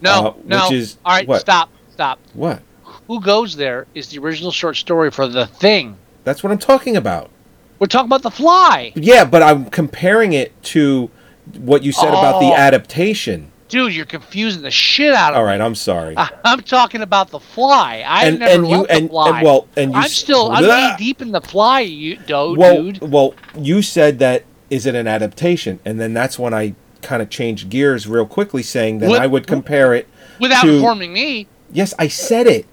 [0.00, 0.62] No, Uh, no.
[0.64, 1.40] which is- All right, what?
[1.40, 2.18] stop, stop.
[2.34, 2.60] What?
[3.06, 5.96] Who goes there is the original short story for the thing.
[6.24, 7.30] That's what I'm talking about.
[7.78, 11.10] We're talking about the fly, Yeah, but I'm comparing it to
[11.58, 12.54] what you said about the Oh.
[12.56, 13.50] adaptation.
[13.68, 13.92] dude.
[13.94, 15.48] You're confusing the shit out of All me.
[15.52, 16.16] right, I'm sorry.
[16.16, 18.04] I- I'm talking about the fly.
[18.06, 19.28] I And- never and you- left the and- fly.
[19.38, 22.82] and well, and you I'm still I'm knee deep in the fly, you do, well,
[22.82, 23.00] dude.
[23.10, 27.30] well, you said that is it an adaptation, and then that's when I kind of
[27.30, 30.06] changed gears real quickly, saying that I would compare it.
[30.38, 32.66] Without to- informing me, Yes, I said it.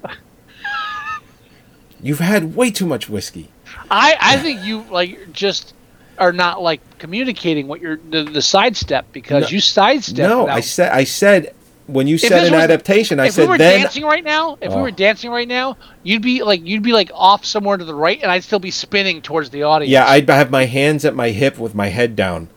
[2.03, 3.49] You've had way too much whiskey.
[3.89, 5.73] I I think you like just
[6.21, 9.49] are not like communicating what you're the, the sidestep because No.
[9.49, 10.29] you sidestep.
[10.29, 10.47] No.
[10.47, 11.53] I said I said
[11.87, 13.43] when you said an was- adaptation, I said then.
[13.43, 14.81] if we were then dancing right now, if we Oh.
[14.83, 18.21] were dancing right now, you'd be like you'd be like off somewhere to the right,
[18.21, 19.91] and I'd still be spinning towards the audience.
[19.91, 22.49] yeah, I'd have my hands at my hip with my head down,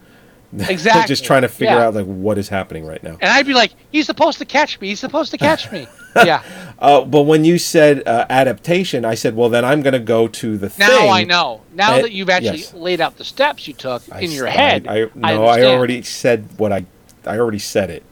[0.69, 1.07] exactly.
[1.09, 1.87] just trying to figure Yeah.
[1.87, 3.17] out like what is happening right now.
[3.21, 4.89] And I'd be like, he's supposed to catch me.
[4.89, 5.87] He's supposed to catch me.
[6.17, 6.43] yeah.
[6.79, 10.29] Uh, but when you said uh, adaptation, I said, well, then I'm going to go
[10.29, 11.07] to the Now thing.
[11.07, 11.63] Now I know.
[11.75, 12.75] Now Uh, that you've actually yes.
[12.75, 15.63] laid out the steps you took I in your s- head, I, I, no, I,
[15.65, 16.87] already said what I.
[17.27, 18.03] I already said it.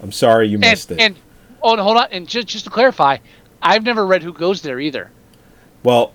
[0.00, 1.00] I'm sorry you and, missed it.
[1.00, 1.16] and
[1.62, 2.06] oh, hold on.
[2.12, 3.18] And just just to clarify,
[3.60, 5.10] I've never read Who Goes There either.
[5.82, 6.12] well,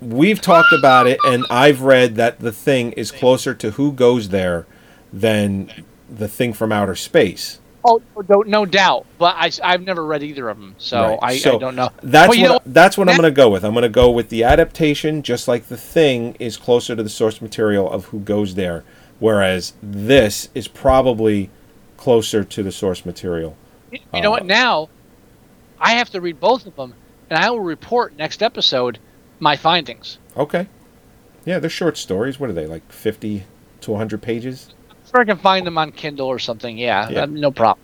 [0.00, 4.28] we've talked about it, and I've read that the thing is closer to who goes
[4.30, 4.66] there
[5.20, 7.60] than the thing from outer space.
[7.84, 9.06] Oh, no, no doubt.
[9.16, 11.18] But I, I've never read either of them, so, Right.
[11.22, 11.90] I, So I don't know.
[12.02, 13.64] That's what know, that's what I'm going to go with.
[13.64, 17.08] I'm going to go with the adaptation, just like the thing is closer to the
[17.08, 18.82] source material of who goes there,
[19.20, 21.48] whereas this is probably
[21.96, 23.56] closer to the source material.
[23.92, 24.46] You know Uh, what?
[24.46, 24.88] Now,
[25.78, 26.94] I have to read both of them,
[27.30, 28.98] and I will report next episode
[29.38, 30.18] my findings.
[30.36, 30.66] Okay.
[31.44, 32.40] Yeah, they're short stories.
[32.40, 33.44] What are they like, fifty
[33.82, 34.74] to hundred pages?
[35.06, 37.22] If I can find them on Kindle or something, yeah, Yeah.
[37.22, 37.82] uh, no problem.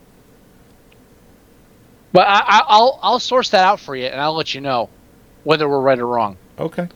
[2.12, 4.90] But I, I, I'll I'll source that out for you, and I'll let you know
[5.44, 6.36] whether we're right or wrong.
[6.58, 6.88] Okay.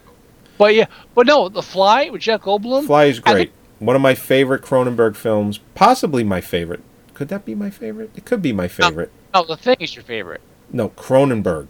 [0.58, 2.86] But yeah, but no, The Fly with Jeff Goldblum.
[2.86, 3.52] Fly is great.
[3.78, 6.80] One of my favorite Cronenberg films, possibly my favorite.
[7.14, 8.10] Could that be my favorite?
[8.16, 9.10] It could be my favorite.
[9.34, 10.40] No, The Thing is your favorite.
[10.72, 11.68] No, Cronenberg.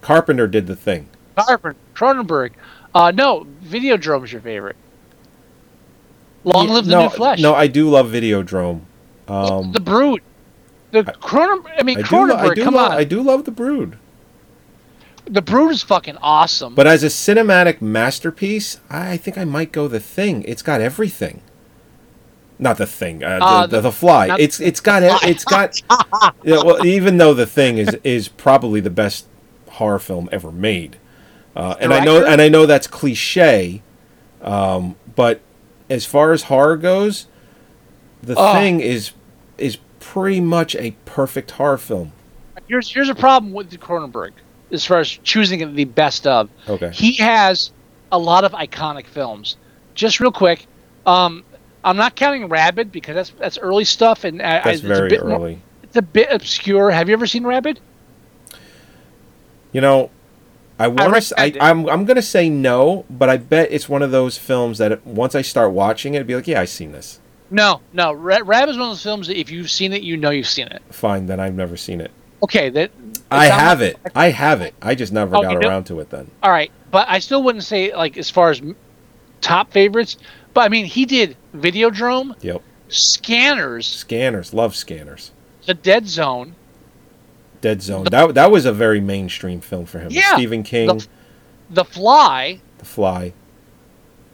[0.00, 1.08] Carpenter did the thing.
[1.36, 2.52] Carpenter, Cronenberg.
[2.94, 4.76] Uh, no, Videodrome's your favorite.
[6.44, 7.40] Long live the no, new flesh.
[7.40, 8.82] No, I do love Videodrome.
[9.28, 10.22] Um, the Brood.
[10.90, 11.72] The Cronenberg.
[11.78, 12.50] I mean, I do, Cronenberg.
[12.50, 12.92] I do, come lo- on.
[12.92, 13.98] I do love The Brood.
[15.26, 16.74] The Brood is fucking awesome.
[16.74, 20.42] But as a cinematic masterpiece, I think I might go The Thing.
[20.46, 21.40] It's got everything.
[22.58, 24.28] Not the thing, uh, Uh, the, the, the- fly.
[24.28, 25.80] not- It's it's got it's got.
[26.44, 29.26] yeah, well, even though the thing is is probably the best
[29.70, 30.98] horror film ever made,
[31.56, 33.82] uh, and I know and I know that's cliche,
[34.40, 35.40] um, but
[35.90, 37.26] as far as horror goes,
[38.22, 38.52] the Oh.
[38.54, 39.12] thing is
[39.58, 42.12] is pretty much a perfect horror film.
[42.68, 44.32] here's here's a problem with Cronenberg
[44.72, 46.48] as far as choosing the best of.
[46.68, 46.90] Okay.
[46.92, 47.70] He has
[48.10, 49.56] a lot of iconic films.
[49.94, 50.66] Just real quick,
[51.06, 51.44] um,
[51.84, 55.08] I'm not counting Rabid because that's that's early stuff and uh, That's it's a very
[55.10, 55.60] bit more- early.
[55.82, 56.90] it's a bit obscure.
[56.90, 57.78] Have you ever seen Rabid?
[59.72, 60.10] You know,
[60.78, 61.40] I want to.
[61.40, 61.56] I, it.
[61.60, 65.34] I'm I'm gonna say no, but I bet it's one of those films that once
[65.34, 67.20] I start watching it, it'd be like, yeah, I've seen this.
[67.50, 68.12] No, no.
[68.12, 70.66] Rab, is one of those films that if you've seen it, you know you've seen
[70.68, 70.82] it.
[70.90, 72.10] Fine, then I've never seen it.
[72.42, 72.90] Okay, that
[73.30, 73.98] I have like- it.
[74.14, 74.74] I have it.
[74.82, 75.68] I just never Oh, got do?
[75.68, 76.30] around to it then.
[76.42, 78.60] All right, but I still wouldn't say like as far as
[79.40, 80.16] top favorites.
[80.54, 82.62] But I mean, he did Videodrome, Yep.
[82.88, 85.30] Scanners, Scanners, love Scanners.
[85.66, 86.54] The Dead Zone,
[87.64, 88.04] Dead Zone.
[88.10, 90.08] That that was a very mainstream film for him.
[90.12, 91.06] Yeah, Stephen King, The,
[91.70, 93.32] the Fly, The Fly.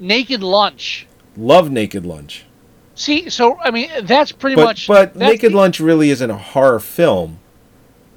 [0.01, 1.07] Naked Lunch.
[1.37, 2.45] Love Naked Lunch.
[2.97, 4.89] See, so I mean, that's pretty But much.
[4.89, 7.39] but Naked the- Lunch really isn't a horror film.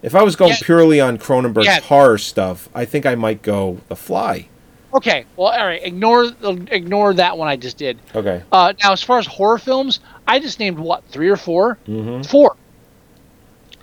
[0.01, 0.57] If I was going Yeah.
[0.63, 1.79] purely on Cronenberg's Yeah.
[1.81, 4.47] horror stuff, I think I might go The Fly.
[4.95, 5.81] Okay, well, all right.
[5.83, 6.31] Ignore
[6.71, 7.99] ignore that one I just did.
[8.15, 8.41] Okay.
[8.51, 12.23] Uh, now, as far as horror films, I just named what three or 4 Mm-hmm.
[12.23, 12.55] Four,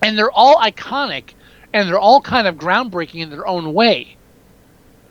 [0.02, 1.30] and they're all iconic,
[1.72, 4.16] and they're all kind of groundbreaking in their own way.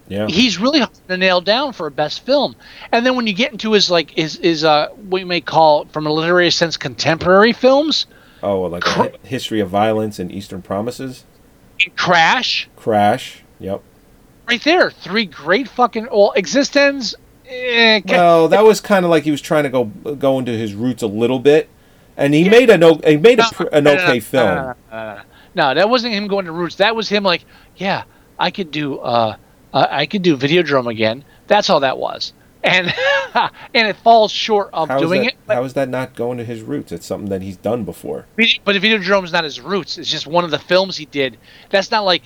[0.08, 0.26] Yeah.
[0.28, 2.56] He's really hard to nail down for a best film.
[2.92, 5.86] And then when you get into his like his is uh what you may call
[5.86, 8.08] from a literary sense contemporary films,
[8.42, 11.26] Oh, like Cr- History of Violence and Eastern Promises.
[11.96, 13.44] Crash, Crash.
[13.60, 13.82] Yep.
[14.48, 17.14] right there, three great fucking well eXistenZ.
[17.48, 20.74] Eh, Well, that was kind of like he was trying to go go into his
[20.74, 21.70] roots a little bit,
[22.20, 24.76] and he made an he made a, an okay no, film.
[24.92, 25.22] no,
[25.56, 26.76] no, that wasn't him going to roots.
[26.76, 27.46] That was him like,
[27.78, 28.04] yeah,
[28.38, 29.38] I could do uh,
[29.74, 31.24] uh I could do Videodrome again.
[31.48, 32.34] That's all that was.
[32.62, 32.94] And
[33.34, 35.34] and it falls short of How doing that?
[35.34, 35.38] it.
[35.48, 36.92] But, how is that not going to his roots?
[36.92, 38.26] It's something that he's done before.
[38.36, 39.98] but Videodrome's not his roots.
[39.98, 41.38] It's just one of the films he did.
[41.70, 42.24] That's not like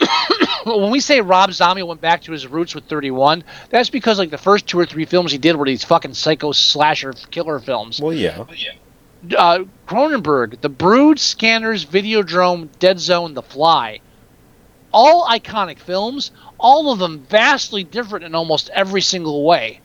[0.64, 4.30] when we say Rob Zombie went back to his roots with 31, that's because like
[4.30, 8.00] the first two or three films he did were these fucking psycho slasher killer films.
[8.00, 8.44] Well, yeah.
[9.36, 14.00] Uh, Cronenberg, The Brood, Scanners, Videodrome, Dead Zone, The Fly.
[14.92, 19.80] All iconic films, all of them vastly different in almost every single way.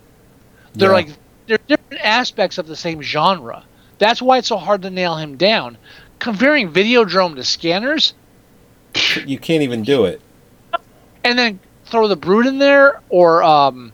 [0.74, 0.94] They're Yeah.
[0.96, 1.10] like
[1.48, 3.64] they're different aspects of the same genre.
[4.00, 5.78] That's why it's so hard to nail him down.
[6.18, 8.14] Comparing Videodrome to Scanners,
[9.26, 10.22] You can't even do it.
[11.24, 13.94] and then throw The Brood in there, or um,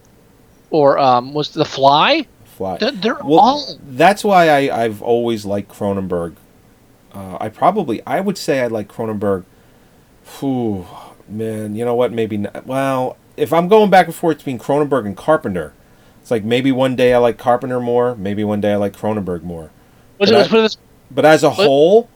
[0.69, 2.26] or um, was The Fly?
[2.61, 2.77] Fly.
[2.77, 6.35] They're, they're Well, all that's why I, I've always liked Cronenberg.
[7.11, 9.45] Uh, I probably I would say I like Cronenberg.
[10.39, 10.85] Whew,
[11.27, 12.11] man, you know what?
[12.11, 12.67] Maybe not.
[12.67, 15.73] Well, if I'm going back and forth between Cronenberg and Carpenter,
[16.21, 19.41] it's like maybe one day I like Carpenter more, maybe one day I like Cronenberg
[19.41, 19.71] more.
[20.19, 20.77] but I- it this
[21.09, 22.09] But as a whole,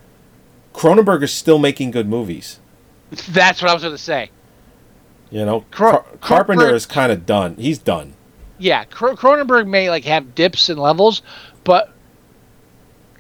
[0.76, 2.60] Cronenberg is still making good movies.
[3.30, 4.30] That's what I was going to say.
[5.32, 7.56] You know, Car- Carpenter is kind of done.
[7.56, 8.15] He's done.
[8.58, 11.22] Yeah, Cronenberg may like have dips and levels,
[11.64, 11.92] but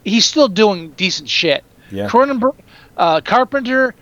[0.03, 1.64] he's still doing decent shit.
[1.91, 2.07] Yeah.
[2.07, 2.56] Cronenberg,
[2.98, 3.94] uh, Carpenter,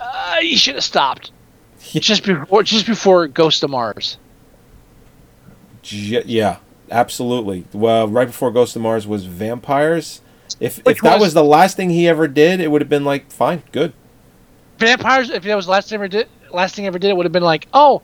[0.00, 1.32] uh, he should have stopped
[1.80, 4.18] just before just before Ghost of Mars.
[5.84, 6.56] Yeah,
[6.90, 7.66] absolutely.
[7.72, 10.20] Well, right before Ghost of Mars was Vampires.
[10.60, 12.88] If Which if that was- was the last thing he ever did, it would have
[12.88, 13.92] been like fine, good.
[14.78, 17.26] Vampires, if that was the last thing ever did, last thing ever did, it would
[17.26, 18.02] have been like, oh,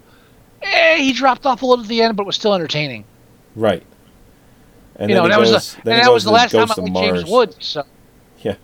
[0.62, 3.04] eh, he dropped off a little at the end, but was still entertaining.
[3.54, 3.84] Right.
[4.96, 6.64] And you know, that he was the, and that was the to last time I
[6.64, 7.24] liked James Mars.
[7.24, 7.54] Wood.
[7.58, 7.84] So
[8.42, 8.56] Yeah.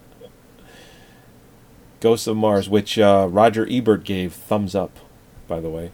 [2.00, 4.98] Ghost of Mars, which uh, Roger Ebert gave thumbs up,
[5.48, 5.92] by the way.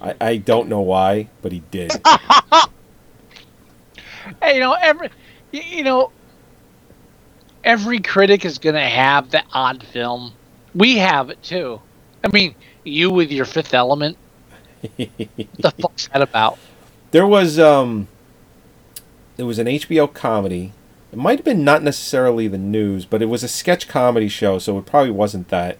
[0.00, 1.92] I, I don't know why, but he did.
[4.42, 5.10] hey, you know every,
[5.52, 6.10] you know,
[7.62, 10.32] every critic is gonna have the odd film.
[10.74, 11.80] We have it too.
[12.24, 14.16] I mean, you with your Fifth Element.
[14.96, 16.58] the fuck's that about?
[17.10, 18.08] There was um
[19.36, 20.72] it was an HBO comedy.
[21.12, 24.58] It might have been not necessarily the news, but it was a sketch comedy show,
[24.58, 25.78] so it probably wasn't that.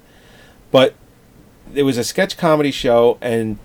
[0.71, 0.95] But
[1.75, 3.59] it was a sketch comedy show and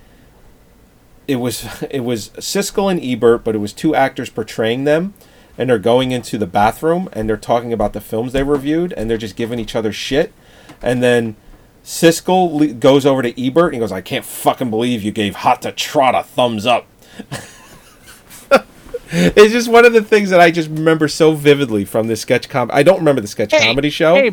[1.27, 5.13] it was it was Siskel and Ebert, but it was two actors portraying them
[5.57, 9.09] and they're going into the bathroom and they're talking about the films they reviewed and
[9.09, 10.33] they're just giving each other shit.
[10.81, 11.35] And then
[11.83, 15.35] Siskel le- goes over to Ebert and he goes, "I can't fucking believe you gave
[15.37, 16.85] Hot to Trot a thumbs up."
[19.11, 22.47] it's just one of the things that I just remember so vividly from this sketch
[22.49, 22.69] com.
[22.71, 24.15] I don't remember the sketch Hey, comedy show.
[24.15, 24.31] Hey,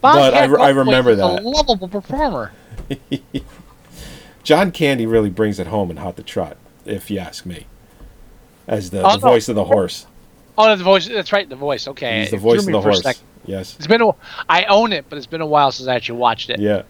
[0.00, 1.42] But I re- I remember that.
[1.42, 2.52] A lovable performer.
[4.42, 7.66] John Candy really brings it home in Hot to Trot, if you ask me,
[8.68, 9.32] as the, Oh, the no.
[9.32, 10.06] voice of the horse.
[10.58, 11.06] Oh, the voice.
[11.08, 11.86] That's right, the voice.
[11.88, 13.02] Okay, He's the voice of the horse.
[13.44, 13.76] Yes.
[13.76, 14.10] It's been a.
[14.48, 16.60] I own it, but it's been a while since I actually watched it.
[16.60, 16.82] Yeah.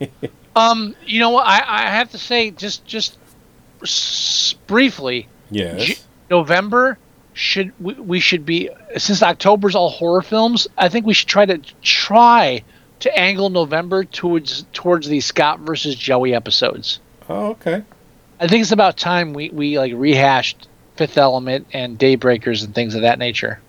[0.56, 1.46] Um, you know what?
[1.46, 3.16] I, I have to say, just just
[3.82, 5.84] s- briefly, Yes.
[5.84, 5.96] J-
[6.30, 6.98] November
[7.32, 10.66] should we, we should be since October's all horror films.
[10.76, 12.64] I think we should try to try
[13.00, 16.98] to angle November towards towards the Scott versus Joey episodes.
[17.28, 17.82] Oh, okay.
[18.40, 20.67] I think it's about time we, we like rehashed
[20.98, 23.60] Fifth Element and Daybreakers and things of that nature,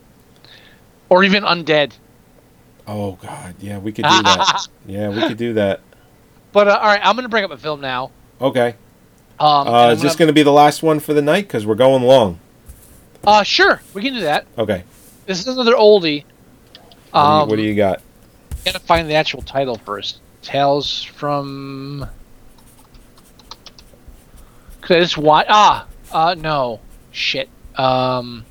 [1.09, 1.93] or even Undead.
[2.87, 4.67] Oh God, yeah, we could do that.
[4.87, 5.79] yeah, we could do that.
[6.51, 8.09] But uh, all right, I'm gonna bring up a film now.
[8.41, 8.73] Okay.
[9.39, 11.47] Um, Uh, is this gonna- going to be the last one for the night?
[11.47, 12.39] Because we're going long.
[13.23, 14.45] Uh, sure, we can do that.
[14.57, 14.83] Okay.
[15.27, 16.23] This is another oldie.
[17.11, 18.01] What, Um, do, you, what do you got?
[18.65, 20.19] gotta find the actual title first.
[20.41, 22.05] Tales from.
[24.81, 25.45] Cause I just watch.
[25.49, 26.79] Ah, uh, no,
[27.19, 27.49] shit.
[27.75, 28.45] Um,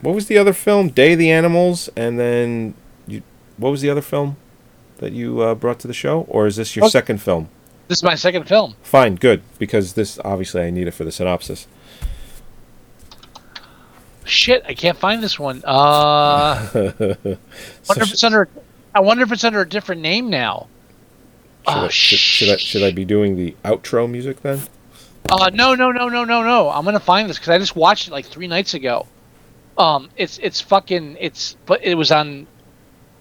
[0.00, 0.88] What was the other film?
[0.90, 2.74] Day of the Animals, and then
[3.06, 3.22] you.
[3.56, 4.36] What was the other film
[4.98, 6.88] that you uh, brought to the show, or is this your Oh.
[6.88, 7.48] second film?
[7.88, 8.74] this is my second film.
[8.82, 11.66] Fine, good, because this obviously I need it for the synopsis.
[14.26, 15.62] Shit, I can't find this one.
[15.66, 17.04] Uh, wonder
[18.02, 18.48] if it's under.
[18.94, 20.68] I wonder if it's under a different name now.
[21.68, 24.60] Should, Oh, I, should, should I should I be doing the outro music then?
[25.30, 26.70] Uh, no, no, no, no, no, no.
[26.70, 29.06] I'm gonna find this because I just watched it like three nights ago.
[29.76, 32.46] Um, it's it's fucking it's but it was on,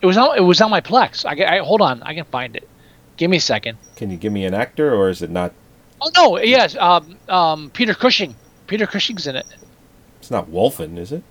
[0.01, 1.25] it was on it was on my Plex.
[1.25, 2.67] I, I hold on, I can find it.
[3.17, 3.77] Give me a second.
[3.95, 5.53] Can you give me an actor, or is it not?
[6.01, 8.35] Oh no, yes, um, um, Peter Cushing.
[8.67, 9.45] Peter Cushing's in it.
[10.19, 11.23] It's not Wolfen, is it?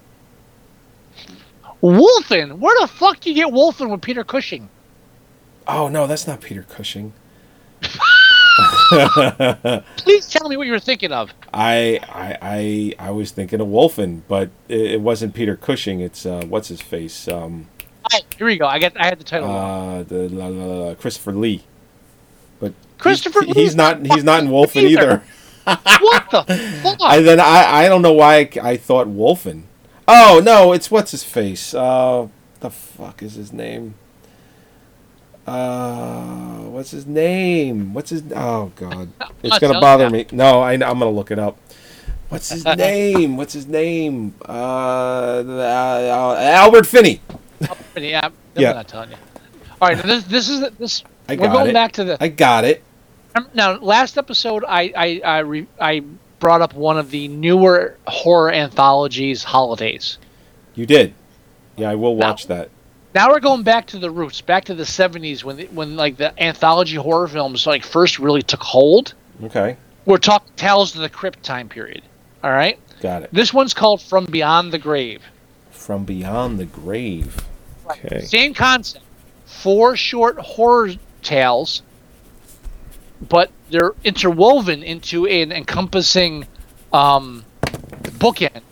[1.82, 4.68] Wolfen, where the fuck do you get Wolfen with Peter Cushing?
[5.66, 7.12] Oh no, that's not Peter Cushing.
[9.96, 11.30] Please tell me what you were thinking of.
[11.52, 16.00] I I I, I was thinking of Wolfen, but it, it wasn't Peter Cushing.
[16.00, 17.28] It's uh, what's his face?
[17.28, 17.68] Um,
[18.12, 18.66] Oh, here we go.
[18.66, 19.48] I got I had the title.
[19.50, 21.62] uh, the la, la, la, Christopher Lee.
[22.58, 23.62] But Christopher he's, Lee?
[23.62, 25.22] he's not he's not in Wolfen Either.
[25.64, 26.42] what the
[26.82, 26.98] fuck?
[27.00, 29.62] I then I I don't know why I, I thought Wolfen.
[30.08, 31.74] Oh no, it's what's his face?
[31.74, 32.26] Uh,
[32.58, 33.94] the fuck is his name?
[35.46, 37.94] Uh, what's his name?
[37.94, 38.22] What's his?
[38.34, 39.10] Oh god,
[39.42, 40.26] it's gonna bother me.
[40.32, 41.58] No, I, I'm gonna look it up.
[42.28, 43.36] What's his name?
[43.36, 44.34] What's his name?
[44.48, 47.20] Uh, uh, Albert Finney.
[47.96, 48.72] yeah, I'm Yeah.
[48.72, 49.16] not telling you.
[49.80, 51.02] All right, this this is this.
[51.28, 51.74] I we're got going it.
[51.74, 52.82] back to the I got it.
[53.54, 56.00] Now, last episode, I I I, re, I
[56.38, 60.18] brought up one of the newer horror anthologies, Holidays.
[60.74, 61.14] You did.
[61.76, 62.70] Yeah, I will watch that.
[63.14, 66.16] Now we're going back to the roots, back to the '70s when the, when like
[66.16, 69.14] the anthology horror films like first really took hold.
[69.44, 69.76] Okay,
[70.06, 72.02] We're talking Tales of the Crypt time period.
[72.42, 73.30] All right, got it.
[73.32, 75.22] this one's called From Beyond the Grave.
[75.70, 77.36] From Beyond the Grave.
[77.90, 78.20] Okay.
[78.22, 79.04] Same concept.
[79.44, 80.90] Four short horror
[81.22, 81.82] tales,
[83.28, 86.46] but they're interwoven into an encompassing
[86.92, 88.62] um, bookend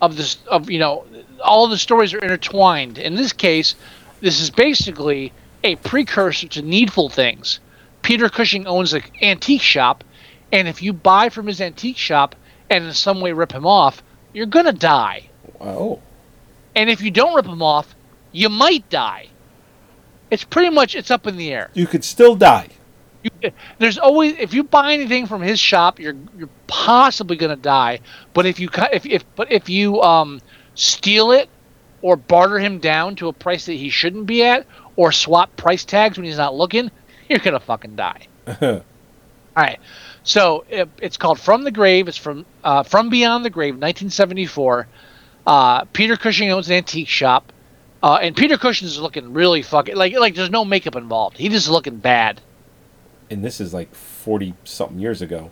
[0.00, 1.04] of this of you know
[1.42, 2.98] all the stories are intertwined.
[2.98, 3.74] In this case,
[4.20, 5.32] this is basically
[5.64, 7.60] a precursor to Needful Things.
[8.02, 10.04] Peter Cushing owns an antique shop,
[10.52, 12.36] and if you buy from his antique shop
[12.70, 14.02] and in some way rip him off,
[14.32, 15.28] you're gonna die.
[15.60, 16.00] Oh,
[16.74, 17.94] And if you don't rip him off,
[18.32, 19.28] you might die.
[20.30, 21.70] It's pretty much it's up in the air.
[21.74, 22.68] you could still die.
[23.22, 28.00] You, there's always if you buy anything from his shop, you're you're possibly gonna die.
[28.34, 30.40] But if you if if but if you um
[30.76, 31.48] steal it
[32.02, 35.84] or barter him down to a price that he shouldn't be at, or swap price
[35.84, 36.90] tags when he's not looking,
[37.28, 38.28] you're gonna fucking die.
[38.62, 38.82] All
[39.56, 39.80] right.
[40.22, 42.06] So it, it's called From the Grave.
[42.08, 44.86] It's from uh, From Beyond the Grave, 1974.
[45.46, 47.52] Uh, Peter Cushing owns an antique shop,
[48.02, 51.38] uh, and Peter Cushing is looking really fucking like like there's no makeup involved.
[51.38, 52.40] He just looking bad.
[53.30, 55.50] and this is like forty something years ago.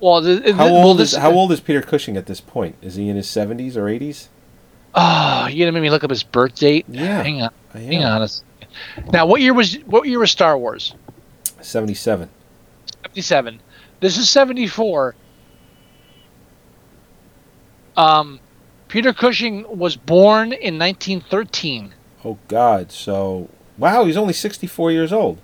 [0.00, 2.76] Well, th- How well, old this, is How old is Peter Cushing at this point?
[2.82, 4.28] Is he in his seventies or eighties?
[4.94, 6.86] Oh, you're gonna make me look up his birth date?
[6.88, 7.50] Yeah, Hang on.
[7.72, 8.22] Hang on.
[8.22, 9.12] a second.
[9.12, 10.94] Now, what year was what year was Star Wars?
[11.60, 12.30] Seventy-seven.
[13.04, 13.60] 77.
[14.00, 15.14] This is 74.
[17.96, 18.38] Um,
[18.86, 21.94] Peter Cushing was born in 1913.
[22.24, 22.92] Oh God!
[22.92, 25.40] So wow, he's only sixty-four years old.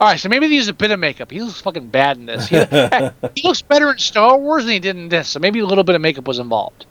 [0.00, 1.30] All right, so maybe they used a bit of makeup.
[1.30, 2.46] He looks fucking bad in this.
[2.48, 2.56] He,
[3.34, 5.82] he looks better in Star Wars than he did in this, so maybe a little
[5.84, 6.86] bit of makeup was involved.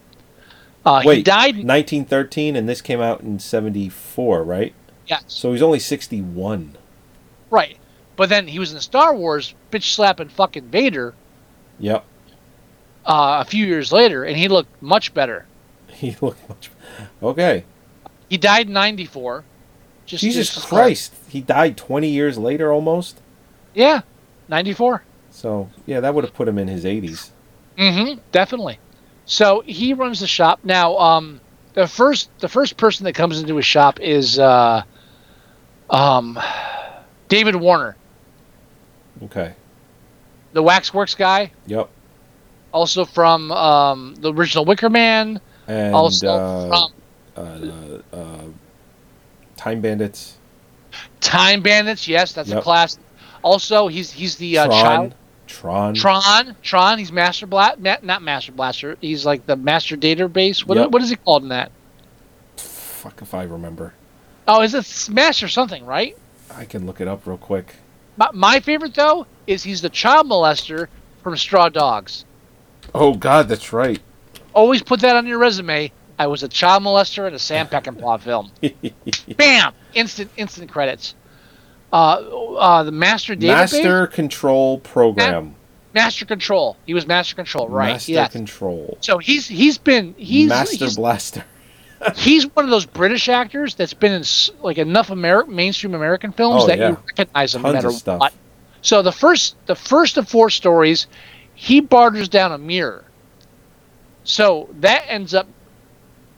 [0.86, 1.64] Uh, he Wait, died.
[1.64, 4.74] nineteen thirteen, and this came out in seventy-four, right?
[5.08, 6.78] Yes, So he's only sixty-one.
[7.50, 7.78] right.
[8.18, 11.14] But then he was in Star Wars, bitch slapping fucking Vader
[11.80, 12.04] Yep.
[13.06, 15.46] uh, a few years later, and he looked much better.
[15.90, 16.70] He looked much.
[16.98, 17.10] Better.
[17.24, 17.64] Okay.
[18.30, 19.44] He died in '94.
[20.06, 21.14] Just Jesus Christ!
[21.28, 23.20] He died twenty years later, almost.
[23.74, 24.02] Yeah,
[24.48, 25.04] '94.
[25.32, 27.32] So yeah, that would have put him in his eighties.
[27.78, 28.20] Mm-hmm.
[28.32, 28.80] Definitely.
[29.26, 30.98] So he runs the shop now.
[30.98, 31.42] Um,
[31.74, 34.84] the first the first person that comes into his shop is uh,
[35.90, 36.40] um,
[37.28, 37.96] David Warner,
[39.24, 39.54] Okay.
[40.54, 41.90] the Waxworks guy, Yep.
[42.72, 45.40] also from um, the original Wicker Man.
[45.68, 46.90] And also uh,
[47.36, 48.42] from uh, uh,
[49.58, 50.37] Time Bandits.
[51.22, 52.08] Time Bandits.
[52.08, 52.64] Yes, that's a Yep.
[52.64, 52.98] class.
[53.44, 54.82] Also, he's he's the uh, Tron.
[54.84, 55.16] child
[55.48, 55.94] Tron.
[55.96, 56.56] Tron.
[56.62, 57.00] Tron.
[57.00, 57.80] He's Master Blast.
[57.80, 58.98] Ma- not Master Blaster.
[59.02, 60.66] He's like the Master Database.
[60.66, 60.92] What Yep.
[60.92, 61.72] what is he called in that?
[62.58, 63.94] Fuck if I remember.
[64.48, 65.86] Oh, is it Smash or something?
[65.86, 66.18] Right.
[66.56, 67.76] I can look it up real quick.
[68.18, 70.88] My, my favorite though is he's the child molester
[71.24, 72.26] from Straw Dogs.
[72.96, 74.00] Oh God, that's right.
[74.54, 75.92] Always put that on your resume.
[76.20, 78.52] I was a child molester in a Sam Peckinpah film.
[79.38, 79.74] Bam!
[79.94, 81.16] Instant instant credits.
[81.92, 81.96] Uh,
[82.58, 83.48] uh, the Master Database.
[83.48, 85.56] Master Control Program.
[85.94, 86.76] Master Control.
[86.86, 87.94] He was Master Control, right?
[87.94, 88.28] Master yeah.
[88.28, 88.98] Control.
[89.02, 91.46] So he's he's been he's Master he's, Blaster.
[92.16, 94.24] he's one of those British actors that's been in
[94.62, 96.90] like enough Ameri- mainstream American films Oh, that yeah.
[96.90, 98.20] you recognize him no matter stuff.
[98.20, 98.34] what.
[98.82, 101.08] So the first the first of four stories,
[101.56, 103.04] he barters down a mirror.
[104.24, 105.48] So that ends up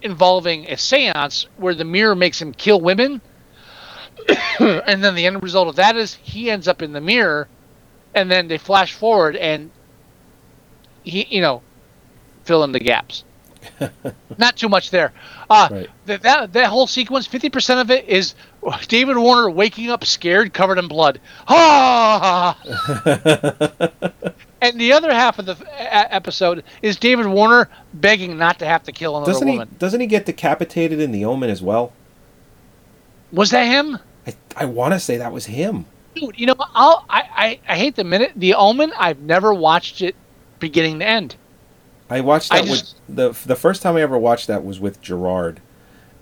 [0.02, 3.22] involving a séance where the mirror makes him kill women.
[4.60, 7.48] and then the end result of that is he ends up in the mirror
[8.14, 9.72] and then they flash forward and
[11.04, 11.62] he you know
[12.44, 13.24] fill in the gaps.
[14.38, 15.12] Not too much there.
[15.50, 15.90] Uh, Right.
[16.06, 18.36] that, that that whole sequence, fifty percent of it is
[18.88, 21.20] David Warner waking up scared, covered in blood.
[21.48, 22.58] Ah!
[24.62, 25.58] and the other half of the
[26.14, 29.54] episode is David Warner begging not to have to kill another Doesn't he?
[29.54, 29.76] woman.
[29.80, 31.94] Doesn't he get decapitated in The Omen as well?
[33.32, 34.00] Was that him?
[34.28, 35.86] I, I want to say that was him.
[36.16, 37.22] Dude, you know, I'll, I,
[37.68, 38.92] I I hate the minute The Omen.
[38.98, 40.16] I've never watched it
[40.60, 41.36] beginning to end.
[42.10, 44.80] I watched I that just- with the the first time I ever watched that was
[44.80, 45.62] with Gerard,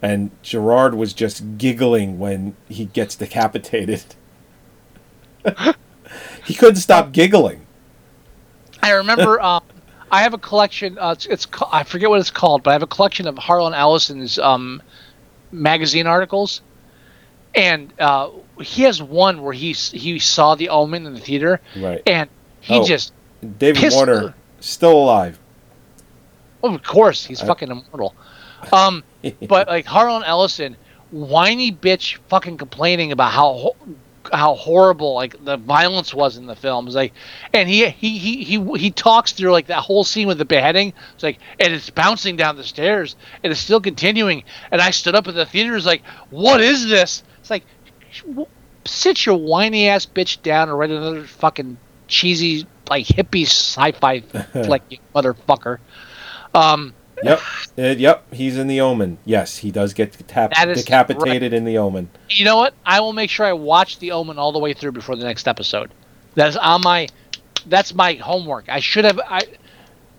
[0.02, 4.04] and Gerard was just giggling when he gets decapitated.
[6.46, 7.66] he couldn't stop giggling.
[8.82, 9.64] I remember um,
[10.12, 10.98] I have a collection.
[10.98, 13.74] Uh, it's, it's I forget what it's called, but I have a collection of Harlan
[13.74, 14.82] Ellison's um,
[15.52, 16.62] magazine articles,
[17.56, 18.30] and uh,
[18.62, 22.02] he has one where he he saw the Omen in the theater, Right.
[22.06, 22.30] and
[22.62, 22.84] he Oh.
[22.86, 23.14] just
[23.60, 25.40] David Warner still alive.
[26.64, 28.14] oh, of course he's I- fucking immortal.
[28.74, 29.04] Um,
[29.48, 30.76] but like Harlan Ellison,
[31.12, 33.76] whiny bitch, fucking complaining about how ho-
[34.32, 36.88] how horrible like the violence was in the film.
[36.88, 37.14] It's like,
[37.54, 40.94] and he he he he he talks through like that whole scene with the beheading.
[41.14, 44.44] It's like, and it's bouncing down the stairs, and it's still continuing.
[44.72, 47.24] And I stood up in the theater, it's like, what is this?
[47.40, 47.64] It's like,
[48.86, 51.78] sit your whiny ass bitch down and write another fucking
[52.08, 54.14] cheesy like hippie sci-fi
[54.90, 55.80] you motherfucker.
[56.54, 56.94] Um,
[57.24, 57.42] Yep.
[57.78, 58.34] Uh, yep.
[58.34, 59.18] He's in The Omen.
[59.26, 62.10] Yes, he does get tap- decapitated in The Omen.
[62.30, 62.74] You know what?
[62.86, 65.48] I will make sure I watch The Omen all the way through before the next
[65.48, 65.92] episode.
[66.36, 67.08] That's on my.
[67.66, 68.70] That's my homework.
[68.70, 69.20] I should have.
[69.20, 69.42] I.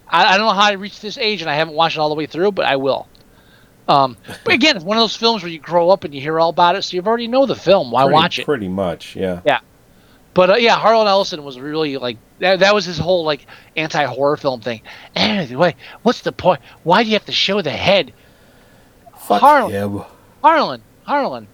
[0.09, 2.09] I I don't know how I reached this age and I haven't watched it all
[2.09, 3.07] the way through, but I will.
[3.89, 6.39] Um, but again, it's one of those films where you grow up and you hear
[6.39, 7.91] all about it, so you already know the film.
[7.91, 8.45] Why Pretty- watch it?
[8.45, 9.17] Pretty much.
[9.17, 9.41] Yeah.
[9.47, 9.61] Yeah.
[10.39, 12.61] But uh, yeah, Harlan Ellison was really like that.
[12.61, 13.45] That was his whole like
[13.77, 14.83] anti-horror film thing.
[15.17, 16.61] Anyway, what's the point?
[16.85, 18.13] Why do you have to show the head?
[19.17, 19.73] Fuck Harlan.
[19.73, 20.03] him.
[20.41, 21.49] Harlan, Harlan,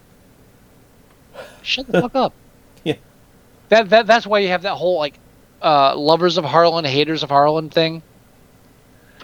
[1.63, 2.33] shut the fuck up.
[2.83, 2.97] Yeah.
[3.69, 5.17] That that that's why you have that whole like
[5.63, 8.03] uh, lovers of Harlan, haters of Harlan thing.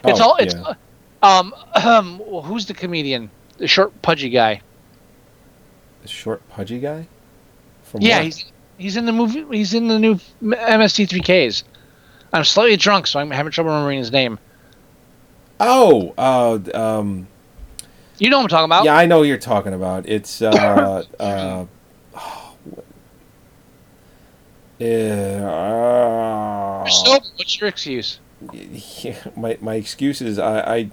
[0.04, 0.74] It's Oh, all it's yeah.
[1.22, 3.30] um, um who's the comedian?
[3.58, 4.64] The short pudgy guy.
[6.02, 7.06] The short pudgy guy.
[7.84, 8.24] From Yeah, what?
[8.26, 8.51] he's
[8.82, 9.46] he's in the movie.
[9.52, 11.64] He's in the new MST3Ks.
[12.34, 14.40] I'm slightly drunk, so I'm having trouble remembering his name.
[15.60, 17.28] Oh, uh, um,
[18.18, 18.86] You know what I'm talking about?
[18.86, 20.10] yeah, I know who you're talking about.
[20.10, 20.50] It's uh,
[21.20, 21.66] uh, uh,
[24.80, 27.26] You're sober.
[27.36, 28.20] What's your excuse?
[28.52, 30.92] yeah, my my excuse is I, I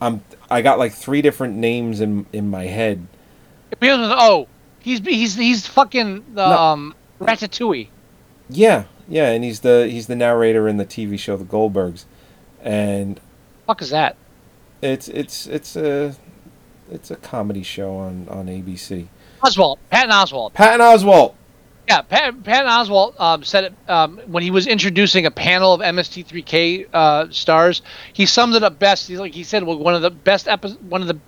[0.00, 3.06] I'm I got like three different names in in my head.
[3.70, 4.48] It begins with oh.
[4.82, 6.58] He's he's he's fucking the No.
[6.58, 7.88] um Ratatouille.
[8.50, 12.04] Yeah, yeah, and he's the he's the narrator in the TV show The Goldbergs,
[12.62, 13.20] and
[13.66, 14.16] Fuck is that?
[14.82, 16.16] it's it's it's a
[16.90, 19.06] it's a comedy show on on ABC.
[19.42, 20.52] Oswalt, Patton Oswalt.
[20.54, 21.34] Patton Oswalt.
[21.88, 25.80] Yeah, Pat, Patton Oswalt um, said it um, when he was introducing a panel of
[25.80, 27.82] MST3K uh, stars.
[28.12, 29.08] He summed it up best.
[29.08, 31.18] He's like he said, well, one of the best epi- one of the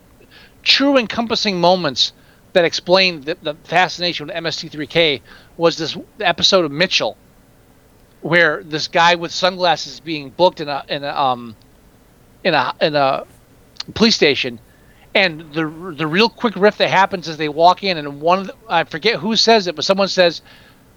[0.63, 2.13] true encompassing moments
[2.55, 5.21] that explained the, the fascination with MST3K
[5.57, 7.17] was this episode of Mitchell,
[8.23, 11.55] where this guy with sunglasses is being booked in a in a um
[12.43, 13.27] in a in a
[13.95, 14.59] police station,
[15.15, 18.47] and the the real quick riff that happens is they walk in and one of
[18.47, 20.41] the, I forget who says it, but someone says,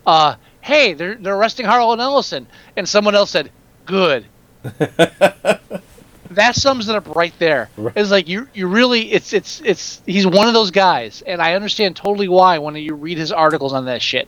[0.06, 2.48] uh, "Hey, they're they're arresting Harlan Ellison,"
[2.78, 3.52] and someone else said,
[3.86, 4.26] "Good."
[6.32, 7.70] that sums it up right there.
[7.96, 11.54] It's like you you really it's it's it's he's one of those guys, and I
[11.56, 14.28] understand totally why when you read his articles on that shit.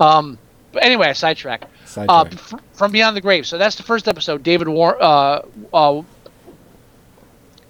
[0.00, 0.38] Um,
[0.72, 1.62] but anyway, I sidetrack.
[1.64, 2.32] Uh, Sidetrack.
[2.32, 3.46] f- from Beyond the Grave.
[3.46, 4.42] So that's the first episode.
[4.42, 4.98] David Warren.
[5.00, 5.42] Uh,
[5.72, 6.02] uh,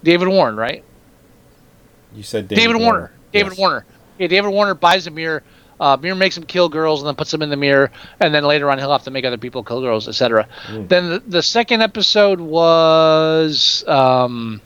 [0.03, 0.83] David Warren, right?
[2.15, 3.11] You said David, David, Warner.
[3.31, 3.59] David Yes.
[3.59, 3.85] Warner.
[4.17, 5.43] Yeah, David Warner buys a mirror.
[5.79, 8.43] Uh, mirror makes him kill girls and then puts them in the mirror, and then
[8.43, 10.47] later on he'll have to make other people kill girls, etc.
[10.67, 10.87] Mm.
[10.87, 14.61] Then the, the second episode was um,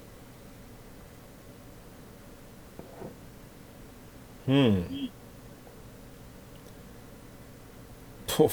[4.50, 4.82] Hmm.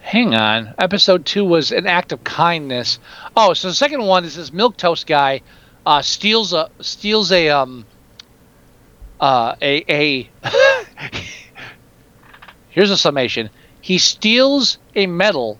[0.00, 0.74] hang on.
[0.78, 2.98] Episode two was an act of kindness.
[3.34, 5.40] Oh, so the second one is this milk toast guy
[5.86, 7.86] uh, steals a steals a um
[9.20, 10.30] uh a a.
[12.70, 13.50] Here's a summation.
[13.80, 15.58] He steals a medal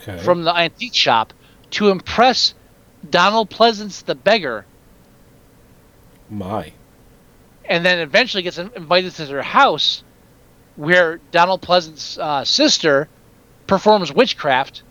[0.00, 0.18] Okay.
[0.22, 1.32] from the antique shop
[1.70, 2.54] to impress
[3.08, 4.66] Donald Pleasence the beggar,
[6.28, 6.72] My.
[7.66, 10.02] and then eventually gets invited to their house,
[10.74, 13.08] where Donald Pleasence's uh, sister
[13.68, 14.82] performs witchcraft.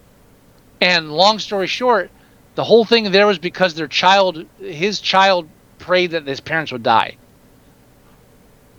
[0.79, 2.09] And long story short,
[2.55, 5.47] the whole thing there was because their child, his child,
[5.77, 7.17] prayed that his parents would die.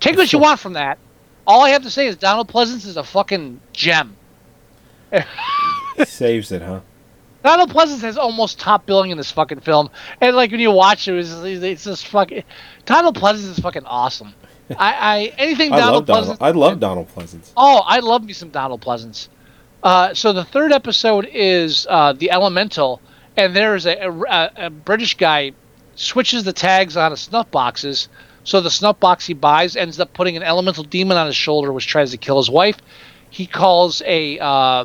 [0.03, 0.99] Take what you want from that.
[1.47, 4.17] All I have to say is Donald Pleasence is a fucking gem.
[6.05, 6.81] Saves it, huh?
[7.45, 11.07] Donald Pleasence has almost top billing in this fucking film, and like when you watch
[11.07, 12.43] it, it's, it's just fucking.
[12.85, 14.35] Donald Pleasence is fucking awesome.
[14.71, 16.39] I, I anything I Donald love Donald.
[16.39, 16.47] Pleasence.
[16.47, 17.53] I love Donald Pleasence.
[17.57, 19.29] Oh, I love me some Donald Pleasence.
[19.85, 23.01] Uh, so the third episode is uh, the Elemental,
[23.37, 25.53] and there's a, a, a British guy
[25.95, 28.09] switches the tags on his snuff boxes.
[28.45, 31.73] So the snuff box he buys ends up putting an elemental demon on his shoulder,
[31.73, 32.77] which tries to kill his wife.
[33.31, 34.85] He calls a uh,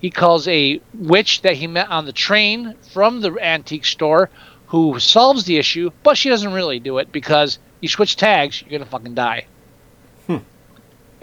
[0.00, 4.30] he calls a witch that he met on the train from the antique store,
[4.66, 8.70] who solves the issue, but she doesn't really do it because you switch tags, you're
[8.70, 9.46] gonna fucking die.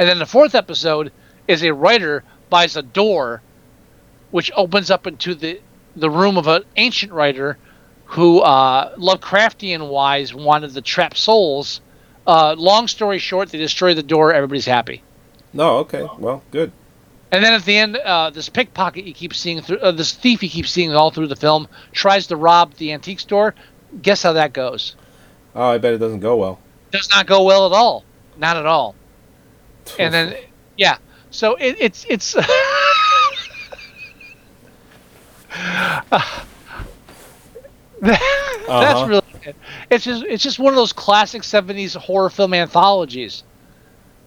[0.01, 1.11] And then the fourth episode
[1.47, 3.43] is a writer buys a door,
[4.31, 5.59] which opens up into the
[5.95, 7.57] the room of an ancient writer
[8.11, 11.79] who uh, Lovecraftian wise wanted the trap souls.
[12.27, 14.33] Uh, long story short, they destroy the door.
[14.33, 15.01] Everybody's happy.
[15.53, 16.05] No, okay.
[16.19, 16.73] Well, good.
[17.31, 20.43] And then at the end, uh, this pickpocket you keep seeing through, uh, this thief
[20.43, 23.55] you keep seeing all through the film, tries to rob the antique store.
[24.01, 24.97] Guess how that goes?
[25.55, 26.59] Oh, I bet it doesn't go well.
[26.91, 28.03] Does not go well at all.
[28.37, 28.95] Not at all.
[29.97, 30.35] And then,
[30.77, 30.97] yeah.
[31.31, 32.35] So it, it's it's.
[38.79, 39.05] That's Uh-huh.
[39.05, 39.57] really it.
[39.89, 43.43] It's just it's just one of those classic '70s horror film anthologies.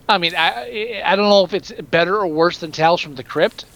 [0.08, 3.24] I mean, I I don't know if it's better or worse than Tales from the
[3.24, 3.66] Crypt,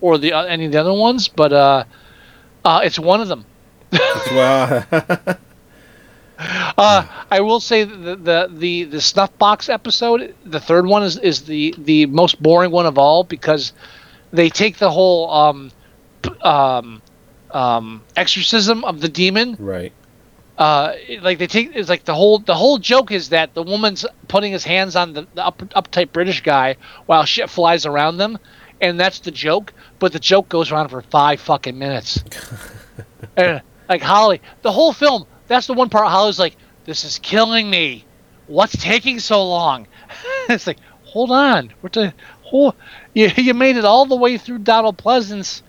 [0.00, 1.84] or the uh, any of the other ones, but uh,
[2.64, 3.46] uh, it's one of them.
[4.30, 4.84] well,
[6.76, 11.16] Uh, I will say the, the the the snuff box episode, the third one is
[11.18, 13.72] is the the most boring one of all because
[14.32, 15.72] they take the whole um
[16.42, 17.02] um
[17.50, 19.56] um exorcism of the demon.
[19.58, 19.92] Right.
[20.58, 20.92] uh
[21.22, 24.52] like they take it's like the whole the whole joke is that the woman's putting
[24.52, 26.76] his hands on the, the up, uptight british guy
[27.06, 28.38] while shit flies around them
[28.80, 32.22] and that's the joke but the joke goes on for five fucking minutes.
[33.36, 37.68] And like holly the whole film that's the one part holly's like this is killing
[37.70, 38.04] me.
[38.46, 39.86] What's taking so long?
[40.48, 41.72] It's like hold on.
[41.82, 42.74] What the whole
[43.14, 45.62] you, you made it all the way through donald pleasence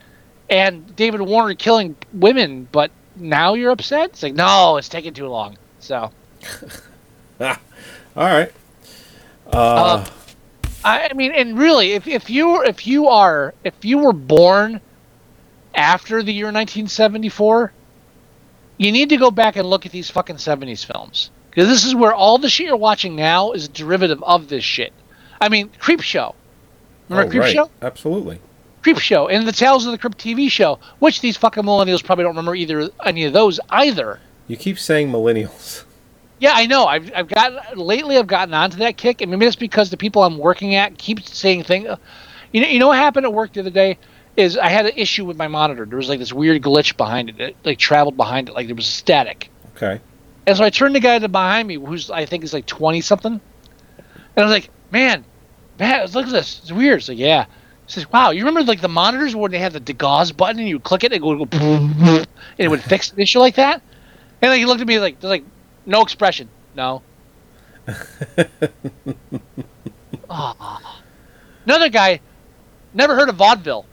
[0.49, 4.11] and david warner killing women but now you're upset?
[4.11, 5.57] It's like no it's taking too long.
[5.80, 6.11] So.
[7.41, 7.55] All
[8.15, 8.51] right.
[9.47, 10.05] uh,
[10.84, 14.80] I, I mean and really if, if you if you are if you were born
[15.76, 17.71] after the year 1974
[18.77, 21.30] you need to go back and look at these fucking 70s films.
[21.49, 24.63] Because this is where all the shit you're watching now is a derivative of this
[24.63, 24.93] shit.
[25.41, 26.35] I mean creep show
[27.09, 27.53] remember Oh, creep right.
[27.53, 28.39] show Absolutely.
[28.81, 32.23] Creep Show and the Tales of the Crypt TV show, which these fucking millennials probably
[32.23, 34.19] don't remember either any of those either.
[34.47, 35.84] You keep saying millennials.
[36.39, 36.85] Yeah, I know.
[36.85, 38.18] I've I've got lately.
[38.18, 41.26] I've gotten onto that kick, and maybe it's because the people I'm working at keep
[41.27, 41.88] saying things.
[42.51, 43.97] You know, you know what happened at work the other day
[44.38, 45.85] is I had an issue with my monitor.
[45.85, 47.39] There was like this weird glitch behind it.
[47.39, 49.49] It like traveled behind it, like there was static.
[49.76, 49.99] Okay.
[50.47, 52.65] And so I turned to the guy to behind me, who's I think is like
[52.65, 53.41] twenty something, and
[54.38, 55.26] I was like, "Man,
[55.77, 56.60] man, look at this.
[56.64, 57.45] It's weird." So like, "Yeah."
[57.91, 60.79] Says, "Wow, you remember like the monitors where they had the degauss button and you
[60.79, 63.81] click it and it would go and it would fix the issue like that?"
[64.41, 65.43] And like, he looked at me like, like
[65.85, 67.01] no expression, no.
[70.31, 71.01] Ah.
[71.65, 72.19] Another guy,
[72.93, 73.85] never heard of vaudeville.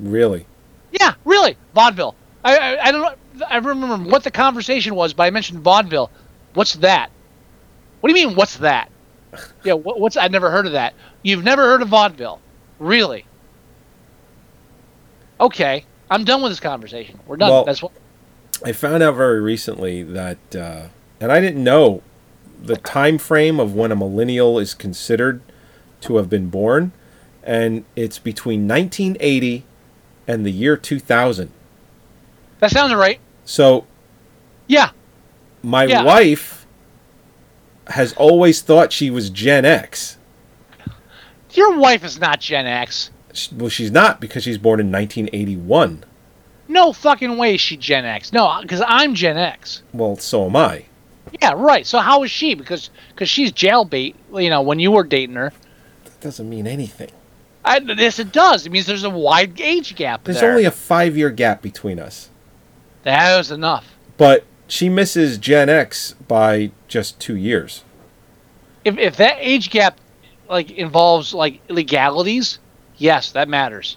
[0.00, 0.46] Really?
[0.92, 2.14] Yeah, really, vaudeville.
[2.44, 3.46] I, I I don't know.
[3.48, 6.10] I remember what the conversation was, but I mentioned vaudeville.
[6.54, 7.10] What's that?
[8.00, 8.36] What do you mean?
[8.36, 8.90] What's that?
[9.64, 10.16] Yeah, what, what's?
[10.16, 10.94] I've never heard of that.
[11.22, 12.40] You've never heard of vaudeville,
[12.78, 13.24] really?
[15.40, 17.18] Okay, I'm done with this conversation.
[17.26, 17.50] We're done.
[17.50, 17.92] Well- That's what.
[18.64, 20.82] I found out very recently that, uh,
[21.20, 22.02] and I didn't know
[22.62, 25.42] the time frame of when a millennial is considered
[26.02, 26.92] to have been born,
[27.42, 29.64] and it's between 1980
[30.28, 31.50] and the year 2000.
[32.60, 33.18] That sounds right.
[33.44, 33.86] So
[34.66, 34.90] Yeah,
[35.62, 36.02] my Yeah.
[36.04, 36.64] wife
[37.88, 40.16] has always thought she was Gen X.
[41.56, 43.10] your wife is not Gen X.
[43.52, 46.04] Well, she's not because she's born in 1981.
[46.68, 48.32] No fucking way she Gen X.
[48.32, 49.82] No, uh, because I'm Gen X.
[49.92, 50.86] Well, so am I.
[51.40, 51.86] Yeah, right.
[51.86, 52.54] So how is she?
[52.54, 54.14] Because because she's jailbait.
[54.34, 55.52] You know, when you were dating her.
[56.04, 57.10] That doesn't mean anything.
[57.64, 58.66] I, yes, it does.
[58.66, 60.50] It means there's a wide age gap There's there.
[60.50, 62.28] only a five year gap between us.
[63.04, 63.86] that was enough.
[64.16, 67.82] But she misses Gen X by just two years.
[68.84, 69.98] If if that age gap
[70.48, 72.58] like involves like legalities,
[72.98, 73.96] yes, that matters.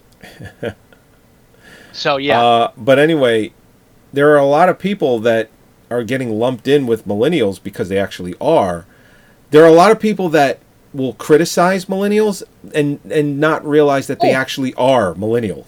[1.93, 3.53] so yeah, Uh, but anyway,
[4.13, 5.49] there are a lot of people that
[5.89, 8.85] are getting lumped in with millennials because they actually are.
[9.51, 10.59] There are a lot of people that
[10.93, 12.43] will criticize millennials
[12.73, 14.37] and and not realize that they Oh.
[14.37, 15.67] actually are millennials.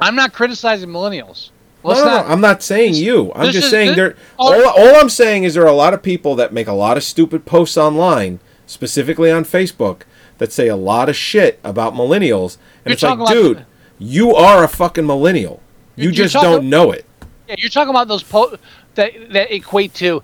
[0.00, 1.50] I'm not criticizing millennials.
[1.84, 2.26] No, Let's no, no, not.
[2.30, 3.32] I'm not saying you.
[3.34, 4.14] I'm just is- saying there.
[4.38, 6.96] All, all I'm saying is there are a lot of people that make a lot
[6.96, 8.38] of stupid posts online,
[8.70, 10.02] specifically on Facebook,
[10.38, 13.66] that say a lot of shit about millennials, and You're it's like, about- dude,
[13.98, 15.60] you are a fucking millennial.
[15.96, 17.04] You just talking- don't know it.
[17.48, 18.56] Yeah, you're talking about those po-
[18.94, 20.22] that that equate to,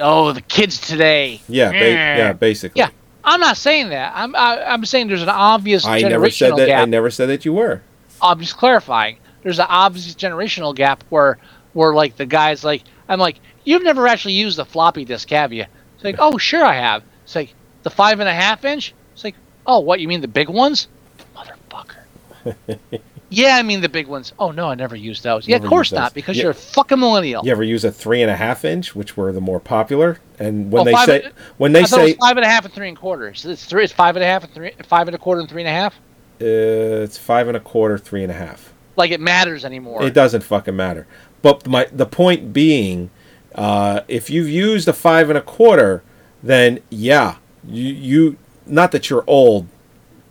[0.00, 1.40] oh, the kids today.
[1.48, 2.80] Yeah, ba- yeah, basically.
[2.80, 2.88] Yeah,
[3.22, 4.12] I'm not saying that.
[4.16, 6.66] I'm I, I'm saying there's an obvious I never said that.
[6.66, 6.82] gap.
[6.82, 7.82] I never said that you were.
[8.22, 9.18] I'm just clarifying.
[9.42, 11.36] There's an obvious generational gap where
[11.74, 15.52] where like the guys like I'm like you've never actually used a floppy disk, have
[15.52, 15.66] you?
[15.96, 17.02] It's like oh sure I have.
[17.24, 17.54] It's like
[17.84, 18.92] the five and a half inch.
[19.14, 19.36] It's like
[19.66, 20.88] oh what you mean the big ones,
[21.36, 22.76] motherfucker.
[23.30, 24.32] yeah, I mean the big ones.
[24.38, 25.46] Oh no, I never used those.
[25.48, 26.42] Yeah, Never of course not because Yeah.
[26.44, 27.44] you're a fucking millennial.
[27.44, 30.18] You ever use a three and a half inch, which were the more popular?
[30.38, 32.48] And when Oh, they say when they I thought it say was five and a
[32.48, 33.44] half and three and quarters.
[33.44, 33.84] It's three.
[33.84, 34.72] It's five and a half and three.
[34.84, 35.94] Five and a quarter and three and a half.
[36.40, 38.72] uh, it's five and a quarter, three and a half.
[38.96, 40.02] Like it matters anymore.
[40.04, 41.06] It doesn't fucking matter.
[41.42, 43.10] But my the point being,
[43.54, 46.02] uh, if you've used a five and a quarter,
[46.42, 47.36] then yeah,
[47.66, 48.36] you you
[48.66, 49.66] not that you're old,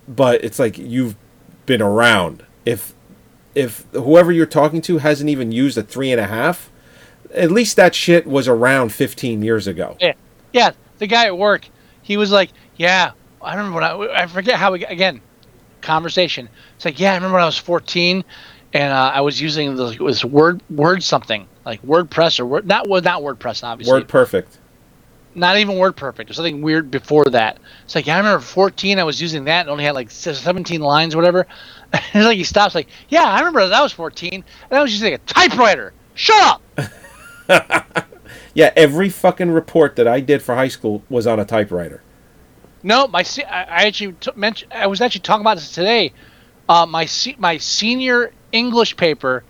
[0.08, 1.16] but it's like you've
[1.66, 2.46] been around.
[2.66, 2.94] If
[3.56, 6.72] if whoever you're talking to hasn't even used a three and a half,
[7.34, 9.96] at least that shit was around 15 years ago.
[10.00, 10.14] Yeah,
[10.52, 10.72] yeah.
[10.98, 11.68] The guy at work,
[12.02, 13.12] he was like, "Yeah,
[13.42, 15.22] I remember when I, I forget how we again,
[15.84, 16.50] conversation.
[16.76, 18.24] It's like, yeah, I remember when I was 14,
[18.74, 22.66] and uh, I was using the, it was word word something like WordPress or word
[22.66, 24.58] not not WordPress obviously, Word perfect.
[25.36, 26.28] Not even Word Perfect.
[26.28, 27.58] There's something weird before that.
[27.86, 30.82] It's like yeah, I remember 14, I was using that and only had like 17
[30.82, 31.48] lines, or whatever.
[31.94, 34.92] it's like he stops, like, yeah, I remember that I was 14 and I was
[34.92, 35.94] using a typewriter.
[36.16, 36.62] Shut
[37.48, 38.08] up.
[38.54, 42.02] Yeah, every fucking report that I did for high school was on a typewriter.
[42.84, 46.14] No, my I I actually t- mentioned I was actually talking about this today.
[46.70, 49.44] Uh, my se- my senior English paper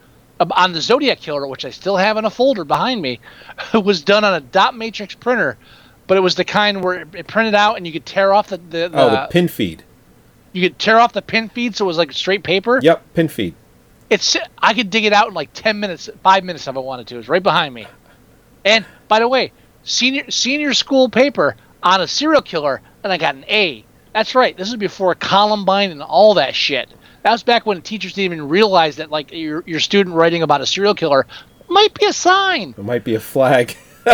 [0.51, 3.19] on the Zodiac Killer, which I still have in a folder behind me,
[3.73, 5.57] was done on a dot matrix printer,
[6.07, 8.57] but it was the kind where it, printed out and you could tear off the,
[8.57, 9.83] the, oh, the Oh, the pin feed.
[10.51, 12.79] you could tear off the pin feed so it was like straight paper.
[12.81, 13.55] Yep, pin feed.
[14.09, 17.07] It's I could dig it out in like ten minutes, five minutes if I wanted
[17.07, 17.17] to.
[17.19, 17.87] It's right behind me.
[18.65, 19.51] And by the way,
[19.83, 23.83] senior senior school paper on a serial killer, and I got an A.
[24.13, 24.55] That's right.
[24.55, 26.87] This is before Columbine and all that shit.
[27.23, 30.61] That was back when teachers didn't even realize that like your your student writing about
[30.61, 31.25] a serial killer
[31.69, 32.75] might be a sign.
[32.77, 33.75] It might be a flag.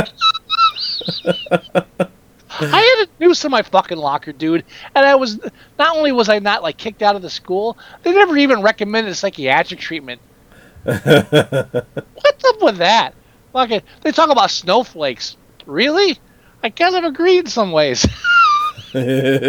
[2.62, 4.66] I had a noose in my fucking locker, dude,
[4.96, 5.40] and I was
[5.78, 9.16] not only was I not like kicked out of the school, they never even recommended
[9.16, 10.22] psychiatric treatment.
[10.84, 13.14] What's up with that?
[13.54, 15.38] Fucking, they talk about snowflakes.
[15.66, 16.20] Really?
[16.62, 18.06] I kind of agree in some ways.
[18.94, 19.46] yeah,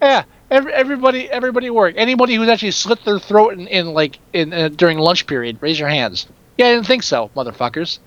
[0.00, 0.24] yeah.
[0.54, 1.94] Every, everybody, everybody work.
[1.96, 5.80] Anybody who's actually slit their throat in, in like in uh, during lunch period, raise
[5.80, 6.28] your hands.
[6.56, 7.98] Yeah, I didn't think so, motherfuckers.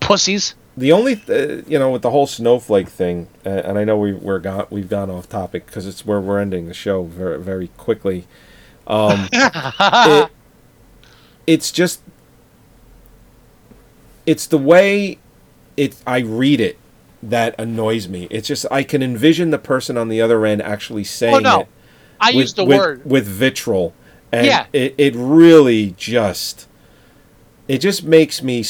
[0.00, 0.56] Pussies.
[0.76, 4.12] the only th- you know with the whole snowflake thing, uh, and I know we
[4.14, 7.68] we're gone we've gone off topic because it's where we're ending the show very very
[7.76, 8.26] quickly.
[8.88, 10.30] Um, it,
[11.46, 12.02] it's just
[14.26, 15.18] it's the way
[15.76, 16.78] it I read it
[17.22, 18.26] that annoys me.
[18.28, 21.60] It's just I can envision the person on the other end actually saying Oh no,
[21.60, 21.68] it
[22.20, 23.04] I with, use the with, word.
[23.04, 23.92] with vitriol,
[24.32, 24.66] and Yeah.
[24.72, 26.66] it, it really just
[27.68, 28.60] it just makes me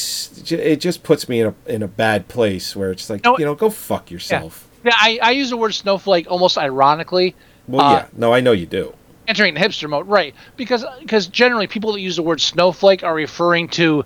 [0.51, 3.44] it just puts me in a in a bad place where it's like No, you
[3.44, 4.68] know go fuck yourself.
[4.85, 7.35] Yeah, I, I use the word snowflake almost ironically,
[7.68, 8.94] Well, Uh, yeah, no, I know you do.
[9.28, 10.35] entering the hipster mode, right?
[10.56, 14.05] Because because generally people that use the word snowflake are referring to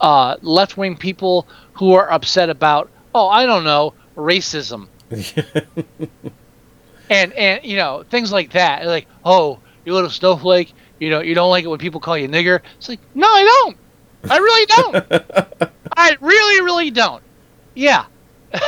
[0.00, 4.88] uh, left wing people who are upset about oh I don't know racism
[7.10, 8.86] and and you know things like that.
[8.86, 12.28] Like oh you little snowflake, you know you don't like it when people call you
[12.28, 12.60] nigger.
[12.78, 13.76] It's like no I don't.
[14.28, 15.72] I really don't.
[15.96, 17.22] I really really don't.
[17.74, 18.06] Yeah.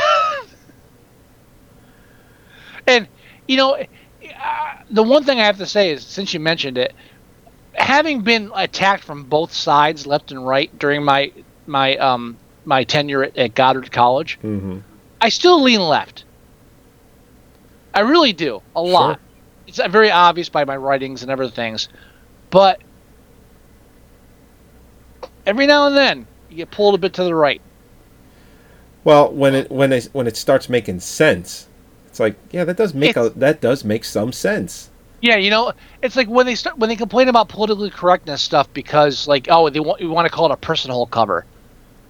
[2.87, 3.07] and
[3.47, 3.85] you know uh,
[4.91, 6.93] the one thing I have to say is, since you mentioned it,
[7.73, 11.31] having been attacked from both sides, left and right, during my
[11.65, 14.79] my um my tenure at, at Goddard College, hmm
[15.21, 16.23] I still lean left.
[17.99, 19.19] I really do a lot.
[19.67, 21.89] It's uh, very obvious by my writings and other things,
[22.49, 22.79] but
[25.45, 27.61] every now and then you get pulled a bit to the right.
[29.03, 31.67] Well, when it when it when it starts making sense,
[32.07, 34.89] it's like yeah, that does make a that does make some sense.
[35.19, 38.71] Yeah, you know, it's like when they start when they complain about politically correctness stuff
[38.73, 41.45] because like oh they want you want to call it a personal cover,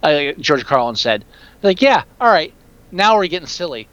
[0.03, 1.25] uh, George Carlin said.
[1.63, 2.53] Like yeah, all right,
[2.91, 3.87] now we're getting silly,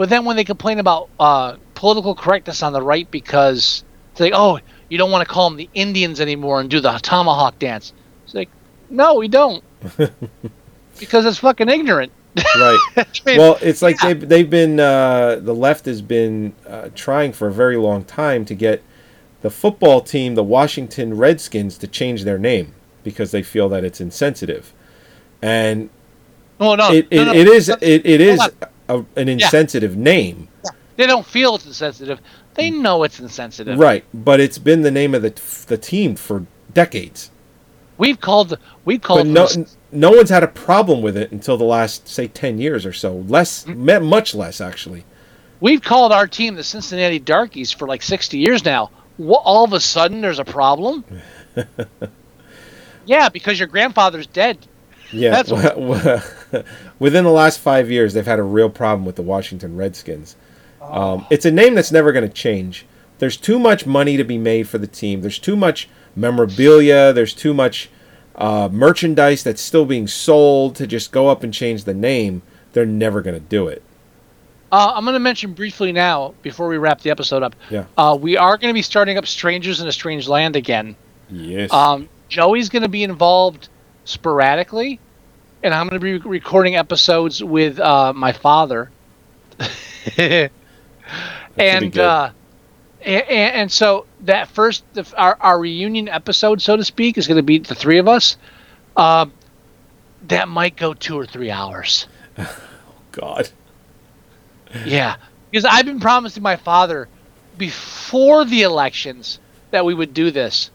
[0.00, 4.32] but then when they complain about uh, political correctness on the right because it's like
[4.34, 4.58] oh
[4.88, 7.92] you don't want to call them the Indians anymore and do the tomahawk dance.
[8.24, 8.48] It's like
[8.88, 9.62] no we don't
[10.98, 12.12] because it's fucking ignorant.
[12.34, 12.78] Right.
[12.96, 14.14] I mean, well, it's like yeah.
[14.14, 18.46] they've, they've been uh, the left has been uh, trying for a very long time
[18.46, 18.82] to get
[19.42, 22.72] the football team, the Washington Redskins, to change their name
[23.04, 24.72] because they feel that it's insensitive,
[25.42, 25.90] and
[26.58, 28.40] oh no, it, no, it, no, it is, it, it is,
[28.90, 30.48] a, an insensitive name,
[30.96, 32.20] they don't feel it's insensitive.
[32.54, 33.78] They know it's insensitive.
[33.78, 34.04] right?
[34.12, 35.32] But it's been the name of the
[35.66, 37.30] the team for decades.
[37.98, 41.56] We've called we've But called no, this- no one's had a problem with it until
[41.56, 43.14] the last say ten years or so.
[43.28, 43.76] Less, Mm.
[43.76, 45.04] me- much less actually.
[45.60, 48.90] we've called our team the Cincinnati Darkies for like sixty years now.
[49.18, 51.04] All of a sudden there's a problem?
[53.06, 54.58] yeah, because your grandfather's dead.
[55.12, 55.50] Yeah, That's
[57.00, 60.36] within the last five years, they've had a real problem with the Washington Redskins.
[60.80, 61.14] Oh.
[61.14, 62.86] Um, it's a name that's never going to change.
[63.18, 65.20] There's too much money to be made for the team.
[65.20, 67.12] There's too much memorabilia.
[67.12, 67.90] There's too much
[68.36, 72.42] uh, merchandise that's still being sold to just go up and change the name.
[72.72, 73.82] They're never going to do it.
[74.72, 77.56] Uh, I'm going to mention briefly now before we wrap the episode up.
[77.70, 77.86] Yeah.
[77.98, 80.94] Uh, we are going to be starting up Strangers in a Strange Land again.
[81.28, 81.72] Yes.
[81.72, 83.68] Um, Joey's going to be involved
[84.04, 85.00] sporadically,
[85.62, 88.90] and I'm going to be recording episodes with uh, my father.
[90.16, 92.30] and uh,
[93.02, 97.36] and, and so that first the, our our reunion episode, so to speak, is going
[97.36, 98.36] to be the three of us.
[98.96, 99.32] Um,
[100.28, 102.06] that might go two or three hours.
[102.38, 102.56] Oh
[103.12, 103.48] God.
[104.84, 105.16] Yeah,
[105.50, 107.08] because I've been promising my father
[107.58, 109.40] before the elections
[109.72, 110.70] that we would do this,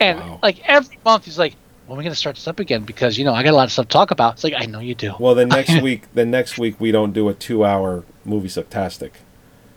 [0.00, 0.38] and Wow.
[0.42, 1.54] like every month he's like,
[1.86, 3.56] "When are we going to start this up again?" Because you know I got a
[3.56, 4.34] lot of stuff to talk about.
[4.34, 5.14] It's like I know you do.
[5.18, 9.10] Well, then next week, then next week we don't do a two-hour movie sucktastic.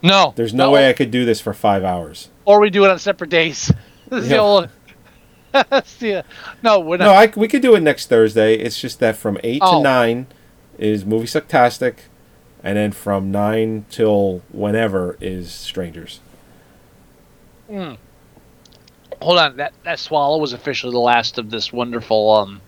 [0.04, 2.30] No, There's no, way I could do this for five hours.
[2.46, 3.72] Or we do it on separate days.
[4.10, 4.70] This is the old.
[5.52, 6.24] The-
[6.64, 7.06] no, we're not.
[7.06, 8.56] No, I, we could do it next Thursday.
[8.56, 9.78] It's just that from eight Oh.
[9.80, 10.28] to nine
[10.78, 11.96] is movie sucktastic,
[12.64, 16.20] and then from nine till whenever is strangers.
[17.70, 17.94] Hmm.
[19.22, 22.62] Hold on, that that swallow was officially the last of this wonderful um,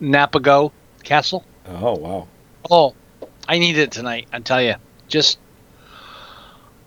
[0.00, 0.70] Napago
[1.02, 1.44] castle.
[1.66, 2.28] Oh wow!
[2.70, 2.94] Oh,
[3.48, 4.28] I need it tonight.
[4.32, 4.76] I tell you,
[5.08, 5.38] just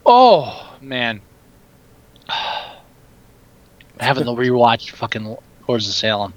[0.05, 1.21] oh man,
[3.99, 5.37] having the rewatch fucking
[5.67, 6.33] Lords of Salem.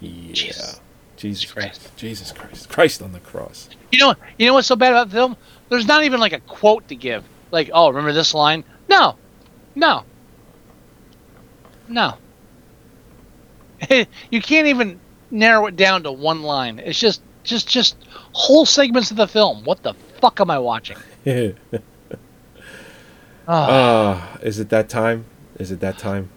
[0.00, 0.80] Yeah, Jesus.
[1.16, 1.80] Jesus Christ.
[1.80, 3.70] Christ, Jesus Christ, Christ on the cross.
[3.90, 5.36] You know, you know what's so bad about the film?
[5.70, 7.24] There's not even like a quote to give.
[7.50, 8.64] Like, oh, remember this line?
[8.88, 9.16] No,
[9.74, 10.04] no,
[11.88, 12.14] no.
[14.30, 14.98] you can't even
[15.30, 16.78] narrow it down to one line.
[16.78, 17.96] It's just, just, just
[18.32, 19.64] whole segments of the film.
[19.64, 20.96] What the fuck am I watching?
[23.46, 25.26] Ah, Oh, is it that time?
[25.58, 26.30] Is it that time?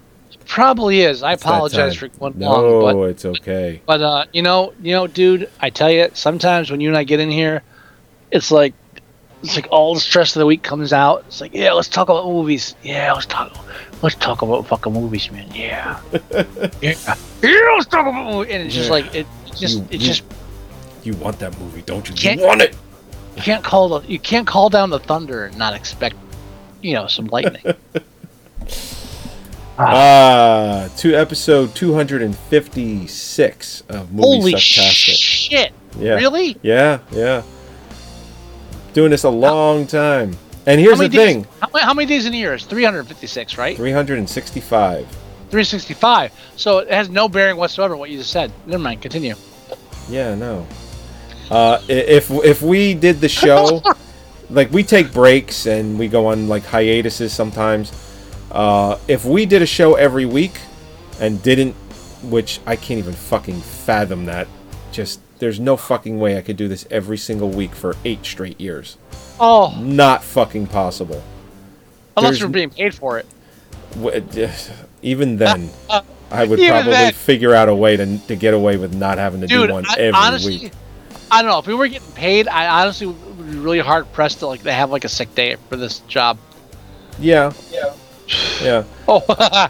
[0.46, 1.24] Probably is.
[1.24, 3.82] I It's apologize for going no, long, but it's okay.
[3.86, 7.04] but uh, you know, you know, dude, I tell you, sometimes when you and I
[7.04, 7.64] get in here,
[8.32, 8.74] it's like
[9.44, 11.24] it's like all the stress of the week comes out.
[11.28, 12.76] It's like, yeah, let's talk about movies.
[12.84, 13.56] Yeah, let's talk.
[14.02, 15.50] Let's talk about fucking movies, man.
[15.54, 16.20] Yeah, yeah,
[16.82, 17.16] yeah.
[17.42, 18.54] Let's talk about movies.
[18.54, 18.94] And it's just Yeah.
[18.94, 19.26] like it
[19.56, 20.24] just You- it just
[21.04, 22.14] You want that movie, don't you?
[22.16, 22.76] Can't- You want it.
[23.36, 26.16] you can't call the you can't call down the thunder and not expect
[26.82, 27.64] you know some lightning.
[29.80, 35.18] Ah, to episode 256 of Movie Holy Sucktastic.
[35.20, 35.72] shit!
[36.00, 36.16] Yeah.
[36.16, 36.58] Really?
[36.64, 37.44] Yeah, yeah.
[38.94, 40.36] Doing this a long time.
[40.68, 42.54] And here's the days, thing How, many- how many days in a year?
[42.54, 43.78] is 356, right?
[43.78, 45.08] 365.
[45.50, 46.32] 365.
[46.58, 48.52] So it has no bearing whatsoever what you just said.
[48.66, 49.02] Never mind.
[49.02, 49.36] Continue.
[50.10, 50.68] Yeah, no.
[51.50, 53.82] Uh, if if we did the show,
[54.50, 57.94] like we take breaks and we go on like hiatuses sometimes.
[58.52, 60.60] Uh, if we did a show every week
[61.22, 61.74] and didn't,
[62.24, 64.50] which I can't even fucking fathom that.
[64.92, 68.60] Just there's no fucking way I could do this every single week for eight straight
[68.60, 68.98] years.
[69.40, 71.22] Oh, Not fucking possible.
[72.16, 73.26] unless There's- you're being paid for it.
[74.02, 74.50] W-
[75.02, 75.70] Even then,
[76.32, 77.14] I would Even probably then.
[77.14, 79.86] figure out a way to to get away with not having to Dude, do one
[79.88, 80.72] I, every honestly, week.
[81.32, 81.60] I don't know.
[81.60, 84.72] If we were getting paid, I honestly would be really hard pressed to like to
[84.74, 86.38] have like a sick day for this job.
[87.20, 87.54] Yeah.
[87.72, 87.94] Yeah.
[88.62, 88.84] Yeah.
[89.08, 89.24] Oh,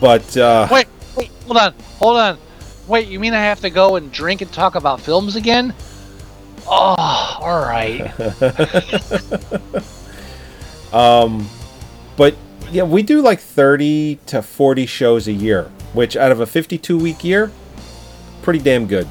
[0.00, 0.86] But uh, wait,
[1.16, 2.38] wait, hold on, hold on.
[2.88, 5.74] Wait, you mean I have to go and drink and talk about films again?
[6.68, 8.12] Oh, all right.
[10.92, 11.48] um,
[12.16, 12.36] but
[12.70, 16.98] yeah, we do like 30 to 40 shows a year, which out of a 52
[16.98, 17.50] week year,
[18.42, 19.08] pretty damn good.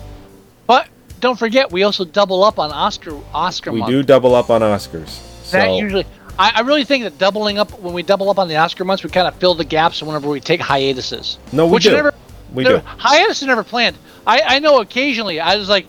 [0.68, 0.88] but
[1.22, 3.90] don't forget, we also double up on Oscar Oscar We month.
[3.92, 5.22] do double up on Oscars.
[5.52, 6.06] That usually,
[6.38, 9.04] I, I really think that doubling up when we double up on the Oscar months,
[9.04, 11.38] we kind of fill the gaps whenever we take hiatuses.
[11.54, 11.92] no, we which do.
[11.92, 12.14] never,
[12.54, 12.84] we never, do.
[12.86, 13.98] hiatus is never planned.
[14.28, 15.88] I, I know occasionally I was like,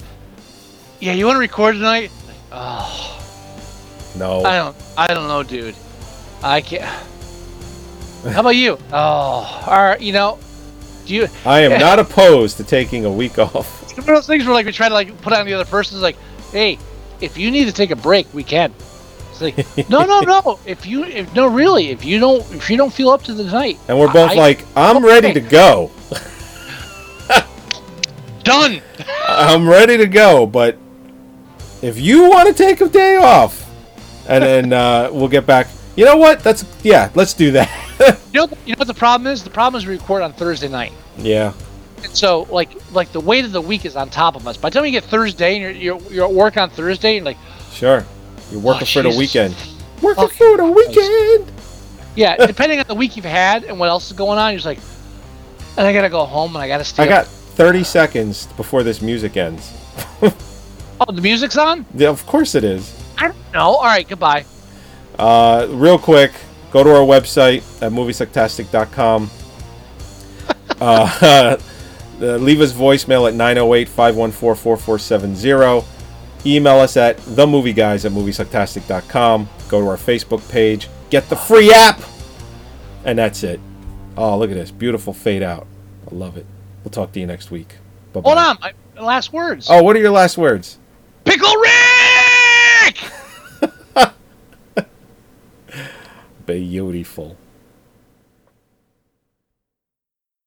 [1.00, 2.10] yeah, you want to record tonight?
[2.52, 3.22] Oh,
[4.16, 4.42] No.
[4.44, 5.74] I don't, I don't know, dude.
[6.42, 6.84] I can't.
[8.32, 8.78] How about you?
[8.92, 10.00] Oh, all right.
[10.00, 10.38] You know,
[11.06, 11.28] do you?
[11.44, 13.82] I am not opposed to taking a week off.
[13.82, 15.64] It's one of those things where like we try to like put on the other
[15.64, 16.16] person's like,
[16.52, 16.78] hey,
[17.20, 18.72] if you need to take a break, we can.
[19.30, 19.56] It's like,
[19.90, 20.58] no, no, no.
[20.66, 23.44] If you, if no, really, if you don't, if you don't feel up to the
[23.44, 25.90] night, And we're both I- like, I'm ready to go.
[28.42, 28.80] done.
[29.28, 30.78] I'm ready to go, but
[31.86, 33.64] if you want to take a day off,
[34.28, 35.68] and then uh, we'll get back.
[35.96, 36.40] You know what?
[36.40, 37.10] That's yeah.
[37.14, 37.70] Let's do that.
[38.36, 39.42] You know, you know what the problem is?
[39.42, 40.92] The problem is we record on Thursday night.
[41.16, 41.54] yeah.
[42.04, 44.58] And so, like, like the weight of the week is on top of us.
[44.58, 47.24] By the time you get Thursday and you're you're, you're at work on Thursday, and
[47.24, 47.38] like,
[47.72, 48.04] Sure.
[48.50, 49.56] You're working Oh, for the weekend.
[50.02, 50.36] Working Okay.
[50.36, 51.50] for the weekend.
[52.14, 54.66] yeah, depending on the week you've had and what else is going on, you're just
[54.66, 54.80] like,
[55.78, 57.04] and I gotta go home and I gotta stay.
[57.04, 59.72] I up- got 30 seconds before this music ends.
[61.00, 61.84] Oh, the music's on.
[61.94, 62.94] Yeah, of course it is.
[63.18, 63.76] I don't know.
[63.76, 64.44] All right, goodbye.
[65.18, 66.32] Uh, real quick,
[66.70, 69.30] go to our website at moviesucktastic.com.
[70.80, 71.56] uh,
[72.20, 75.86] uh, leave us voicemail at 908 514 4470.
[76.46, 79.48] Email us at themovieguys at moviesucktastic.com.
[79.68, 80.88] Go to our Facebook page.
[81.10, 82.00] Get the free app.
[83.04, 83.60] And that's it.
[84.16, 84.70] Oh, look at this.
[84.70, 85.66] Beautiful fade out.
[86.10, 86.46] I love it.
[86.84, 87.74] We'll talk to you next week.
[88.12, 88.28] Bye-bye.
[88.28, 88.72] Hold on.
[88.96, 89.68] My last words.
[89.68, 90.78] Oh, what are your last words?
[91.26, 91.56] Pickle
[92.86, 92.96] Rick.
[96.46, 97.36] Beautiful.